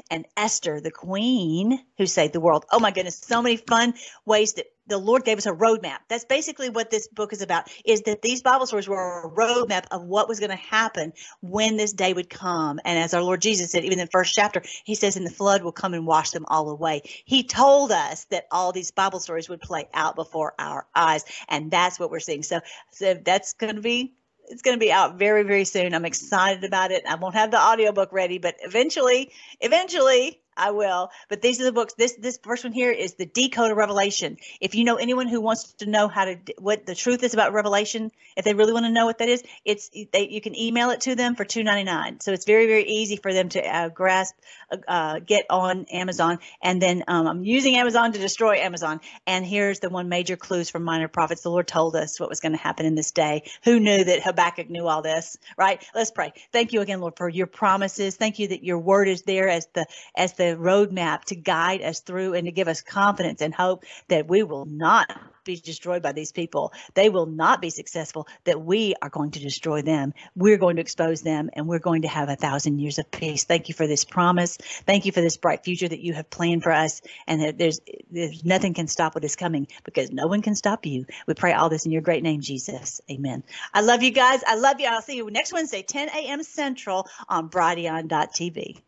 And 0.09 0.25
Esther, 0.37 0.79
the 0.81 0.91
queen 0.91 1.79
who 1.97 2.05
saved 2.05 2.33
the 2.33 2.39
world. 2.39 2.65
Oh 2.71 2.79
my 2.79 2.91
goodness, 2.91 3.17
so 3.17 3.41
many 3.41 3.57
fun 3.57 3.95
ways 4.25 4.53
that 4.53 4.67
the 4.89 4.97
Lord 4.97 5.23
gave 5.23 5.37
us 5.37 5.45
a 5.45 5.51
roadmap. 5.51 5.99
That's 6.07 6.25
basically 6.25 6.69
what 6.69 6.89
this 6.89 7.07
book 7.07 7.31
is 7.31 7.41
about, 7.41 7.69
is 7.85 8.01
that 8.01 8.21
these 8.21 8.41
Bible 8.41 8.65
stories 8.65 8.87
were 8.87 9.23
a 9.23 9.29
roadmap 9.29 9.85
of 9.91 10.03
what 10.03 10.27
was 10.27 10.39
going 10.39 10.49
to 10.49 10.55
happen 10.55 11.13
when 11.41 11.77
this 11.77 11.93
day 11.93 12.13
would 12.13 12.29
come. 12.29 12.79
And 12.83 12.99
as 12.99 13.13
our 13.13 13.21
Lord 13.21 13.41
Jesus 13.41 13.71
said, 13.71 13.85
even 13.85 13.99
in 13.99 14.05
the 14.05 14.11
first 14.11 14.33
chapter, 14.33 14.61
he 14.83 14.95
says, 14.95 15.15
and 15.15 15.25
the 15.25 15.31
flood 15.31 15.63
will 15.63 15.71
come 15.71 15.93
and 15.93 16.05
wash 16.05 16.31
them 16.31 16.45
all 16.47 16.69
away. 16.69 17.03
He 17.25 17.43
told 17.43 17.91
us 17.91 18.25
that 18.25 18.47
all 18.51 18.71
these 18.71 18.91
Bible 18.91 19.19
stories 19.19 19.47
would 19.47 19.61
play 19.61 19.87
out 19.93 20.15
before 20.15 20.53
our 20.59 20.87
eyes. 20.95 21.23
And 21.47 21.71
that's 21.71 21.99
what 21.99 22.11
we're 22.11 22.19
seeing. 22.19 22.43
So, 22.43 22.61
so 22.91 23.13
that's 23.13 23.53
going 23.53 23.75
to 23.75 23.81
be 23.81 24.13
it's 24.51 24.63
going 24.63 24.75
to 24.75 24.83
be 24.83 24.91
out 24.91 25.19
very 25.19 25.43
very 25.43 25.63
soon 25.63 25.93
i'm 25.93 26.05
excited 26.05 26.63
about 26.63 26.89
it 26.91 27.03
i 27.07 27.13
won't 27.13 27.35
have 27.35 27.51
the 27.51 27.59
audiobook 27.59 28.11
ready 28.11 28.39
but 28.39 28.55
eventually 28.61 29.31
eventually 29.61 30.41
I 30.59 30.71
will. 30.71 31.09
But 31.29 31.41
these 31.41 31.61
are 31.61 31.63
the 31.63 31.71
books. 31.71 31.93
This 31.93 32.15
this 32.15 32.37
first 32.43 32.63
one 32.63 32.73
here 32.73 32.91
is 32.91 33.13
the 33.13 33.25
Decode 33.25 33.71
of 33.71 33.77
Revelation. 33.77 34.37
If 34.59 34.75
you 34.75 34.83
know 34.83 34.95
anyone 34.95 35.27
who 35.27 35.41
wants 35.41 35.73
to 35.73 35.89
know 35.89 36.07
how 36.07 36.25
to 36.25 36.37
what 36.57 36.85
the 36.85 36.95
truth 36.95 37.23
is 37.23 37.33
about 37.33 37.53
Revelation, 37.53 38.11
if 38.35 38.45
they 38.45 38.53
really 38.53 38.73
want 38.73 38.85
to 38.85 38.91
know 38.91 39.05
what 39.05 39.19
that 39.19 39.29
is, 39.29 39.43
it's 39.63 39.89
they, 39.89 40.27
you 40.29 40.41
can 40.41 40.57
email 40.57 40.89
it 40.89 41.01
to 41.01 41.15
them 41.15 41.35
for 41.35 41.45
two 41.45 41.63
ninety 41.63 41.83
nine. 41.83 42.19
So 42.19 42.33
it's 42.33 42.45
very 42.45 42.67
very 42.67 42.83
easy 42.83 43.15
for 43.15 43.33
them 43.33 43.49
to 43.49 43.61
uh, 43.61 43.89
grasp, 43.89 44.35
uh, 44.71 44.77
uh, 44.87 45.19
get 45.19 45.45
on 45.49 45.85
Amazon, 45.91 46.39
and 46.61 46.81
then 46.81 47.03
um, 47.07 47.27
I'm 47.27 47.43
using 47.43 47.75
Amazon 47.75 48.11
to 48.13 48.19
destroy 48.19 48.57
Amazon. 48.57 48.99
And 49.25 49.45
here's 49.45 49.79
the 49.79 49.89
one 49.89 50.09
major 50.09 50.35
clues 50.35 50.69
from 50.69 50.83
minor 50.83 51.07
prophets. 51.07 51.41
The 51.41 51.49
Lord 51.49 51.67
told 51.67 51.95
us 51.95 52.19
what 52.19 52.29
was 52.29 52.39
going 52.39 52.51
to 52.51 52.57
happen 52.57 52.85
in 52.85 52.95
this 52.95 53.11
day. 53.11 53.43
Who 53.63 53.79
knew 53.79 54.03
that 54.03 54.23
Habakkuk 54.23 54.69
knew 54.69 54.87
all 54.87 55.01
this? 55.01 55.37
Right. 55.57 55.83
Let's 55.95 56.11
pray. 56.11 56.33
Thank 56.51 56.73
you 56.73 56.81
again, 56.81 56.99
Lord, 56.99 57.15
for 57.17 57.29
your 57.29 57.47
promises. 57.47 58.15
Thank 58.15 58.39
you 58.39 58.49
that 58.49 58.63
your 58.63 58.79
word 58.79 59.07
is 59.07 59.23
there 59.23 59.47
as 59.47 59.67
the 59.73 59.85
as 60.15 60.33
the 60.33 60.48
roadmap 60.57 61.25
to 61.25 61.35
guide 61.35 61.81
us 61.81 61.99
through 62.01 62.33
and 62.33 62.45
to 62.45 62.51
give 62.51 62.67
us 62.67 62.81
confidence 62.81 63.41
and 63.41 63.53
hope 63.53 63.83
that 64.07 64.27
we 64.27 64.43
will 64.43 64.65
not 64.65 65.11
be 65.43 65.55
destroyed 65.55 66.01
by 66.01 66.11
these 66.11 66.31
people. 66.31 66.73
They 66.93 67.09
will 67.09 67.25
not 67.25 67.61
be 67.61 67.69
successful, 67.69 68.27
that 68.43 68.61
we 68.61 68.93
are 69.01 69.09
going 69.09 69.31
to 69.31 69.39
destroy 69.39 69.81
them. 69.81 70.13
We're 70.35 70.57
going 70.57 70.75
to 70.75 70.81
expose 70.81 71.21
them 71.21 71.49
and 71.53 71.67
we're 71.67 71.79
going 71.79 72.03
to 72.03 72.07
have 72.07 72.29
a 72.29 72.35
thousand 72.35 72.79
years 72.79 72.99
of 72.99 73.09
peace. 73.09 73.45
Thank 73.45 73.67
you 73.67 73.73
for 73.73 73.87
this 73.87 74.05
promise. 74.05 74.57
Thank 74.85 75.05
you 75.05 75.11
for 75.11 75.21
this 75.21 75.37
bright 75.37 75.63
future 75.63 75.87
that 75.87 76.01
you 76.01 76.13
have 76.13 76.29
planned 76.29 76.63
for 76.63 76.71
us 76.71 77.01
and 77.27 77.41
that 77.41 77.57
there's 77.57 77.79
there's 78.11 78.43
nothing 78.45 78.73
can 78.73 78.87
stop 78.87 79.15
what 79.15 79.23
is 79.23 79.35
coming 79.35 79.67
because 79.83 80.11
no 80.11 80.27
one 80.27 80.41
can 80.41 80.55
stop 80.55 80.85
you. 80.85 81.05
We 81.27 81.33
pray 81.33 81.53
all 81.53 81.69
this 81.69 81.85
in 81.85 81.91
your 81.91 82.01
great 82.01 82.23
name, 82.23 82.41
Jesus. 82.41 83.01
Amen. 83.09 83.43
I 83.73 83.81
love 83.81 84.03
you 84.03 84.11
guys. 84.11 84.43
I 84.45 84.55
love 84.55 84.79
you. 84.79 84.87
I'll 84.87 85.01
see 85.01 85.15
you 85.15 85.29
next 85.31 85.53
Wednesday, 85.53 85.81
10 85.81 86.09
a.m. 86.09 86.43
Central 86.43 87.07
on 87.27 87.49
Brighteon.tv. 87.49 88.81